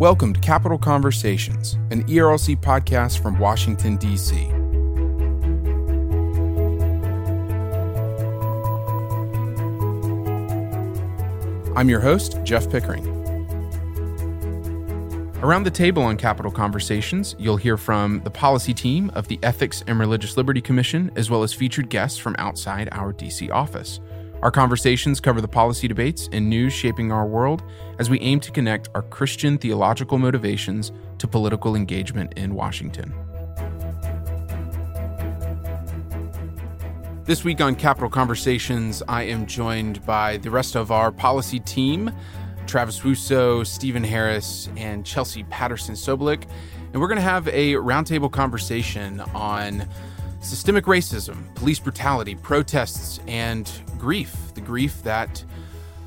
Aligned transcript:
Welcome 0.00 0.32
to 0.32 0.40
Capital 0.40 0.78
Conversations, 0.78 1.74
an 1.90 2.04
ERLC 2.04 2.58
podcast 2.58 3.22
from 3.22 3.38
Washington, 3.38 3.98
D.C. 3.98 4.46
I'm 11.76 11.90
your 11.90 12.00
host, 12.00 12.38
Jeff 12.44 12.70
Pickering. 12.70 13.06
Around 15.42 15.64
the 15.64 15.70
table 15.70 16.02
on 16.02 16.16
Capital 16.16 16.50
Conversations, 16.50 17.36
you'll 17.38 17.58
hear 17.58 17.76
from 17.76 18.22
the 18.24 18.30
policy 18.30 18.72
team 18.72 19.10
of 19.10 19.28
the 19.28 19.38
Ethics 19.42 19.84
and 19.86 20.00
Religious 20.00 20.34
Liberty 20.38 20.62
Commission, 20.62 21.10
as 21.14 21.28
well 21.28 21.42
as 21.42 21.52
featured 21.52 21.90
guests 21.90 22.18
from 22.18 22.34
outside 22.38 22.88
our 22.92 23.12
DC 23.12 23.50
office. 23.50 24.00
Our 24.42 24.50
conversations 24.50 25.20
cover 25.20 25.42
the 25.42 25.48
policy 25.48 25.86
debates 25.86 26.30
and 26.32 26.48
news 26.48 26.72
shaping 26.72 27.12
our 27.12 27.26
world 27.26 27.62
as 27.98 28.08
we 28.08 28.18
aim 28.20 28.40
to 28.40 28.50
connect 28.50 28.88
our 28.94 29.02
Christian 29.02 29.58
theological 29.58 30.16
motivations 30.16 30.92
to 31.18 31.28
political 31.28 31.76
engagement 31.76 32.32
in 32.38 32.54
Washington. 32.54 33.12
This 37.24 37.44
week 37.44 37.60
on 37.60 37.74
Capital 37.74 38.08
Conversations, 38.08 39.02
I 39.06 39.24
am 39.24 39.44
joined 39.44 40.04
by 40.06 40.38
the 40.38 40.50
rest 40.50 40.74
of 40.74 40.90
our 40.90 41.12
policy 41.12 41.60
team 41.60 42.10
Travis 42.66 43.00
Wussow, 43.00 43.66
Stephen 43.66 44.04
Harris, 44.04 44.70
and 44.76 45.04
Chelsea 45.04 45.44
Patterson 45.44 45.94
Sobolik. 45.94 46.44
And 46.92 47.00
we're 47.00 47.08
going 47.08 47.16
to 47.16 47.22
have 47.22 47.46
a 47.48 47.74
roundtable 47.74 48.32
conversation 48.32 49.20
on 49.34 49.86
systemic 50.40 50.86
racism, 50.86 51.54
police 51.56 51.78
brutality, 51.78 52.34
protests, 52.36 53.20
and 53.26 53.70
grief. 54.00 54.34
The 54.54 54.60
grief 54.60 55.02
that 55.02 55.44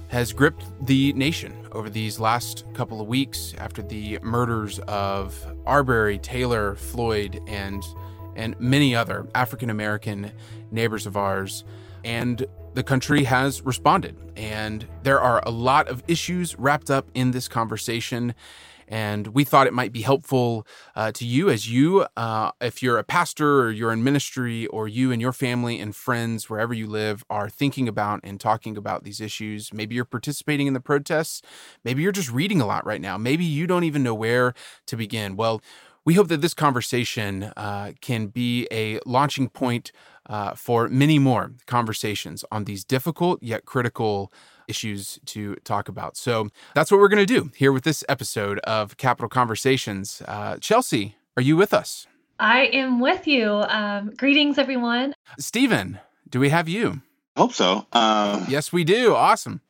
has 0.10 0.34
gripped 0.34 0.66
the 0.86 1.14
nation 1.14 1.56
over 1.72 1.90
these 1.90 2.20
last 2.20 2.66
couple 2.74 3.00
of 3.00 3.08
weeks 3.08 3.54
after 3.58 3.82
the 3.82 4.20
murders 4.22 4.80
of 4.80 5.36
Arbery, 5.66 6.18
Taylor, 6.18 6.76
Floyd, 6.76 7.40
and 7.48 7.84
and 8.36 8.60
many 8.60 8.96
other 8.96 9.28
African 9.36 9.70
American 9.70 10.32
neighbors 10.72 11.06
of 11.06 11.16
ours. 11.16 11.64
And 12.04 12.46
the 12.74 12.84
country 12.84 13.26
has 13.26 13.62
responded. 13.62 14.18
And 14.36 14.88
there 15.04 15.22
are 15.22 15.42
a 15.46 15.52
lot 15.52 15.88
of 15.88 16.04
issues 16.08 16.58
wrapped 16.58 16.90
up 16.90 17.10
in 17.14 17.32
this 17.32 17.48
conversation. 17.48 18.34
And 18.94 19.30
we 19.30 19.44
thought 19.44 19.66
it 19.66 19.74
might 19.74 19.92
be 19.92 20.04
helpful 20.04 20.68
uh, 20.96 21.12
to 21.14 21.26
you 21.26 21.50
as 21.50 21.68
you, 21.68 22.06
uh, 22.16 22.52
if 22.62 22.84
you're 22.84 23.00
a 23.00 23.04
pastor 23.04 23.62
or 23.62 23.72
you're 23.72 23.92
in 23.92 24.04
ministry, 24.04 24.68
or 24.68 24.88
you 24.88 25.12
and 25.12 25.20
your 25.20 25.34
family 25.34 25.80
and 25.80 25.96
friends, 25.96 26.48
wherever 26.48 26.76
you 26.76 26.86
live, 26.86 27.26
are 27.28 27.50
thinking 27.50 27.88
about 27.88 28.20
and 28.24 28.40
talking 28.40 28.78
about 28.78 29.04
these 29.04 29.20
issues. 29.20 29.74
Maybe 29.74 29.96
you're 29.96 30.06
participating 30.06 30.68
in 30.68 30.74
the 30.74 30.80
protests. 30.80 31.42
Maybe 31.84 32.04
you're 32.04 32.12
just 32.12 32.32
reading 32.32 32.62
a 32.62 32.68
lot 32.68 32.86
right 32.86 33.02
now. 33.02 33.18
Maybe 33.18 33.44
you 33.44 33.66
don't 33.66 33.84
even 33.84 34.04
know 34.04 34.14
where 34.14 34.54
to 34.86 34.96
begin. 34.96 35.36
Well, 35.36 35.64
we 36.06 36.14
hope 36.14 36.28
that 36.28 36.42
this 36.42 36.54
conversation 36.54 37.52
uh, 37.58 37.94
can 38.00 38.28
be 38.28 38.68
a 38.72 39.00
launching 39.08 39.50
point 39.50 39.92
uh, 40.28 40.54
for 40.54 40.88
many 40.88 41.18
more 41.18 41.54
conversations 41.66 42.46
on 42.52 42.66
these 42.66 42.84
difficult 42.84 43.42
yet 43.42 43.66
critical 43.66 44.32
issues 44.68 45.20
to 45.28 45.56
talk 45.64 45.90
about. 45.90 46.18
So 46.18 46.50
that's 46.76 46.92
what 46.92 47.00
we're 47.00 47.08
going 47.08 47.26
to 47.26 47.34
do 47.34 47.52
here 47.56 47.72
with 47.72 47.84
this 47.84 48.04
episode 48.10 48.60
of 48.60 48.98
Capital 48.98 49.30
Conversations. 49.30 50.22
Uh, 50.28 50.58
Chelsea, 50.58 51.16
are 51.38 51.44
you 51.44 51.56
with 51.56 51.74
us? 51.74 52.08
I 52.40 52.66
am 52.66 53.00
with 53.00 53.28
you. 53.28 53.64
Um, 53.68 54.14
greetings, 54.18 54.58
everyone. 54.58 55.14
Stephen, 55.40 56.00
do 56.30 56.40
we 56.40 56.50
have 56.50 56.68
you? 56.68 57.02
Hope 57.38 57.54
so. 57.54 57.88
Um... 57.94 58.46
Yes, 58.48 58.72
we 58.72 58.84
do. 58.84 59.16
Awesome. 59.16 59.62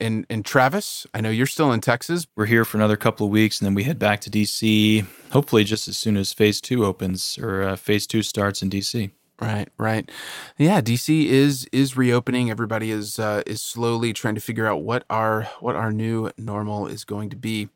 And, 0.00 0.26
and 0.28 0.44
Travis, 0.44 1.06
I 1.14 1.20
know 1.20 1.30
you're 1.30 1.46
still 1.46 1.72
in 1.72 1.80
Texas. 1.80 2.26
We're 2.34 2.46
here 2.46 2.64
for 2.64 2.76
another 2.76 2.96
couple 2.96 3.26
of 3.26 3.32
weeks, 3.32 3.60
and 3.60 3.66
then 3.66 3.74
we 3.74 3.84
head 3.84 3.98
back 3.98 4.20
to 4.22 4.30
DC. 4.30 5.06
Hopefully, 5.30 5.64
just 5.64 5.86
as 5.88 5.96
soon 5.96 6.16
as 6.16 6.32
Phase 6.32 6.60
Two 6.60 6.84
opens 6.84 7.38
or 7.38 7.62
uh, 7.62 7.76
Phase 7.76 8.06
Two 8.06 8.22
starts 8.22 8.62
in 8.62 8.70
DC. 8.70 9.10
Right, 9.40 9.68
right. 9.76 10.08
Yeah, 10.56 10.80
DC 10.80 11.26
is 11.26 11.66
is 11.72 11.96
reopening. 11.96 12.50
Everybody 12.50 12.92
is 12.92 13.18
uh, 13.18 13.42
is 13.44 13.60
slowly 13.60 14.12
trying 14.12 14.36
to 14.36 14.40
figure 14.40 14.66
out 14.66 14.82
what 14.82 15.04
our 15.10 15.44
what 15.58 15.74
our 15.74 15.90
new 15.90 16.30
normal 16.38 16.86
is 16.86 17.04
going 17.04 17.28
to 17.30 17.36
be. 17.36 17.68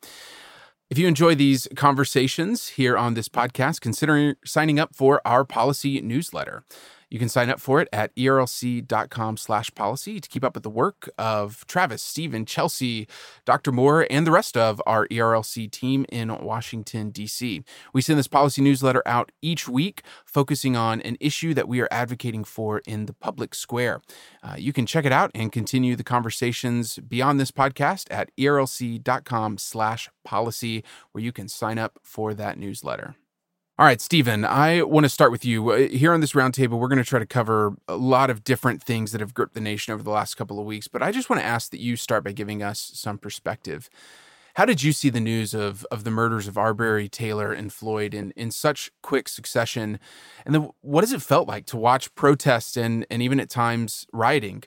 If 0.90 0.98
you 0.98 1.08
enjoy 1.08 1.34
these 1.34 1.66
conversations 1.74 2.68
here 2.68 2.96
on 2.96 3.14
this 3.14 3.28
podcast, 3.28 3.80
consider 3.80 4.36
signing 4.44 4.78
up 4.78 4.94
for 4.94 5.20
our 5.24 5.44
policy 5.44 6.00
newsletter. 6.00 6.62
You 7.08 7.18
can 7.18 7.28
sign 7.28 7.50
up 7.50 7.60
for 7.60 7.80
it 7.80 7.88
at 7.92 8.14
erlc.com 8.16 9.36
slash 9.36 9.70
policy 9.74 10.20
to 10.20 10.28
keep 10.28 10.44
up 10.44 10.54
with 10.54 10.64
the 10.64 10.70
work 10.70 11.08
of 11.16 11.64
Travis, 11.68 12.02
Stephen, 12.02 12.44
Chelsea, 12.44 13.06
Dr. 13.44 13.70
Moore, 13.70 14.06
and 14.10 14.26
the 14.26 14.32
rest 14.32 14.56
of 14.56 14.82
our 14.86 15.06
ERLC 15.08 15.70
team 15.70 16.04
in 16.08 16.36
Washington, 16.44 17.10
D.C. 17.10 17.62
We 17.92 18.02
send 18.02 18.18
this 18.18 18.26
policy 18.26 18.60
newsletter 18.60 19.02
out 19.06 19.30
each 19.40 19.68
week, 19.68 20.02
focusing 20.24 20.76
on 20.76 21.00
an 21.02 21.16
issue 21.20 21.54
that 21.54 21.68
we 21.68 21.80
are 21.80 21.88
advocating 21.90 22.44
for 22.44 22.80
in 22.86 23.06
the 23.06 23.12
public 23.12 23.54
square. 23.54 24.00
Uh, 24.42 24.56
you 24.58 24.72
can 24.72 24.86
check 24.86 25.04
it 25.04 25.12
out 25.12 25.30
and 25.34 25.52
continue 25.52 25.94
the 25.94 26.04
conversations 26.04 26.98
beyond 26.98 27.38
this 27.38 27.52
podcast 27.52 28.06
at 28.10 28.30
erlc.com 28.36 29.58
slash 29.58 30.10
policy, 30.24 30.82
where 31.12 31.22
you 31.22 31.32
can 31.32 31.48
sign 31.48 31.78
up 31.78 31.98
for 32.02 32.34
that 32.34 32.58
newsletter. 32.58 33.14
All 33.78 33.84
right, 33.84 34.00
Stephen, 34.00 34.46
I 34.46 34.80
want 34.84 35.04
to 35.04 35.10
start 35.10 35.30
with 35.30 35.44
you. 35.44 35.70
Uh, 35.70 35.88
here 35.88 36.14
on 36.14 36.22
this 36.22 36.32
roundtable, 36.32 36.78
we're 36.78 36.88
going 36.88 36.96
to 36.96 37.04
try 37.04 37.18
to 37.18 37.26
cover 37.26 37.74
a 37.86 37.96
lot 37.96 38.30
of 38.30 38.42
different 38.42 38.82
things 38.82 39.12
that 39.12 39.20
have 39.20 39.34
gripped 39.34 39.52
the 39.52 39.60
nation 39.60 39.92
over 39.92 40.02
the 40.02 40.08
last 40.08 40.34
couple 40.36 40.58
of 40.58 40.64
weeks, 40.64 40.88
but 40.88 41.02
I 41.02 41.12
just 41.12 41.28
want 41.28 41.42
to 41.42 41.46
ask 41.46 41.70
that 41.72 41.80
you 41.80 41.94
start 41.94 42.24
by 42.24 42.32
giving 42.32 42.62
us 42.62 42.90
some 42.94 43.18
perspective. 43.18 43.90
How 44.54 44.64
did 44.64 44.82
you 44.82 44.92
see 44.92 45.10
the 45.10 45.20
news 45.20 45.52
of, 45.52 45.86
of 45.90 46.04
the 46.04 46.10
murders 46.10 46.48
of 46.48 46.56
Arbery, 46.56 47.06
Taylor, 47.06 47.52
and 47.52 47.70
Floyd 47.70 48.14
in, 48.14 48.30
in 48.30 48.50
such 48.50 48.90
quick 49.02 49.28
succession? 49.28 49.98
And 50.46 50.54
then 50.54 50.70
what 50.80 51.04
has 51.04 51.12
it 51.12 51.20
felt 51.20 51.46
like 51.46 51.66
to 51.66 51.76
watch 51.76 52.14
protests 52.14 52.78
and, 52.78 53.04
and 53.10 53.20
even 53.20 53.38
at 53.38 53.50
times 53.50 54.06
rioting 54.10 54.64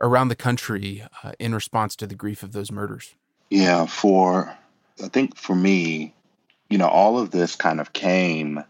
around 0.00 0.28
the 0.28 0.34
country 0.34 1.04
uh, 1.22 1.32
in 1.38 1.54
response 1.54 1.94
to 1.96 2.06
the 2.06 2.14
grief 2.14 2.42
of 2.42 2.52
those 2.52 2.72
murders? 2.72 3.14
Yeah, 3.50 3.84
for, 3.84 4.56
I 5.04 5.08
think 5.08 5.36
for 5.36 5.54
me, 5.54 6.14
you 6.68 6.78
know, 6.78 6.88
all 6.88 7.18
of 7.18 7.30
this 7.30 7.56
kind 7.56 7.80
of 7.80 7.92
came 7.92 8.62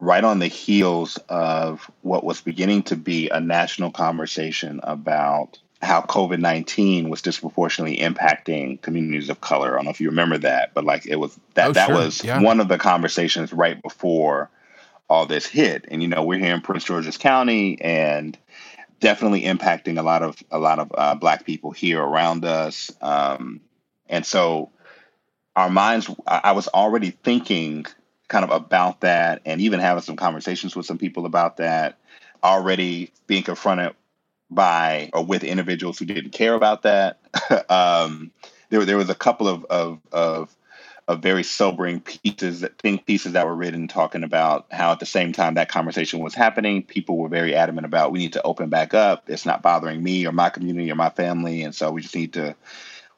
right 0.00 0.24
on 0.24 0.38
the 0.38 0.46
heels 0.46 1.18
of 1.28 1.90
what 2.02 2.24
was 2.24 2.40
beginning 2.40 2.82
to 2.84 2.96
be 2.96 3.28
a 3.30 3.40
national 3.40 3.90
conversation 3.90 4.80
about 4.82 5.58
how 5.82 6.00
COVID 6.00 6.40
19 6.40 7.08
was 7.08 7.22
disproportionately 7.22 7.98
impacting 7.98 8.80
communities 8.80 9.28
of 9.28 9.40
color. 9.40 9.72
I 9.72 9.76
don't 9.76 9.84
know 9.84 9.90
if 9.90 10.00
you 10.00 10.10
remember 10.10 10.38
that, 10.38 10.72
but 10.74 10.84
like 10.84 11.06
it 11.06 11.16
was 11.16 11.38
that, 11.54 11.70
oh, 11.70 11.72
that 11.72 11.86
sure. 11.86 11.96
was 11.96 12.24
yeah. 12.24 12.40
one 12.40 12.60
of 12.60 12.68
the 12.68 12.78
conversations 12.78 13.52
right 13.52 13.80
before 13.80 14.50
all 15.08 15.26
this 15.26 15.46
hit. 15.46 15.84
And, 15.90 16.02
you 16.02 16.08
know, 16.08 16.24
we're 16.24 16.38
here 16.38 16.54
in 16.54 16.62
Prince 16.62 16.84
George's 16.84 17.18
County 17.18 17.80
and 17.80 18.36
definitely 19.00 19.42
impacting 19.42 19.98
a 19.98 20.02
lot 20.02 20.22
of, 20.22 20.42
a 20.50 20.58
lot 20.58 20.78
of 20.78 20.92
uh, 20.96 21.14
black 21.14 21.44
people 21.44 21.70
here 21.70 22.00
around 22.02 22.44
us. 22.44 22.90
Um, 23.02 23.60
and 24.08 24.24
so 24.24 24.70
our 25.56 25.70
minds, 25.70 26.10
I 26.26 26.52
was 26.52 26.68
already 26.68 27.10
thinking 27.10 27.86
kind 28.28 28.44
of 28.44 28.50
about 28.50 29.00
that 29.02 29.42
and 29.44 29.60
even 29.60 29.80
having 29.80 30.02
some 30.02 30.16
conversations 30.16 30.74
with 30.74 30.86
some 30.86 30.98
people 30.98 31.26
about 31.26 31.58
that, 31.58 31.98
already 32.42 33.12
being 33.26 33.42
confronted 33.42 33.94
by 34.50 35.10
or 35.12 35.24
with 35.24 35.44
individuals 35.44 35.98
who 35.98 36.04
didn't 36.04 36.30
care 36.30 36.54
about 36.54 36.82
that. 36.82 37.20
um, 37.70 38.32
there, 38.70 38.84
there 38.84 38.96
was 38.96 39.10
a 39.10 39.14
couple 39.14 39.48
of, 39.48 39.64
of, 39.66 40.00
of, 40.12 40.56
of 41.06 41.20
very 41.20 41.42
sobering 41.42 42.00
pieces 42.00 42.60
that 42.60 42.78
think 42.78 43.06
pieces 43.06 43.32
that 43.32 43.46
were 43.46 43.54
written 43.54 43.86
talking 43.88 44.24
about 44.24 44.66
how 44.70 44.90
at 44.90 45.00
the 45.00 45.06
same 45.06 45.32
time 45.32 45.54
that 45.54 45.68
conversation 45.68 46.20
was 46.20 46.34
happening, 46.34 46.82
people 46.82 47.18
were 47.18 47.28
very 47.28 47.54
adamant 47.54 47.84
about 47.84 48.10
we 48.10 48.20
need 48.20 48.32
to 48.32 48.42
open 48.42 48.70
back 48.70 48.94
up. 48.94 49.24
It's 49.28 49.44
not 49.44 49.62
bothering 49.62 50.02
me 50.02 50.26
or 50.26 50.32
my 50.32 50.48
community 50.48 50.90
or 50.90 50.94
my 50.94 51.10
family, 51.10 51.62
and 51.62 51.74
so 51.74 51.90
we 51.90 52.00
just 52.00 52.14
need 52.14 52.32
to 52.34 52.56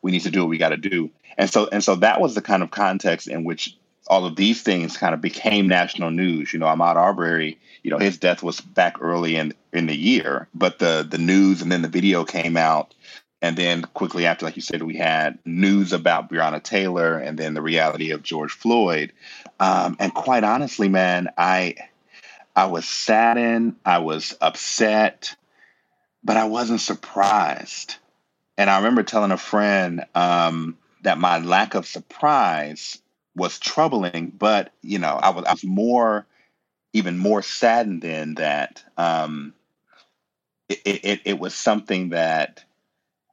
we 0.03 0.11
need 0.11 0.23
to 0.23 0.31
do 0.31 0.41
what 0.41 0.49
we 0.49 0.59
got 0.59 0.71
to 0.71 0.77
do. 0.77 1.11
And 1.39 1.51
so 1.51 1.69
and 1.71 1.83
so 1.83 1.97
that 1.97 2.21
was 2.21 2.35
the 2.35 2.43
kind 2.43 2.63
of 2.63 2.71
context 2.71 3.29
in 3.29 3.45
which 3.45 3.77
all 4.09 4.25
of 4.25 4.37
these 4.37 4.63
things 4.63 4.97
kind 4.97 5.15
of 5.15 5.21
became 5.21 5.69
national 5.69 6.11
news. 6.11 6.53
You 6.53 6.59
know, 6.59 6.67
Ahmaud 6.67 6.97
Arbery, 6.97 7.59
you 7.83 7.91
know, 7.91 7.99
his 7.99 8.19
death 8.19 8.43
was 8.43 8.61
back 8.61 8.97
early 9.01 9.37
in 9.37 9.53
in 9.73 9.87
the 9.87 9.97
year, 9.97 10.49
but 10.55 10.79
the 10.79 11.07
the 11.09 11.19
news 11.19 11.63
and 11.63 11.71
then 11.71 11.83
the 11.83 11.89
video 11.89 12.25
came 12.25 12.57
out. 12.57 12.95
And 13.43 13.55
then 13.57 13.83
quickly 13.83 14.25
after, 14.25 14.47
like 14.47 14.57
you 14.57 14.63
said, 14.63 14.83
we 14.83 14.97
had 14.97 15.39
news 15.45 15.93
about 15.93 16.31
Breonna 16.31 16.63
Taylor 16.63 17.19
and 17.19 17.39
then 17.39 17.53
the 17.53 17.61
reality 17.61 18.11
of 18.11 18.23
George 18.23 18.51
Floyd. 18.51 19.13
Um, 19.61 19.97
and 20.01 20.13
quite 20.15 20.43
honestly, 20.43 20.89
man, 20.89 21.29
I 21.37 21.77
I 22.57 22.67
was 22.67 22.89
saddened, 22.89 23.77
I 23.85 23.99
was 23.99 24.35
upset, 24.41 25.37
but 26.25 26.39
I 26.39 26.45
wasn't 26.45 26.81
surprised. 26.81 27.97
And 28.57 28.71
I 28.71 28.79
remember 28.79 29.03
telling 29.03 29.33
a 29.33 29.37
friend, 29.37 30.07
um, 30.15 30.79
that 31.07 31.19
my 31.19 31.39
lack 31.39 31.77
of 31.77 31.87
surprise 31.87 33.01
was 33.37 33.61
troubling, 33.61 34.33
but 34.37 34.73
you 34.83 34.99
know, 34.99 35.15
I 35.15 35.31
was, 35.31 35.45
I 35.45 35.53
was 35.53 35.63
more, 35.63 36.27
even 36.93 37.17
more 37.17 37.43
saddened 37.43 38.03
in 38.03 38.35
that 38.35 38.83
um, 38.97 39.55
it, 40.69 40.81
it, 40.85 41.21
it 41.25 41.39
was 41.39 41.55
something 41.55 42.09
that 42.09 42.65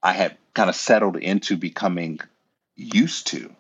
I 0.04 0.14
had 0.14 0.38
kind 0.54 0.70
of 0.70 0.76
settled 0.76 1.18
into 1.18 1.58
becoming 1.58 2.20
used 2.76 3.26
to. 3.28 3.52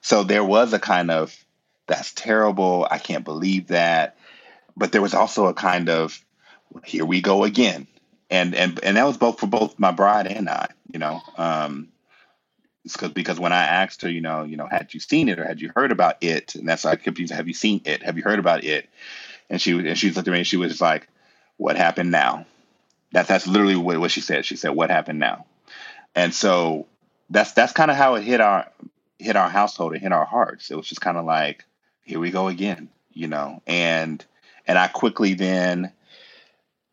So 0.00 0.22
there 0.24 0.44
was 0.44 0.72
a 0.72 0.78
kind 0.78 1.10
of, 1.10 1.36
that's 1.86 2.14
terrible. 2.14 2.88
I 2.90 2.96
can't 2.96 3.24
believe 3.24 3.66
that. 3.66 4.16
But 4.78 4.92
there 4.92 5.02
was 5.02 5.12
also 5.12 5.44
a 5.44 5.54
kind 5.54 5.90
of, 5.90 6.24
here 6.86 7.04
we 7.04 7.20
go 7.20 7.44
again. 7.44 7.86
And, 8.30 8.54
and, 8.54 8.82
and 8.82 8.96
that 8.96 9.06
was 9.06 9.18
both 9.18 9.40
for 9.40 9.46
both 9.46 9.78
my 9.78 9.90
bride 9.90 10.26
and 10.26 10.48
I, 10.48 10.68
you 10.90 10.98
know, 10.98 11.20
um, 11.36 11.88
because 12.92 13.12
because 13.12 13.40
when 13.40 13.52
I 13.52 13.62
asked 13.62 14.02
her, 14.02 14.10
you 14.10 14.20
know, 14.20 14.44
you 14.44 14.56
know, 14.56 14.66
had 14.66 14.94
you 14.94 15.00
seen 15.00 15.28
it 15.28 15.38
or 15.38 15.44
had 15.44 15.60
you 15.60 15.72
heard 15.74 15.92
about 15.92 16.22
it, 16.22 16.54
and 16.54 16.68
that's 16.68 16.84
like 16.84 17.02
confused. 17.02 17.32
Have 17.32 17.48
you 17.48 17.54
seen 17.54 17.82
it? 17.84 18.02
Have 18.02 18.16
you 18.16 18.22
heard 18.22 18.38
about 18.38 18.64
it? 18.64 18.88
And 19.50 19.60
she 19.60 19.72
and 19.72 19.98
she 19.98 20.10
looked 20.10 20.28
at 20.28 20.32
me 20.32 20.38
and 20.38 20.46
she 20.46 20.56
was 20.56 20.80
like, 20.80 21.08
"What 21.56 21.76
happened 21.76 22.10
now?" 22.10 22.46
That 23.12 23.28
that's 23.28 23.46
literally 23.46 23.76
what, 23.76 23.98
what 23.98 24.10
she 24.10 24.20
said. 24.20 24.44
She 24.44 24.56
said, 24.56 24.70
"What 24.70 24.90
happened 24.90 25.18
now?" 25.18 25.46
And 26.14 26.34
so 26.34 26.86
that's 27.30 27.52
that's 27.52 27.72
kind 27.72 27.90
of 27.90 27.96
how 27.96 28.14
it 28.14 28.22
hit 28.22 28.40
our 28.40 28.70
hit 29.18 29.36
our 29.36 29.48
household 29.48 29.92
and 29.92 30.02
hit 30.02 30.12
our 30.12 30.24
hearts. 30.24 30.70
It 30.70 30.76
was 30.76 30.86
just 30.86 31.00
kind 31.00 31.16
of 31.16 31.24
like, 31.24 31.64
here 32.02 32.20
we 32.20 32.30
go 32.30 32.48
again, 32.48 32.88
you 33.12 33.28
know. 33.28 33.62
And 33.66 34.24
and 34.66 34.78
I 34.78 34.88
quickly 34.88 35.34
then 35.34 35.92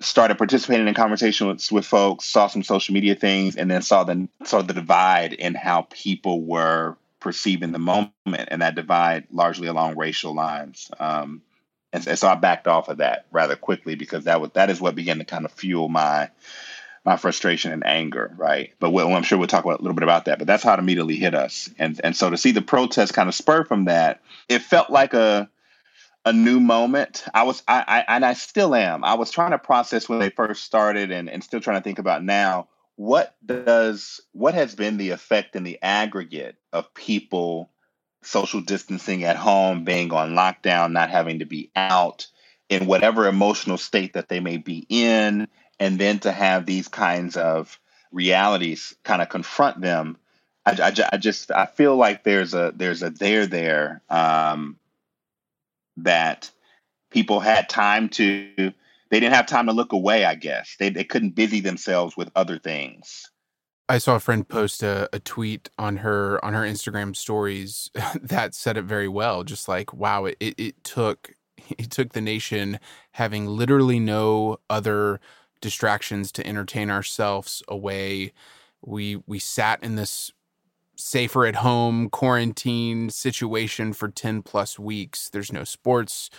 started 0.04 0.38
participating 0.38 0.88
in 0.88 0.94
conversations 0.94 1.72
with, 1.72 1.72
with 1.72 1.86
folks, 1.86 2.26
saw 2.26 2.48
some 2.48 2.64
social 2.64 2.94
media 2.94 3.16
things, 3.16 3.56
and 3.56 3.70
then 3.70 3.82
saw 3.82 4.04
the 4.04 4.28
saw 4.46 4.62
the 4.62 4.74
divide 4.74 5.34
in 5.34 5.56
how 5.56 5.88
people 5.90 6.42
were 6.42 6.98
perceiving 7.20 7.72
the 7.72 7.80
moment, 7.80 8.14
and 8.26 8.62
that 8.62 8.76
divide 8.76 9.28
largely 9.32 9.68
along 9.68 9.98
racial 9.98 10.34
lines. 10.36 10.92
Um, 11.00 11.42
and, 11.94 12.06
and 12.08 12.20
so 12.20 12.28
I 12.28 12.36
backed 12.36 12.68
off 12.68 12.90
of 12.90 12.98
that 12.98 13.26
rather 13.32 13.56
quickly 13.56 13.96
because 13.96 14.26
that 14.26 14.42
was 14.42 14.52
that 14.54 14.70
is 14.70 14.82
what 14.82 14.96
began 14.96 15.20
to 15.20 15.26
kind 15.26 15.46
of 15.46 15.52
fuel 15.52 15.90
my 15.90 16.30
my 17.06 17.18
frustration 17.18 17.72
and 17.72 17.86
anger, 17.86 18.34
right? 18.38 18.74
But 18.80 18.92
we'll, 18.92 19.14
I'm 19.14 19.24
sure 19.24 19.38
we'll 19.38 19.48
talk 19.48 19.66
about, 19.66 19.80
a 19.80 19.82
little 19.82 19.96
bit 19.96 20.04
about 20.04 20.26
that. 20.26 20.38
But 20.38 20.48
that's 20.48 20.64
how 20.64 20.74
it 20.74 20.80
immediately 20.80 21.18
hit 21.18 21.36
us, 21.36 21.70
and 21.80 22.00
and 22.04 22.16
so 22.16 22.30
to 22.30 22.38
see 22.38 22.52
the 22.52 22.62
protest 22.62 23.14
kind 23.14 23.30
of 23.30 23.36
spur 23.36 23.64
from 23.64 23.86
that, 23.86 24.22
it 24.50 24.62
felt 24.62 24.90
like 24.90 25.14
a 25.14 25.50
a 26.26 26.34
new 26.34 26.60
moment. 26.60 27.26
I 27.34 27.44
was, 27.44 27.64
I, 27.68 27.84
I, 27.88 28.16
and 28.16 28.26
I 28.26 28.34
still 28.34 28.76
am. 28.76 29.04
I 29.04 29.16
was 29.16 29.32
trying 29.32 29.52
to 29.52 29.60
process 29.60 30.08
when 30.08 30.20
they 30.20 30.30
first 30.30 30.64
started, 30.64 31.12
and 31.12 31.30
and 31.30 31.44
still 31.44 31.60
trying 31.60 31.78
to 31.78 31.84
think 31.84 32.00
about 32.00 32.24
now. 32.24 32.70
What 32.96 33.36
does 33.46 34.22
what 34.32 34.54
has 34.54 34.76
been 34.76 34.98
the 34.98 35.12
effect 35.12 35.56
in 35.56 35.64
the 35.64 35.80
aggregate 35.82 36.56
of 36.72 36.94
people 36.94 37.72
social 38.22 38.62
distancing 38.62 39.24
at 39.24 39.36
home, 39.36 39.84
being 39.84 40.12
on 40.14 40.36
lockdown, 40.36 40.92
not 40.92 41.10
having 41.10 41.40
to 41.40 41.46
be 41.46 41.72
out 41.76 42.28
in 42.70 42.86
whatever 42.86 43.28
emotional 43.28 43.78
state 43.78 44.14
that 44.14 44.30
they 44.30 44.40
may 44.40 44.58
be 44.58 44.86
in, 44.90 45.48
and 45.80 46.00
then 46.00 46.20
to 46.20 46.32
have 46.32 46.66
these 46.66 46.88
kinds 46.88 47.36
of 47.36 47.80
realities 48.12 48.96
kind 49.04 49.22
of 49.22 49.30
confront 49.30 49.82
them. 49.82 50.18
I, 50.66 50.72
I, 50.72 50.94
I 51.14 51.18
just 51.18 51.52
I 51.52 51.66
feel 51.66 51.96
like 51.96 52.24
there's 52.24 52.54
a 52.54 52.72
there's 52.76 53.04
a 53.04 53.10
there 53.10 53.48
there 53.48 54.02
um, 54.10 54.78
that 55.98 56.50
people 57.12 57.40
had 57.40 57.70
time 57.70 58.10
to 58.10 58.74
they 59.10 59.20
didn't 59.20 59.34
have 59.34 59.46
time 59.46 59.68
to 59.68 59.74
look 59.74 59.94
away 59.94 60.26
i 60.26 60.36
guess. 60.36 60.76
They, 60.80 60.90
they 60.90 61.04
couldn't 61.04 61.36
busy 61.36 61.60
themselves 61.60 62.18
with 62.18 62.32
other 62.36 62.58
things. 62.58 63.30
I 63.90 63.98
saw 63.98 64.16
a 64.16 64.20
friend 64.20 64.48
post 64.48 64.82
a, 64.82 65.10
a 65.14 65.20
tweet 65.20 65.70
on 65.78 65.98
her 65.98 66.44
on 66.44 66.54
her 66.54 66.64
instagram 66.64 67.16
stories 67.16 67.92
that 68.22 68.56
said 68.56 68.78
it 68.78 68.84
very 68.84 69.08
well 69.08 69.44
just 69.44 69.68
like 69.68 69.94
wow 69.94 70.26
it, 70.26 70.38
it, 70.40 70.56
it 70.58 70.84
took 70.84 71.36
it 71.78 71.92
took 71.92 72.14
the 72.14 72.22
nation 72.22 72.80
having 73.12 73.46
literally 73.46 74.00
no 74.00 74.60
other 74.70 75.20
distractions 75.64 76.32
to 76.34 76.46
entertain 76.46 76.92
ourselves 76.92 77.64
away. 77.68 78.34
We 78.86 79.24
we 79.26 79.40
sat 79.40 79.82
in 79.82 79.96
this 79.96 80.32
safer 81.04 81.46
at 81.46 81.58
home 81.58 82.10
quarantine 82.10 83.10
situation 83.10 83.94
for 83.94 84.08
10 84.08 84.42
plus 84.42 84.80
weeks. 84.80 85.30
There's 85.30 85.52
no 85.52 85.64
sports. 85.64 86.30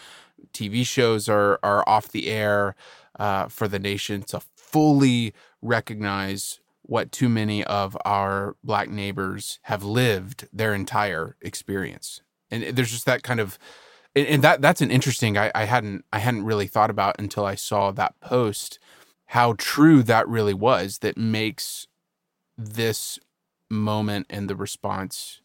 TV 0.53 0.87
shows 0.87 1.29
are, 1.29 1.59
are 1.63 1.87
off 1.87 2.09
the 2.09 2.29
air 2.29 2.75
uh, 3.19 3.49
for 3.49 3.69
the 3.69 3.79
nation 3.79 4.23
to 4.23 4.41
fully 4.57 5.35
recognize 5.61 6.61
what 6.83 7.13
too 7.13 7.29
many 7.29 7.63
of 7.65 7.97
our 8.05 8.57
black 8.65 8.89
neighbors 8.89 9.59
have 9.63 9.85
lived 9.85 10.49
their 10.53 10.75
entire 10.75 11.37
experience. 11.41 12.23
And 12.51 12.65
there's 12.77 12.91
just 12.91 13.07
that 13.07 13.23
kind 13.23 13.41
of, 13.41 13.59
and 14.17 14.43
that 14.43 14.61
that's 14.63 14.81
an 14.81 14.91
interesting. 14.91 15.37
I, 15.37 15.51
I 15.55 15.65
hadn't 15.65 16.05
I 16.13 16.21
hadn't 16.21 16.45
really 16.45 16.69
thought 16.69 16.91
about 16.91 17.17
until 17.19 17.45
I 17.45 17.57
saw 17.57 17.91
that 17.91 18.15
post 18.21 18.79
how 19.29 19.55
true 19.59 20.03
that 20.05 20.29
really 20.29 20.55
was. 20.55 20.99
That 20.99 21.17
makes 21.17 21.89
this 22.57 23.19
moment 23.71 24.27
and 24.31 24.49
the 24.49 24.57
response 24.57 25.41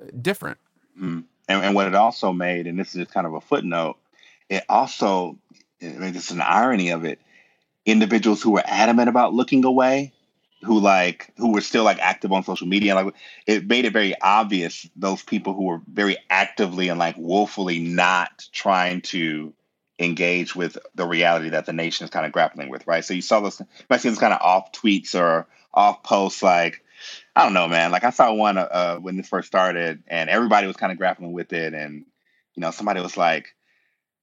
uh, 0.00 0.06
different. 0.20 0.58
Mm. 0.98 1.24
And, 1.48 1.64
and 1.64 1.74
what 1.74 1.86
it 1.86 1.94
also 1.94 2.32
made, 2.32 2.66
and 2.66 2.78
this 2.78 2.94
is 2.94 3.08
kind 3.08 3.26
of 3.26 3.34
a 3.34 3.40
footnote, 3.40 3.96
it 4.48 4.64
also, 4.68 5.38
I 5.82 5.86
mean, 5.86 6.16
an 6.30 6.40
irony 6.40 6.90
of 6.90 7.04
it. 7.04 7.20
Individuals 7.86 8.42
who 8.42 8.52
were 8.52 8.62
adamant 8.64 9.08
about 9.08 9.34
looking 9.34 9.64
away, 9.64 10.12
who 10.62 10.78
like 10.78 11.32
who 11.38 11.52
were 11.52 11.62
still 11.62 11.84
like 11.84 11.98
active 11.98 12.30
on 12.32 12.44
social 12.44 12.66
media, 12.66 12.94
like 12.94 13.14
it 13.46 13.66
made 13.66 13.84
it 13.86 13.92
very 13.92 14.14
obvious 14.20 14.88
those 14.94 15.22
people 15.22 15.54
who 15.54 15.64
were 15.64 15.80
very 15.90 16.18
actively 16.28 16.88
and 16.88 16.98
like 16.98 17.16
woefully 17.16 17.78
not 17.78 18.46
trying 18.52 19.00
to 19.00 19.54
engage 19.98 20.54
with 20.54 20.78
the 20.94 21.06
reality 21.06 21.50
that 21.50 21.66
the 21.66 21.72
nation 21.72 22.04
is 22.04 22.10
kind 22.10 22.26
of 22.26 22.32
grappling 22.32 22.68
with, 22.68 22.86
right? 22.86 23.04
So 23.04 23.14
you 23.14 23.22
saw 23.22 23.40
this, 23.40 23.60
you 23.60 23.66
might 23.88 24.00
see 24.00 24.08
this 24.08 24.18
kind 24.18 24.34
of 24.34 24.40
off 24.40 24.72
tweets 24.72 25.14
or 25.14 25.46
off 25.72 26.02
posts 26.02 26.42
like, 26.42 26.82
I 27.34 27.44
don't 27.44 27.54
know, 27.54 27.68
man. 27.68 27.90
Like 27.90 28.04
I 28.04 28.10
saw 28.10 28.32
one 28.32 28.58
uh, 28.58 28.68
uh, 28.70 28.96
when 28.98 29.16
this 29.16 29.28
first 29.28 29.48
started, 29.48 30.02
and 30.06 30.30
everybody 30.30 30.66
was 30.66 30.76
kind 30.76 30.92
of 30.92 30.98
grappling 30.98 31.32
with 31.32 31.52
it, 31.52 31.74
and 31.74 32.04
you 32.54 32.60
know, 32.60 32.70
somebody 32.70 33.00
was 33.00 33.16
like, 33.16 33.54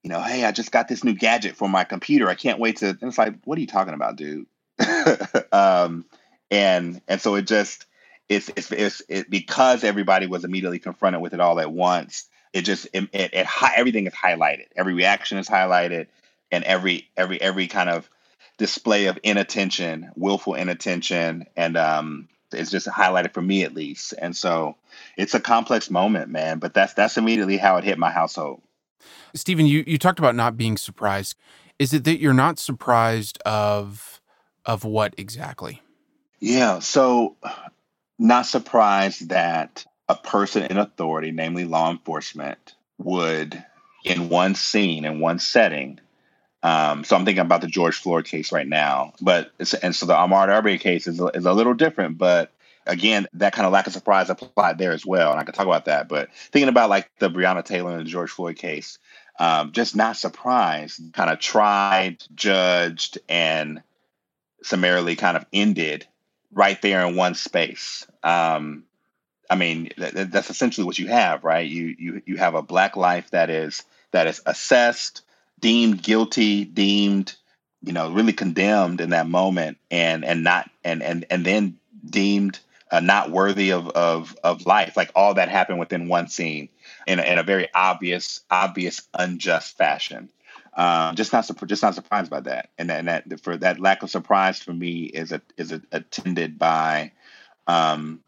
you 0.03 0.09
know, 0.09 0.21
hey, 0.21 0.45
I 0.45 0.51
just 0.51 0.71
got 0.71 0.87
this 0.87 1.03
new 1.03 1.13
gadget 1.13 1.55
for 1.55 1.67
my 1.67 1.83
computer. 1.83 2.29
I 2.29 2.35
can't 2.35 2.59
wait 2.59 2.77
to. 2.77 2.89
And 2.89 3.03
it's 3.03 3.17
like, 3.17 3.35
what 3.45 3.57
are 3.57 3.61
you 3.61 3.67
talking 3.67 3.93
about, 3.93 4.15
dude? 4.15 4.45
um, 5.51 6.05
and 6.51 7.01
and 7.07 7.19
so 7.19 7.35
it 7.35 7.47
just 7.47 7.85
it's 8.29 8.49
it's, 8.55 8.71
it's 8.71 9.01
it, 9.09 9.29
because 9.29 9.83
everybody 9.83 10.27
was 10.27 10.43
immediately 10.43 10.79
confronted 10.79 11.21
with 11.21 11.33
it 11.33 11.39
all 11.39 11.59
at 11.59 11.71
once. 11.71 12.25
It 12.53 12.61
just 12.61 12.87
it, 12.93 13.09
it, 13.13 13.33
it 13.33 13.47
everything 13.75 14.07
is 14.07 14.13
highlighted. 14.13 14.65
Every 14.75 14.93
reaction 14.93 15.37
is 15.37 15.47
highlighted, 15.47 16.07
and 16.51 16.63
every 16.63 17.09
every 17.15 17.41
every 17.41 17.67
kind 17.67 17.89
of 17.89 18.09
display 18.57 19.05
of 19.05 19.19
inattention, 19.23 20.11
willful 20.15 20.55
inattention, 20.55 21.45
and 21.55 21.77
um, 21.77 22.27
it's 22.51 22.71
just 22.71 22.87
highlighted 22.87 23.33
for 23.33 23.41
me 23.41 23.63
at 23.63 23.73
least. 23.73 24.13
And 24.17 24.35
so 24.35 24.75
it's 25.17 25.33
a 25.33 25.39
complex 25.39 25.89
moment, 25.89 26.29
man. 26.29 26.59
But 26.59 26.73
that's 26.73 26.93
that's 26.93 27.17
immediately 27.17 27.57
how 27.57 27.77
it 27.77 27.83
hit 27.83 27.97
my 27.97 28.11
household. 28.11 28.61
Stephen, 29.33 29.65
you 29.65 29.83
you 29.87 29.97
talked 29.97 30.19
about 30.19 30.35
not 30.35 30.57
being 30.57 30.77
surprised. 30.77 31.35
Is 31.79 31.93
it 31.93 32.03
that 32.05 32.19
you're 32.19 32.33
not 32.33 32.59
surprised 32.59 33.37
of 33.45 34.21
of 34.65 34.83
what 34.83 35.13
exactly? 35.17 35.81
Yeah, 36.39 36.79
so 36.79 37.35
not 38.19 38.45
surprised 38.45 39.29
that 39.29 39.85
a 40.09 40.15
person 40.15 40.63
in 40.63 40.77
authority, 40.77 41.31
namely 41.31 41.65
law 41.65 41.91
enforcement, 41.91 42.75
would 42.97 43.63
in 44.03 44.29
one 44.29 44.55
scene 44.55 45.05
in 45.05 45.19
one 45.19 45.39
setting 45.39 45.99
um, 46.63 47.03
so 47.03 47.15
I'm 47.15 47.25
thinking 47.25 47.43
about 47.45 47.61
the 47.61 47.67
George 47.67 47.97
Floyd 47.97 48.25
case 48.25 48.51
right 48.51 48.67
now, 48.67 49.13
but 49.21 49.51
and 49.81 49.95
so 49.95 50.05
the 50.05 50.13
Ahmaud 50.13 50.49
Arbery 50.49 50.77
case 50.77 51.07
is 51.07 51.19
a, 51.19 51.27
is 51.27 51.45
a 51.45 51.53
little 51.53 51.73
different, 51.73 52.17
but 52.17 52.51
again, 52.87 53.27
that 53.33 53.53
kind 53.53 53.65
of 53.65 53.73
lack 53.73 53.85
of 53.85 53.93
surprise 53.93 54.29
applied 54.29 54.77
there 54.77 54.91
as 54.91 55.05
well, 55.05 55.31
and 55.31 55.39
I 55.39 55.43
can 55.43 55.53
talk 55.53 55.67
about 55.67 55.85
that. 55.85 56.09
But 56.09 56.33
thinking 56.33 56.69
about 56.69 56.89
like 56.89 57.11
the 57.19 57.29
Breonna 57.29 57.63
Taylor 57.63 57.91
and 57.91 57.99
the 57.99 58.09
George 58.09 58.31
Floyd 58.31 58.55
case, 58.55 58.97
um, 59.39 59.71
just 59.71 59.95
not 59.95 60.17
surprised, 60.17 61.13
kind 61.13 61.29
of 61.29 61.39
tried, 61.39 62.23
judged, 62.33 63.19
and 63.29 63.83
summarily 64.63 65.15
kind 65.15 65.37
of 65.37 65.45
ended 65.53 66.07
right 66.51 66.81
there 66.81 67.05
in 67.05 67.15
one 67.15 67.35
space. 67.35 68.07
Um, 68.23 68.83
I 69.49 69.55
mean, 69.55 69.89
th- 69.95 70.29
that's 70.29 70.49
essentially 70.49 70.85
what 70.85 70.97
you 70.97 71.07
have, 71.07 71.43
right? 71.43 71.69
You 71.69 71.95
you 71.97 72.21
you 72.25 72.37
have 72.37 72.55
a 72.55 72.61
black 72.63 72.97
life 72.97 73.29
that 73.31 73.49
is 73.49 73.83
that 74.11 74.27
is 74.27 74.41
assessed 74.45 75.21
deemed 75.59 76.01
guilty, 76.01 76.65
deemed, 76.65 77.35
you 77.81 77.93
know, 77.93 78.11
really 78.11 78.33
condemned 78.33 79.01
in 79.01 79.11
that 79.11 79.27
moment, 79.27 79.77
and 79.91 80.23
and 80.23 80.43
not 80.43 80.69
and 80.83 81.01
and 81.03 81.25
and 81.29 81.45
then 81.45 81.77
deemed 82.05 82.59
uh, 82.91 82.99
not 82.99 83.31
worthy 83.31 83.71
of 83.71 83.89
of 83.89 84.35
of 84.43 84.65
life. 84.65 84.97
Like 84.97 85.11
all 85.15 85.35
that 85.35 85.49
happened 85.49 85.79
within 85.79 86.07
one 86.07 86.27
scene, 86.27 86.69
in 87.05 87.19
a, 87.19 87.23
in 87.23 87.37
a 87.37 87.43
very 87.43 87.69
obvious, 87.73 88.41
obvious, 88.49 89.01
unjust 89.13 89.77
fashion. 89.77 90.29
Um, 90.73 91.15
just 91.15 91.33
not 91.33 91.49
just 91.65 91.81
not 91.83 91.95
surprised 91.95 92.29
by 92.29 92.41
that, 92.41 92.69
and 92.77 92.89
that, 92.89 92.99
and 92.99 93.07
that 93.07 93.41
for 93.41 93.57
that 93.57 93.79
lack 93.79 94.03
of 94.03 94.11
surprise 94.11 94.59
for 94.61 94.73
me 94.73 95.03
is 95.05 95.31
a, 95.31 95.41
is 95.57 95.71
a, 95.71 95.81
attended 95.91 96.59
by 96.59 97.13
um, 97.65 98.21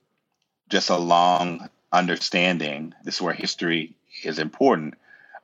just 0.67 0.89
a 0.89 0.97
long 0.97 1.69
understanding. 1.91 2.95
This 3.03 3.15
is 3.15 3.21
where 3.21 3.33
history 3.33 3.95
is 4.23 4.39
important 4.39 4.95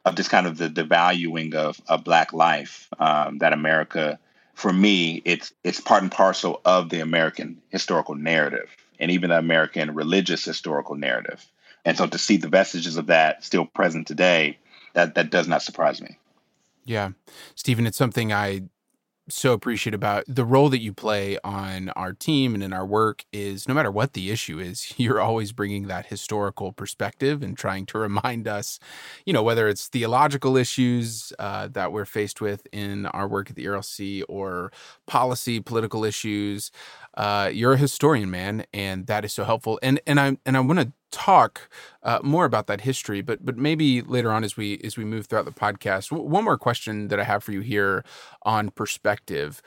of 0.06 0.16
just 0.16 0.30
kind 0.30 0.48
of 0.48 0.58
the, 0.58 0.70
the 0.70 0.84
valuing 0.84 1.56
of, 1.56 1.82
of 1.88 2.04
black 2.04 2.32
life 2.32 2.88
um, 3.00 3.40
that 3.40 3.54
America, 3.54 4.20
for 4.54 4.72
me, 4.72 5.22
it's 5.26 5.52
it's 5.64 5.82
part 5.82 6.04
and 6.04 6.12
parcel 6.12 6.62
of 6.64 6.90
the 6.90 7.02
American 7.02 7.62
historical 7.70 8.16
narrative 8.16 8.70
and 9.00 9.12
even 9.12 9.32
the 9.32 9.38
American 9.38 9.94
religious 9.94 10.46
historical 10.46 10.96
narrative. 10.96 11.46
And 11.84 11.98
so 11.98 12.08
to 12.08 12.18
see 12.18 12.38
the 12.38 12.48
vestiges 12.48 12.98
of 12.98 13.08
that 13.08 13.44
still 13.44 13.66
present 13.66 14.08
today, 14.08 14.58
that 14.94 15.16
that 15.16 15.30
does 15.30 15.48
not 15.48 15.62
surprise 15.62 16.02
me. 16.02 16.18
Yeah. 16.86 17.10
Stephen, 17.56 17.88
it's 17.88 17.98
something 17.98 18.32
I 18.32 18.62
so 19.28 19.54
appreciate 19.54 19.94
about 19.94 20.24
the 20.28 20.46
role 20.46 20.70
that 20.70 20.82
you 20.82 20.94
play 20.94 21.38
on 21.44 21.90
our 21.90 22.14
team 22.14 22.54
and 22.54 22.64
in 22.64 22.74
our 22.74 22.86
work 22.86 23.26
is 23.34 23.68
no 23.68 23.74
matter 23.74 23.90
what 23.90 24.14
the 24.14 24.30
issue 24.30 24.60
is, 24.60 24.94
you're 25.00 25.20
always 25.20 25.52
bringing 25.52 25.88
that 25.88 26.08
historical 26.08 26.72
perspective 26.72 27.42
and 27.42 27.58
trying 27.58 27.86
to 27.88 27.98
remind 27.98 28.48
us, 28.48 28.80
you 29.26 29.34
know, 29.34 29.42
whether 29.42 29.68
it's 29.68 29.88
theological 29.88 30.56
issues 30.58 31.34
uh, 31.40 31.68
that 31.72 31.92
we're 31.92 32.06
faced 32.06 32.40
with 32.40 32.68
in 32.72 33.08
our 33.08 33.28
work 33.28 33.50
at 33.50 33.56
the 33.56 33.66
ERLC 33.66 34.24
or 34.30 34.72
policy, 35.08 35.60
political 35.60 36.04
issues. 36.06 36.72
Uh, 37.16 37.50
you're 37.52 37.74
a 37.74 37.78
historian, 37.78 38.30
man, 38.30 38.66
and 38.74 39.08
that 39.08 39.26
is 39.26 39.34
so 39.34 39.44
helpful. 39.44 39.80
And 39.82 40.00
and 40.06 40.20
I 40.20 40.38
and 40.46 40.58
I 40.58 40.60
want 40.60 40.80
to 40.80 40.92
talk 41.12 41.70
uh, 42.04 42.20
more 42.24 42.46
about 42.46 42.68
that 42.68 42.82
history, 42.82 43.22
but 43.22 43.46
but 43.46 43.58
maybe 43.58 44.02
later 44.02 44.32
on 44.32 44.44
as 44.44 44.58
we 44.58 44.80
as 44.84 44.98
we 44.98 45.06
move 45.06 45.28
throughout 45.28 45.46
the 45.46 45.52
podcast. 45.52 46.10
W- 46.10 46.28
one 46.30 46.44
more 46.44 46.58
question 46.58 47.08
that 47.10 47.20
I 47.20 47.24
have 47.24 47.44
for 47.44 47.52
you 47.52 47.62
here 47.62 48.04
on 48.44 48.70
perspective. 48.70 49.62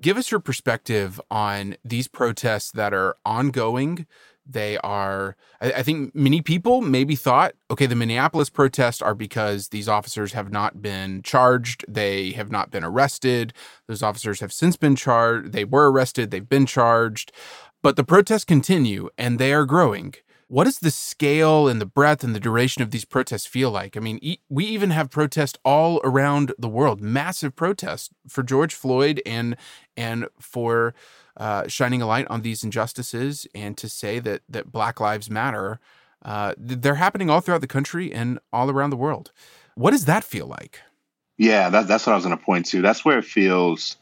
Give 0.00 0.16
us 0.18 0.30
your 0.30 0.40
perspective 0.40 1.20
on 1.30 1.76
these 1.84 2.06
protests 2.08 2.70
that 2.72 2.92
are 2.92 3.16
ongoing. 3.24 4.06
They 4.48 4.78
are, 4.78 5.36
I, 5.60 5.72
I 5.72 5.82
think 5.82 6.14
many 6.14 6.40
people 6.40 6.80
maybe 6.80 7.16
thought, 7.16 7.54
okay, 7.70 7.86
the 7.86 7.96
Minneapolis 7.96 8.48
protests 8.48 9.02
are 9.02 9.14
because 9.14 9.68
these 9.68 9.88
officers 9.88 10.34
have 10.34 10.52
not 10.52 10.80
been 10.80 11.22
charged. 11.22 11.84
They 11.88 12.30
have 12.32 12.50
not 12.50 12.70
been 12.70 12.84
arrested. 12.84 13.52
Those 13.88 14.02
officers 14.02 14.40
have 14.40 14.52
since 14.52 14.76
been 14.76 14.94
charged. 14.94 15.52
They 15.52 15.64
were 15.64 15.90
arrested. 15.90 16.30
They've 16.30 16.48
been 16.48 16.66
charged. 16.66 17.32
But 17.82 17.96
the 17.96 18.04
protests 18.04 18.44
continue 18.44 19.08
and 19.18 19.38
they 19.38 19.52
are 19.52 19.64
growing. 19.64 20.14
What 20.48 20.64
does 20.64 20.78
the 20.78 20.92
scale 20.92 21.66
and 21.66 21.80
the 21.80 21.86
breadth 21.86 22.22
and 22.22 22.34
the 22.34 22.40
duration 22.40 22.80
of 22.82 22.92
these 22.92 23.04
protests 23.04 23.46
feel 23.46 23.70
like? 23.70 23.96
I 23.96 24.00
mean, 24.00 24.20
e- 24.22 24.38
we 24.48 24.64
even 24.66 24.90
have 24.90 25.10
protests 25.10 25.58
all 25.64 26.00
around 26.04 26.52
the 26.56 26.68
world, 26.68 27.00
massive 27.00 27.56
protests 27.56 28.10
for 28.28 28.44
George 28.44 28.74
Floyd 28.74 29.20
and 29.26 29.56
and 29.96 30.28
for 30.38 30.94
uh, 31.36 31.66
shining 31.66 32.00
a 32.00 32.06
light 32.06 32.28
on 32.30 32.42
these 32.42 32.62
injustices 32.62 33.46
and 33.54 33.76
to 33.76 33.88
say 33.88 34.20
that 34.20 34.42
that 34.48 34.70
Black 34.70 35.00
Lives 35.00 35.28
Matter. 35.28 35.80
Uh, 36.24 36.54
they're 36.56 36.96
happening 36.96 37.30
all 37.30 37.40
throughout 37.40 37.60
the 37.60 37.66
country 37.68 38.12
and 38.12 38.40
all 38.52 38.68
around 38.70 38.90
the 38.90 38.96
world. 38.96 39.30
What 39.76 39.92
does 39.92 40.06
that 40.06 40.24
feel 40.24 40.46
like? 40.46 40.80
Yeah, 41.38 41.68
that, 41.68 41.86
that's 41.86 42.06
what 42.06 42.14
I 42.14 42.16
was 42.16 42.24
going 42.24 42.36
to 42.36 42.44
point 42.44 42.66
to. 42.66 42.82
That's 42.82 43.04
where 43.04 43.18
it 43.18 43.24
feels 43.24 43.96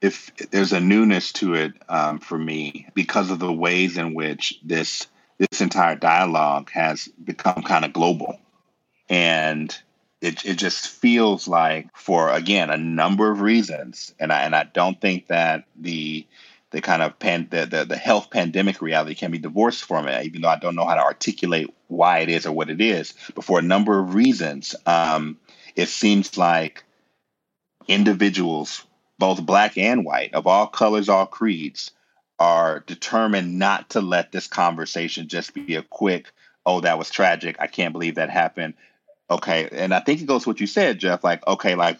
if 0.00 0.34
there's 0.50 0.72
a 0.72 0.80
newness 0.80 1.32
to 1.34 1.54
it 1.54 1.72
um, 1.88 2.18
for 2.18 2.38
me 2.38 2.86
because 2.94 3.30
of 3.30 3.40
the 3.40 3.52
ways 3.52 3.98
in 3.98 4.14
which 4.14 4.58
this 4.62 5.06
this 5.38 5.60
entire 5.60 5.96
dialogue 5.96 6.70
has 6.70 7.08
become 7.08 7.62
kind 7.62 7.84
of 7.84 7.92
global. 7.92 8.38
And 9.08 9.76
it, 10.20 10.44
it 10.44 10.54
just 10.54 10.88
feels 10.88 11.46
like 11.46 11.94
for 11.94 12.30
again 12.30 12.70
a 12.70 12.76
number 12.76 13.30
of 13.30 13.40
reasons 13.40 14.14
and 14.18 14.32
I, 14.32 14.42
and 14.42 14.56
I 14.56 14.64
don't 14.64 15.00
think 15.00 15.28
that 15.28 15.64
the 15.76 16.26
the 16.70 16.80
kind 16.80 17.00
of 17.02 17.18
pan, 17.18 17.48
the, 17.50 17.64
the 17.66 17.84
the 17.84 17.96
health 17.96 18.30
pandemic 18.30 18.82
reality 18.82 19.14
can 19.14 19.30
be 19.30 19.38
divorced 19.38 19.84
from 19.84 20.08
it 20.08 20.24
even 20.26 20.40
though 20.40 20.48
I 20.48 20.58
don't 20.58 20.74
know 20.74 20.86
how 20.86 20.94
to 20.94 21.02
articulate 21.02 21.72
why 21.88 22.20
it 22.20 22.28
is 22.28 22.46
or 22.46 22.52
what 22.52 22.70
it 22.70 22.80
is 22.80 23.14
but 23.34 23.44
for 23.44 23.58
a 23.58 23.62
number 23.62 23.98
of 23.98 24.14
reasons 24.14 24.74
um, 24.86 25.38
it 25.76 25.88
seems 25.88 26.36
like 26.36 26.84
individuals 27.86 28.84
both 29.18 29.44
black 29.44 29.78
and 29.78 30.04
white 30.04 30.34
of 30.34 30.46
all 30.46 30.66
colors 30.66 31.08
all 31.08 31.26
creeds 31.26 31.92
are 32.38 32.80
determined 32.80 33.58
not 33.58 33.90
to 33.90 34.00
let 34.00 34.32
this 34.32 34.46
conversation 34.46 35.28
just 35.28 35.54
be 35.54 35.76
a 35.76 35.82
quick, 35.82 36.30
oh, 36.64 36.80
that 36.80 36.98
was 36.98 37.10
tragic. 37.10 37.56
I 37.58 37.66
can't 37.66 37.92
believe 37.92 38.16
that 38.16 38.30
happened. 38.30 38.74
Okay. 39.30 39.68
And 39.72 39.94
I 39.94 40.00
think 40.00 40.20
it 40.20 40.26
goes 40.26 40.44
to 40.44 40.50
what 40.50 40.60
you 40.60 40.66
said, 40.66 40.98
Jeff. 40.98 41.24
Like, 41.24 41.46
okay, 41.46 41.74
like 41.74 41.98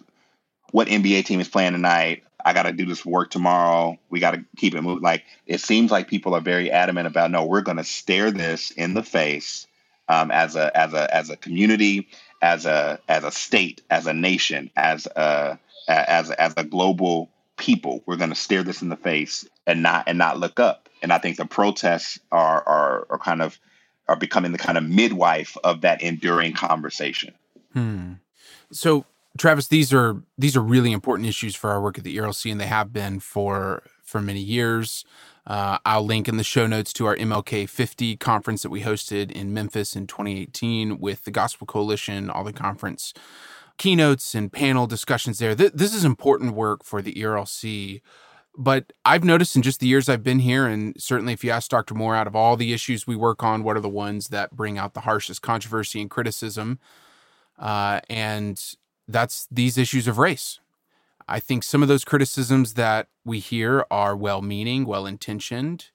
what 0.72 0.88
NBA 0.88 1.24
team 1.24 1.40
is 1.40 1.48
playing 1.48 1.72
tonight? 1.72 2.22
I 2.44 2.52
got 2.52 2.64
to 2.64 2.72
do 2.72 2.86
this 2.86 3.04
work 3.04 3.30
tomorrow. 3.30 3.98
We 4.08 4.20
got 4.20 4.32
to 4.32 4.44
keep 4.56 4.74
it 4.74 4.82
moving. 4.82 5.02
Like, 5.02 5.24
it 5.46 5.60
seems 5.60 5.90
like 5.90 6.06
people 6.06 6.34
are 6.34 6.40
very 6.40 6.70
adamant 6.70 7.08
about 7.08 7.30
no, 7.30 7.44
we're 7.44 7.62
going 7.62 7.78
to 7.78 7.84
stare 7.84 8.30
this 8.30 8.70
in 8.70 8.94
the 8.94 9.02
face 9.02 9.66
um, 10.08 10.30
as 10.30 10.54
a 10.54 10.76
as 10.76 10.92
a 10.92 11.12
as 11.12 11.30
a 11.30 11.36
community, 11.36 12.08
as 12.40 12.66
a 12.66 13.00
as 13.08 13.24
a 13.24 13.32
state, 13.32 13.82
as 13.90 14.06
a 14.06 14.14
nation, 14.14 14.70
as 14.76 15.06
a 15.06 15.58
as 15.88 16.30
as 16.30 16.54
a 16.56 16.62
global 16.62 17.30
people. 17.56 18.02
We're 18.06 18.16
going 18.16 18.30
to 18.30 18.36
stare 18.36 18.62
this 18.62 18.82
in 18.82 18.88
the 18.88 18.96
face 18.96 19.46
and 19.66 19.82
not 19.82 20.04
and 20.06 20.18
not 20.18 20.38
look 20.38 20.60
up. 20.60 20.88
And 21.02 21.12
I 21.12 21.18
think 21.18 21.36
the 21.36 21.46
protests 21.46 22.18
are 22.32 22.62
are, 22.66 23.06
are 23.10 23.18
kind 23.18 23.42
of 23.42 23.58
are 24.08 24.16
becoming 24.16 24.52
the 24.52 24.58
kind 24.58 24.78
of 24.78 24.84
midwife 24.84 25.56
of 25.64 25.80
that 25.80 26.02
enduring 26.02 26.52
conversation. 26.52 27.34
Hmm. 27.72 28.12
So, 28.70 29.04
Travis, 29.38 29.68
these 29.68 29.92
are 29.92 30.22
these 30.38 30.56
are 30.56 30.60
really 30.60 30.92
important 30.92 31.28
issues 31.28 31.54
for 31.54 31.70
our 31.70 31.80
work 31.80 31.98
at 31.98 32.04
the 32.04 32.16
ERLC, 32.16 32.50
and 32.50 32.60
they 32.60 32.66
have 32.66 32.92
been 32.92 33.20
for 33.20 33.82
for 34.02 34.20
many 34.20 34.40
years. 34.40 35.04
Uh, 35.46 35.78
I'll 35.86 36.04
link 36.04 36.26
in 36.26 36.38
the 36.38 36.44
show 36.44 36.66
notes 36.66 36.92
to 36.94 37.06
our 37.06 37.14
MLK 37.16 37.68
50 37.68 38.16
conference 38.16 38.62
that 38.62 38.70
we 38.70 38.82
hosted 38.82 39.30
in 39.30 39.54
Memphis 39.54 39.94
in 39.94 40.08
2018 40.08 40.98
with 40.98 41.22
the 41.22 41.30
Gospel 41.30 41.68
Coalition, 41.68 42.28
all 42.28 42.42
the 42.42 42.52
conference 42.52 43.14
keynotes 43.78 44.34
and 44.34 44.52
panel 44.52 44.86
discussions 44.86 45.38
there. 45.38 45.54
Th- 45.54 45.72
this 45.72 45.94
is 45.94 46.04
important 46.04 46.54
work 46.54 46.84
for 46.84 47.02
the 47.02 47.14
ERLC. 47.14 48.00
But 48.58 48.94
I've 49.04 49.24
noticed 49.24 49.54
in 49.54 49.62
just 49.62 49.80
the 49.80 49.86
years 49.86 50.08
I've 50.08 50.22
been 50.22 50.38
here, 50.38 50.66
and 50.66 50.94
certainly 51.00 51.34
if 51.34 51.44
you 51.44 51.50
ask 51.50 51.70
Dr. 51.70 51.94
Moore, 51.94 52.16
out 52.16 52.26
of 52.26 52.34
all 52.34 52.56
the 52.56 52.72
issues 52.72 53.06
we 53.06 53.14
work 53.14 53.42
on, 53.42 53.62
what 53.62 53.76
are 53.76 53.80
the 53.80 53.88
ones 53.88 54.28
that 54.28 54.56
bring 54.56 54.78
out 54.78 54.94
the 54.94 55.02
harshest 55.02 55.42
controversy 55.42 56.00
and 56.00 56.10
criticism? 56.10 56.78
Uh, 57.58 58.00
and 58.08 58.76
that's 59.06 59.46
these 59.50 59.76
issues 59.76 60.08
of 60.08 60.16
race. 60.16 60.58
I 61.28 61.38
think 61.38 61.64
some 61.64 61.82
of 61.82 61.88
those 61.88 62.04
criticisms 62.04 62.74
that 62.74 63.08
we 63.24 63.40
hear 63.40 63.84
are 63.90 64.16
well 64.16 64.40
meaning, 64.40 64.86
well 64.86 65.06
intentioned, 65.06 65.90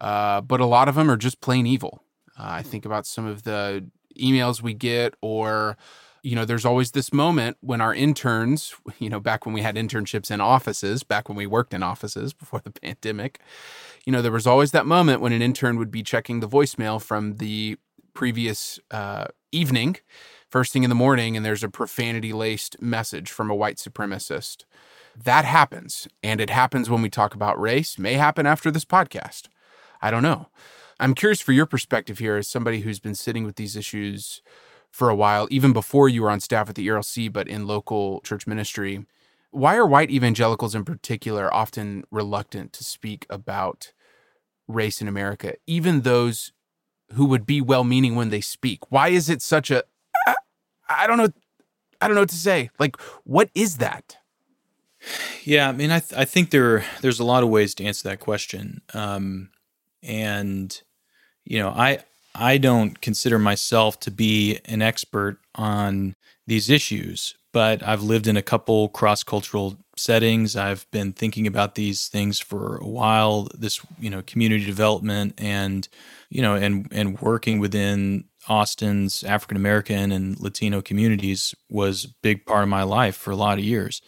uh, 0.00 0.40
but 0.40 0.60
a 0.60 0.66
lot 0.66 0.88
of 0.88 0.94
them 0.94 1.10
are 1.10 1.16
just 1.16 1.40
plain 1.40 1.66
evil. 1.66 2.02
Uh, 2.38 2.46
I 2.46 2.62
think 2.62 2.86
about 2.86 3.06
some 3.06 3.26
of 3.26 3.42
the 3.42 3.84
emails 4.18 4.62
we 4.62 4.72
get 4.72 5.14
or 5.20 5.76
you 6.22 6.34
know, 6.34 6.44
there's 6.44 6.64
always 6.64 6.92
this 6.92 7.12
moment 7.12 7.56
when 7.60 7.80
our 7.80 7.94
interns, 7.94 8.74
you 8.98 9.08
know, 9.08 9.20
back 9.20 9.46
when 9.46 9.54
we 9.54 9.62
had 9.62 9.76
internships 9.76 10.30
in 10.30 10.40
offices, 10.40 11.02
back 11.02 11.28
when 11.28 11.36
we 11.36 11.46
worked 11.46 11.72
in 11.72 11.82
offices 11.82 12.32
before 12.32 12.60
the 12.60 12.70
pandemic, 12.82 13.40
you 14.04 14.12
know, 14.12 14.22
there 14.22 14.32
was 14.32 14.46
always 14.46 14.72
that 14.72 14.86
moment 14.86 15.20
when 15.20 15.32
an 15.32 15.42
intern 15.42 15.78
would 15.78 15.90
be 15.90 16.02
checking 16.02 16.40
the 16.40 16.48
voicemail 16.48 17.00
from 17.00 17.36
the 17.36 17.76
previous 18.14 18.78
uh, 18.90 19.26
evening, 19.52 19.96
first 20.48 20.72
thing 20.72 20.82
in 20.82 20.90
the 20.90 20.96
morning, 20.96 21.36
and 21.36 21.44
there's 21.44 21.64
a 21.64 21.68
profanity 21.68 22.32
laced 22.32 22.80
message 22.80 23.30
from 23.30 23.50
a 23.50 23.54
white 23.54 23.76
supremacist. 23.76 24.64
That 25.16 25.44
happens. 25.44 26.08
And 26.22 26.40
it 26.40 26.50
happens 26.50 26.88
when 26.88 27.02
we 27.02 27.10
talk 27.10 27.34
about 27.34 27.60
race, 27.60 27.98
may 27.98 28.14
happen 28.14 28.46
after 28.46 28.70
this 28.70 28.84
podcast. 28.84 29.48
I 30.00 30.10
don't 30.10 30.22
know. 30.22 30.48
I'm 30.98 31.14
curious 31.14 31.40
for 31.40 31.52
your 31.52 31.66
perspective 31.66 32.18
here 32.18 32.36
as 32.36 32.48
somebody 32.48 32.80
who's 32.80 33.00
been 33.00 33.14
sitting 33.14 33.44
with 33.44 33.56
these 33.56 33.76
issues 33.76 34.42
for 34.90 35.08
a 35.08 35.14
while, 35.14 35.46
even 35.50 35.72
before 35.72 36.08
you 36.08 36.22
were 36.22 36.30
on 36.30 36.40
staff 36.40 36.68
at 36.68 36.74
the 36.74 36.86
ERLC, 36.86 37.32
but 37.32 37.48
in 37.48 37.66
local 37.66 38.20
church 38.22 38.46
ministry. 38.46 39.06
Why 39.50 39.76
are 39.76 39.86
white 39.86 40.10
evangelicals 40.10 40.74
in 40.74 40.84
particular 40.84 41.52
often 41.52 42.04
reluctant 42.10 42.72
to 42.74 42.84
speak 42.84 43.26
about 43.28 43.92
race 44.68 45.00
in 45.00 45.08
America, 45.08 45.54
even 45.66 46.02
those 46.02 46.52
who 47.14 47.24
would 47.26 47.46
be 47.46 47.60
well 47.60 47.84
meaning 47.84 48.14
when 48.14 48.30
they 48.30 48.40
speak? 48.40 48.90
Why 48.92 49.08
is 49.08 49.28
it 49.28 49.42
such 49.42 49.70
a 49.70 49.84
I, 50.88 51.06
don't 51.06 51.18
know 51.18 51.28
I 52.00 52.06
don't 52.06 52.14
know 52.14 52.22
what 52.22 52.30
to 52.30 52.36
say. 52.36 52.70
Like 52.78 53.00
what 53.24 53.50
is 53.54 53.78
that? 53.78 54.18
Yeah, 55.44 55.68
I 55.68 55.72
mean 55.72 55.90
I 55.90 56.00
th- 56.00 56.18
I 56.18 56.24
think 56.24 56.50
there 56.50 56.84
there's 57.00 57.20
a 57.20 57.24
lot 57.24 57.42
of 57.42 57.48
ways 57.48 57.74
to 57.76 57.84
answer 57.84 58.08
that 58.08 58.20
question. 58.20 58.82
Um 58.94 59.50
and 60.02 60.80
you 61.44 61.58
know, 61.58 61.70
I 61.70 62.04
I 62.40 62.56
don't 62.56 62.98
consider 63.02 63.38
myself 63.38 64.00
to 64.00 64.10
be 64.10 64.58
an 64.64 64.80
expert 64.80 65.38
on 65.56 66.14
these 66.46 66.70
issues, 66.70 67.34
but 67.52 67.82
I've 67.86 68.02
lived 68.02 68.26
in 68.26 68.38
a 68.38 68.42
couple 68.42 68.88
cross 68.88 69.22
cultural 69.22 69.76
settings. 69.98 70.56
I've 70.56 70.90
been 70.90 71.12
thinking 71.12 71.46
about 71.46 71.74
these 71.74 72.08
things 72.08 72.40
for 72.40 72.78
a 72.78 72.86
while. 72.86 73.48
This, 73.52 73.78
you 73.98 74.08
know, 74.08 74.22
community 74.22 74.64
development 74.64 75.34
and, 75.36 75.86
you 76.30 76.40
know, 76.40 76.54
and 76.54 76.88
and 76.90 77.20
working 77.20 77.60
within 77.60 78.24
Austin's 78.48 79.22
African 79.22 79.58
American 79.58 80.10
and 80.10 80.40
Latino 80.40 80.80
communities 80.80 81.54
was 81.68 82.06
a 82.06 82.14
big 82.22 82.46
part 82.46 82.62
of 82.62 82.70
my 82.70 82.84
life 82.84 83.16
for 83.16 83.32
a 83.32 83.36
lot 83.36 83.58
of 83.58 83.64
years. 83.64 84.00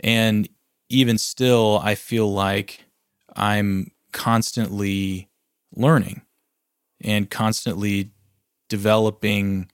And 0.00 0.48
even 0.88 1.18
still, 1.18 1.80
I 1.84 1.96
feel 1.96 2.32
like 2.32 2.86
I'm 3.36 3.90
constantly 4.12 5.28
learning 5.76 6.22
and 7.00 7.30
constantly 7.30 8.10
developing 8.68 9.70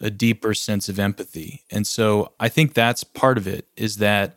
a 0.00 0.10
deeper 0.10 0.52
sense 0.52 0.88
of 0.88 0.98
empathy. 0.98 1.62
And 1.70 1.86
so 1.86 2.32
I 2.38 2.48
think 2.48 2.74
that's 2.74 3.02
part 3.04 3.38
of 3.38 3.46
it 3.46 3.66
is 3.76 3.96
that, 3.96 4.36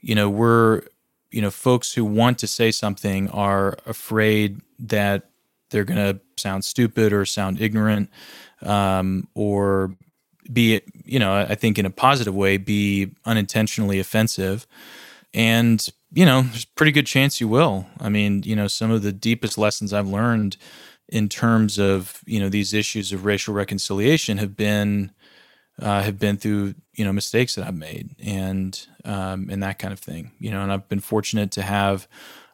you 0.00 0.14
know, 0.14 0.30
we're, 0.30 0.82
you 1.30 1.42
know, 1.42 1.50
folks 1.50 1.92
who 1.94 2.04
want 2.04 2.38
to 2.38 2.46
say 2.46 2.70
something 2.70 3.28
are 3.30 3.76
afraid 3.86 4.60
that 4.78 5.30
they're 5.70 5.84
going 5.84 5.98
to 5.98 6.20
sound 6.36 6.64
stupid 6.64 7.12
or 7.12 7.24
sound 7.24 7.60
ignorant 7.60 8.08
um, 8.62 9.28
or 9.34 9.96
be 10.52 10.82
you 11.06 11.18
know 11.18 11.34
i 11.34 11.54
think 11.54 11.78
in 11.78 11.86
a 11.86 11.90
positive 11.90 12.34
way 12.34 12.58
be 12.58 13.10
unintentionally 13.24 13.98
offensive 13.98 14.66
and 15.32 15.88
you 16.12 16.26
know 16.26 16.42
there's 16.42 16.66
pretty 16.66 16.92
good 16.92 17.06
chance 17.06 17.40
you 17.40 17.48
will 17.48 17.86
i 17.98 18.10
mean 18.10 18.42
you 18.42 18.54
know 18.54 18.68
some 18.68 18.90
of 18.90 19.02
the 19.02 19.12
deepest 19.12 19.56
lessons 19.56 19.92
i've 19.94 20.06
learned 20.06 20.58
in 21.08 21.28
terms 21.28 21.78
of 21.78 22.22
you 22.26 22.40
know 22.40 22.48
these 22.48 22.72
issues 22.72 23.12
of 23.12 23.24
racial 23.24 23.54
reconciliation 23.54 24.38
have 24.38 24.56
been 24.56 25.10
uh, 25.80 26.02
have 26.02 26.18
been 26.18 26.36
through 26.36 26.74
you 26.94 27.04
know 27.04 27.12
mistakes 27.12 27.54
that 27.54 27.66
I've 27.66 27.74
made 27.74 28.14
and 28.22 28.86
um, 29.04 29.48
and 29.50 29.62
that 29.62 29.78
kind 29.78 29.92
of 29.92 30.00
thing 30.00 30.32
you 30.38 30.50
know 30.50 30.62
and 30.62 30.72
I've 30.72 30.88
been 30.88 31.00
fortunate 31.00 31.50
to 31.52 31.62
have 31.62 32.08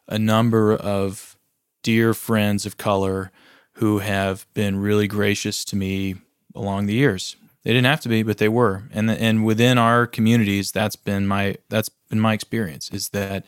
a 0.07 0.19
number 0.19 0.73
of 0.75 1.37
dear 1.83 2.13
friends 2.13 2.65
of 2.65 2.77
color 2.77 3.31
who 3.73 3.99
have 3.99 4.45
been 4.53 4.77
really 4.77 5.07
gracious 5.07 5.63
to 5.65 5.75
me 5.75 6.15
along 6.53 6.85
the 6.85 6.93
years. 6.93 7.35
They 7.63 7.71
didn't 7.71 7.85
have 7.85 8.01
to 8.01 8.09
be 8.09 8.23
but 8.23 8.37
they 8.37 8.49
were. 8.49 8.83
And 8.91 9.09
and 9.09 9.45
within 9.45 9.77
our 9.77 10.05
communities 10.07 10.71
that's 10.71 10.95
been 10.95 11.27
my 11.27 11.55
that's 11.69 11.89
been 11.89 12.19
my 12.19 12.33
experience 12.33 12.89
is 12.91 13.09
that 13.09 13.45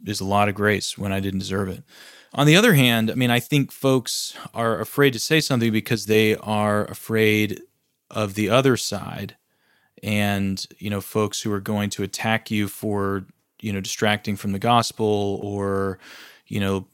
there's 0.00 0.20
a 0.20 0.24
lot 0.24 0.48
of 0.48 0.54
grace 0.54 0.96
when 0.96 1.12
I 1.12 1.20
didn't 1.20 1.40
deserve 1.40 1.68
it 1.68 1.82
on 2.32 2.46
the 2.46 2.56
other 2.56 2.74
hand, 2.74 3.10
I 3.10 3.14
mean, 3.14 3.30
I 3.30 3.40
think 3.40 3.72
folks 3.72 4.36
are 4.54 4.80
afraid 4.80 5.12
to 5.14 5.18
say 5.18 5.40
something 5.40 5.72
because 5.72 6.06
they 6.06 6.36
are 6.36 6.84
afraid 6.84 7.60
of 8.10 8.34
the 8.34 8.50
other 8.50 8.76
side 8.76 9.36
and, 10.02 10.64
you 10.78 10.90
know, 10.90 11.00
folks 11.00 11.42
who 11.42 11.52
are 11.52 11.60
going 11.60 11.90
to 11.90 12.02
attack 12.02 12.50
you 12.50 12.68
for, 12.68 13.26
you 13.60 13.72
know, 13.72 13.80
distracting 13.80 14.36
from 14.36 14.52
the 14.52 14.58
gospel 14.58 15.40
or, 15.42 15.98
you 16.46 16.60
know, 16.60 16.86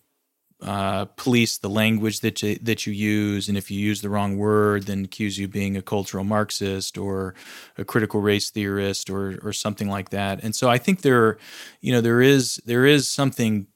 uh, 0.63 1.05
police 1.17 1.59
the 1.59 1.69
language 1.69 2.21
that 2.21 2.43
you, 2.43 2.57
that 2.63 2.87
you 2.87 2.93
use, 2.93 3.49
and 3.49 3.59
if 3.59 3.71
you 3.71 3.79
use 3.79 4.01
the 4.01 4.09
wrong 4.09 4.39
word, 4.39 4.85
then 4.85 5.05
accuse 5.05 5.39
you 5.39 5.45
of 5.45 5.53
being 5.53 5.77
a 5.77 5.83
cultural 5.83 6.25
Marxist 6.25 6.97
or 6.97 7.35
a 7.77 7.85
critical 7.85 8.23
race 8.23 8.49
theorist 8.49 9.11
or 9.11 9.39
or 9.43 9.53
something 9.53 9.89
like 9.89 10.09
that. 10.11 10.43
And 10.43 10.57
so 10.57 10.71
I 10.71 10.79
think 10.79 11.03
there, 11.03 11.37
you 11.83 11.93
know, 11.93 12.01
there 12.01 12.23
is 12.23 12.57
there 12.65 12.87
is 12.87 13.07
something 13.07 13.67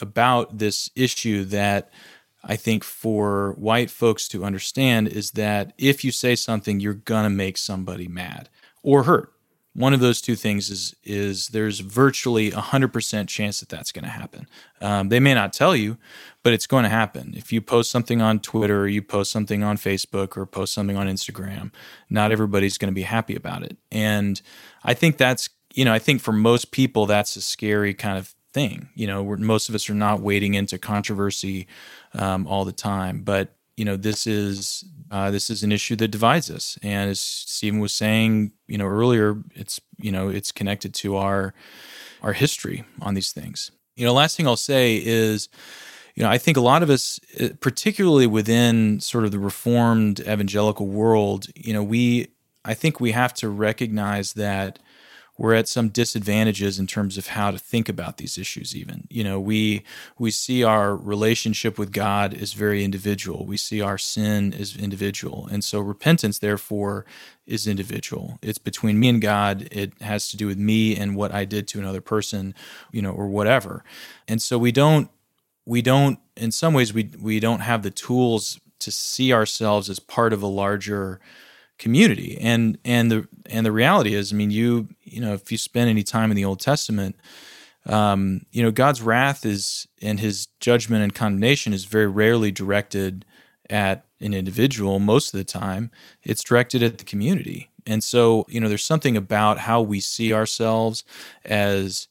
about 0.00 0.58
this 0.58 0.90
issue 0.94 1.44
that 1.44 1.90
I 2.44 2.56
think 2.56 2.84
for 2.84 3.52
white 3.58 3.90
folks 3.90 4.28
to 4.28 4.44
understand 4.44 5.08
is 5.08 5.32
that 5.32 5.72
if 5.78 6.04
you 6.04 6.12
say 6.12 6.34
something, 6.34 6.80
you're 6.80 6.94
gonna 6.94 7.30
make 7.30 7.58
somebody 7.58 8.08
mad 8.08 8.48
or 8.82 9.04
hurt. 9.04 9.32
One 9.74 9.94
of 9.94 10.00
those 10.00 10.20
two 10.20 10.34
things 10.34 10.70
is 10.70 10.96
is 11.04 11.48
there's 11.48 11.78
virtually 11.78 12.50
a 12.50 12.60
hundred 12.60 12.92
percent 12.92 13.28
chance 13.28 13.60
that 13.60 13.68
that's 13.68 13.92
to 13.92 14.06
happen. 14.06 14.48
Um, 14.80 15.08
they 15.08 15.20
may 15.20 15.34
not 15.34 15.52
tell 15.52 15.76
you, 15.76 15.98
but 16.42 16.52
it's 16.52 16.66
going 16.66 16.82
to 16.82 16.88
happen. 16.88 17.32
If 17.36 17.52
you 17.52 17.60
post 17.60 17.90
something 17.90 18.20
on 18.20 18.40
Twitter, 18.40 18.80
or 18.80 18.88
you 18.88 19.02
post 19.02 19.30
something 19.30 19.62
on 19.62 19.76
Facebook, 19.76 20.36
or 20.36 20.46
post 20.46 20.74
something 20.74 20.96
on 20.96 21.06
Instagram, 21.06 21.70
not 22.10 22.32
everybody's 22.32 22.76
going 22.76 22.90
to 22.90 22.94
be 22.94 23.02
happy 23.02 23.36
about 23.36 23.62
it. 23.62 23.76
And 23.92 24.40
I 24.82 24.94
think 24.94 25.16
that's 25.16 25.48
you 25.74 25.84
know 25.84 25.92
I 25.92 26.00
think 26.00 26.22
for 26.22 26.32
most 26.32 26.72
people 26.72 27.06
that's 27.06 27.36
a 27.36 27.40
scary 27.40 27.94
kind 27.94 28.18
of 28.18 28.34
thing. 28.52 28.88
You 28.94 29.06
know, 29.06 29.36
most 29.36 29.68
of 29.68 29.74
us 29.74 29.88
are 29.90 29.94
not 29.94 30.20
wading 30.20 30.54
into 30.54 30.78
controversy 30.78 31.66
um, 32.14 32.46
all 32.46 32.64
the 32.64 32.72
time, 32.72 33.22
but 33.22 33.54
you 33.76 33.84
know, 33.84 33.96
this 33.96 34.26
is 34.26 34.84
uh, 35.10 35.30
this 35.30 35.50
is 35.50 35.62
an 35.62 35.70
issue 35.70 35.94
that 35.96 36.08
divides 36.08 36.50
us. 36.50 36.76
And 36.82 37.10
as 37.10 37.20
Stephen 37.20 37.78
was 37.78 37.92
saying, 37.92 38.52
you 38.66 38.76
know, 38.76 38.86
earlier, 38.86 39.36
it's 39.54 39.80
you 39.98 40.10
know, 40.10 40.28
it's 40.28 40.50
connected 40.50 40.92
to 40.94 41.16
our 41.16 41.54
our 42.22 42.32
history 42.32 42.84
on 43.00 43.14
these 43.14 43.32
things. 43.32 43.70
You 43.94 44.04
know, 44.04 44.12
last 44.12 44.36
thing 44.36 44.46
I'll 44.46 44.56
say 44.56 45.00
is, 45.02 45.48
you 46.16 46.24
know, 46.24 46.28
I 46.28 46.38
think 46.38 46.56
a 46.56 46.60
lot 46.60 46.82
of 46.82 46.90
us, 46.90 47.20
uh, 47.40 47.50
particularly 47.60 48.26
within 48.26 48.98
sort 49.00 49.24
of 49.24 49.30
the 49.30 49.38
reformed 49.38 50.20
evangelical 50.20 50.88
world, 50.88 51.46
you 51.54 51.72
know, 51.72 51.82
we 51.82 52.28
I 52.64 52.74
think 52.74 53.00
we 53.00 53.12
have 53.12 53.32
to 53.34 53.48
recognize 53.48 54.32
that 54.32 54.80
we're 55.38 55.54
at 55.54 55.68
some 55.68 55.88
disadvantages 55.88 56.78
in 56.78 56.86
terms 56.88 57.16
of 57.16 57.28
how 57.28 57.52
to 57.52 57.58
think 57.58 57.88
about 57.88 58.16
these 58.16 58.36
issues 58.36 58.76
even. 58.76 59.06
You 59.08 59.24
know 59.24 59.40
we 59.40 59.84
we 60.18 60.30
see 60.30 60.64
our 60.64 60.94
relationship 60.96 61.78
with 61.78 61.92
god 61.92 62.34
as 62.34 62.52
very 62.52 62.84
individual. 62.84 63.46
We 63.46 63.56
see 63.56 63.80
our 63.80 63.96
sin 63.96 64.52
as 64.52 64.76
individual. 64.76 65.48
And 65.50 65.64
so 65.64 65.80
repentance 65.80 66.38
therefore 66.38 67.06
is 67.46 67.66
individual. 67.66 68.38
It's 68.42 68.58
between 68.58 68.98
me 69.00 69.08
and 69.08 69.22
god. 69.22 69.68
It 69.70 69.92
has 70.02 70.28
to 70.30 70.36
do 70.36 70.46
with 70.48 70.58
me 70.58 70.96
and 70.96 71.16
what 71.16 71.32
i 71.32 71.44
did 71.44 71.68
to 71.68 71.78
another 71.78 72.00
person 72.00 72.54
you 72.92 73.00
know 73.00 73.12
or 73.12 73.28
whatever. 73.28 73.84
And 74.26 74.42
so 74.42 74.58
we 74.58 74.72
don't 74.72 75.08
we 75.64 75.82
don't 75.82 76.18
in 76.36 76.50
some 76.50 76.74
ways 76.74 76.92
we 76.92 77.10
we 77.20 77.38
don't 77.38 77.60
have 77.60 77.82
the 77.82 77.90
tools 77.90 78.60
to 78.80 78.90
see 78.90 79.32
ourselves 79.32 79.90
as 79.90 80.00
part 80.00 80.32
of 80.32 80.42
a 80.42 80.46
larger 80.46 81.20
community. 81.78 82.38
And 82.40 82.78
and 82.84 83.10
the 83.10 83.28
and 83.46 83.64
the 83.64 83.72
reality 83.72 84.14
is 84.14 84.32
i 84.32 84.36
mean 84.36 84.50
you 84.50 84.88
you 85.04 85.20
know 85.20 85.32
if 85.32 85.50
you 85.50 85.58
spend 85.58 85.88
any 85.88 86.02
time 86.02 86.30
in 86.30 86.36
the 86.36 86.44
old 86.44 86.60
testament 86.60 87.16
um, 87.86 88.42
you 88.52 88.62
know 88.62 88.70
god's 88.70 89.00
wrath 89.00 89.46
is 89.46 89.88
and 90.02 90.20
his 90.20 90.48
judgment 90.60 91.02
and 91.02 91.14
condemnation 91.14 91.72
is 91.72 91.84
very 91.84 92.06
rarely 92.06 92.50
directed 92.50 93.24
at 93.70 94.04
an 94.20 94.34
individual. 94.34 94.98
Most 94.98 95.32
of 95.32 95.38
the 95.38 95.44
time 95.44 95.90
it's 96.22 96.42
directed 96.42 96.82
at 96.82 96.98
the 96.98 97.04
community. 97.04 97.70
And 97.86 98.02
so 98.04 98.44
you 98.48 98.60
know 98.60 98.68
there's 98.68 98.84
something 98.84 99.16
about 99.16 99.58
how 99.58 99.80
we 99.80 100.00
see 100.00 100.32
ourselves 100.32 101.04
as 101.44 102.08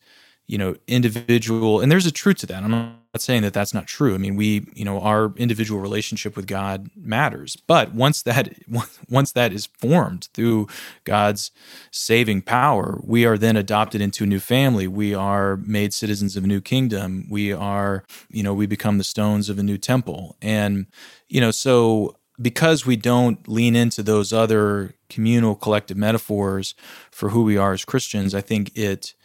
you 0.48 0.58
know 0.58 0.76
individual 0.88 1.82
and 1.82 1.92
there's 1.92 2.06
a 2.06 2.12
truth 2.12 2.38
to 2.38 2.46
that. 2.48 2.64
I'm 2.64 2.72
not 2.72 2.96
saying 3.18 3.42
that 3.42 3.54
that's 3.54 3.74
not 3.74 3.86
true. 3.86 4.16
I 4.16 4.18
mean 4.18 4.36
we 4.36 4.68
you 4.74 4.86
know 4.86 5.02
our 5.02 5.34
individual 5.36 5.82
relationship 5.82 6.36
with 6.36 6.48
god 6.48 6.90
matters. 6.96 7.58
But 7.68 7.94
once 7.94 8.22
that 8.24 8.54
once 9.10 9.32
that 9.34 9.52
is 9.52 9.66
formed 9.66 10.30
through 10.34 10.68
god's 11.04 11.52
saving 11.92 12.42
power 12.42 13.00
we 13.04 13.26
are 13.26 13.38
then 13.38 13.58
adopted 13.58 14.02
into 14.02 14.24
a 14.24 14.28
new 14.28 14.40
family. 14.40 14.88
We 14.88 15.14
are 15.14 15.58
made 15.58 15.94
citizens 15.94 16.38
of 16.38 16.46
a 16.46 16.48
new 16.48 16.62
kingdom. 16.62 17.28
We 17.30 17.52
are 17.52 18.06
you 18.30 18.44
know 18.44 18.54
we 18.54 18.68
become 18.68 18.98
the 18.98 19.04
stones 19.04 19.50
of 19.50 19.60
a 19.60 19.64
new 19.64 19.78
temple. 19.78 20.38
And 20.42 20.88
you 21.28 21.42
know 21.42 21.52
so 21.52 22.16
because 22.40 22.86
we 22.86 22.96
don't 22.96 23.48
lean 23.48 23.76
into 23.76 24.04
those 24.04 24.32
other 24.32 24.94
communal 25.10 25.56
collective 25.56 25.98
metaphors 25.98 26.76
for 27.12 27.30
who 27.30 27.44
we 27.44 27.58
are 27.58 27.74
as 27.74 27.86
christians 27.86 28.36
i 28.36 28.42
think 28.42 28.72
it 28.76 29.16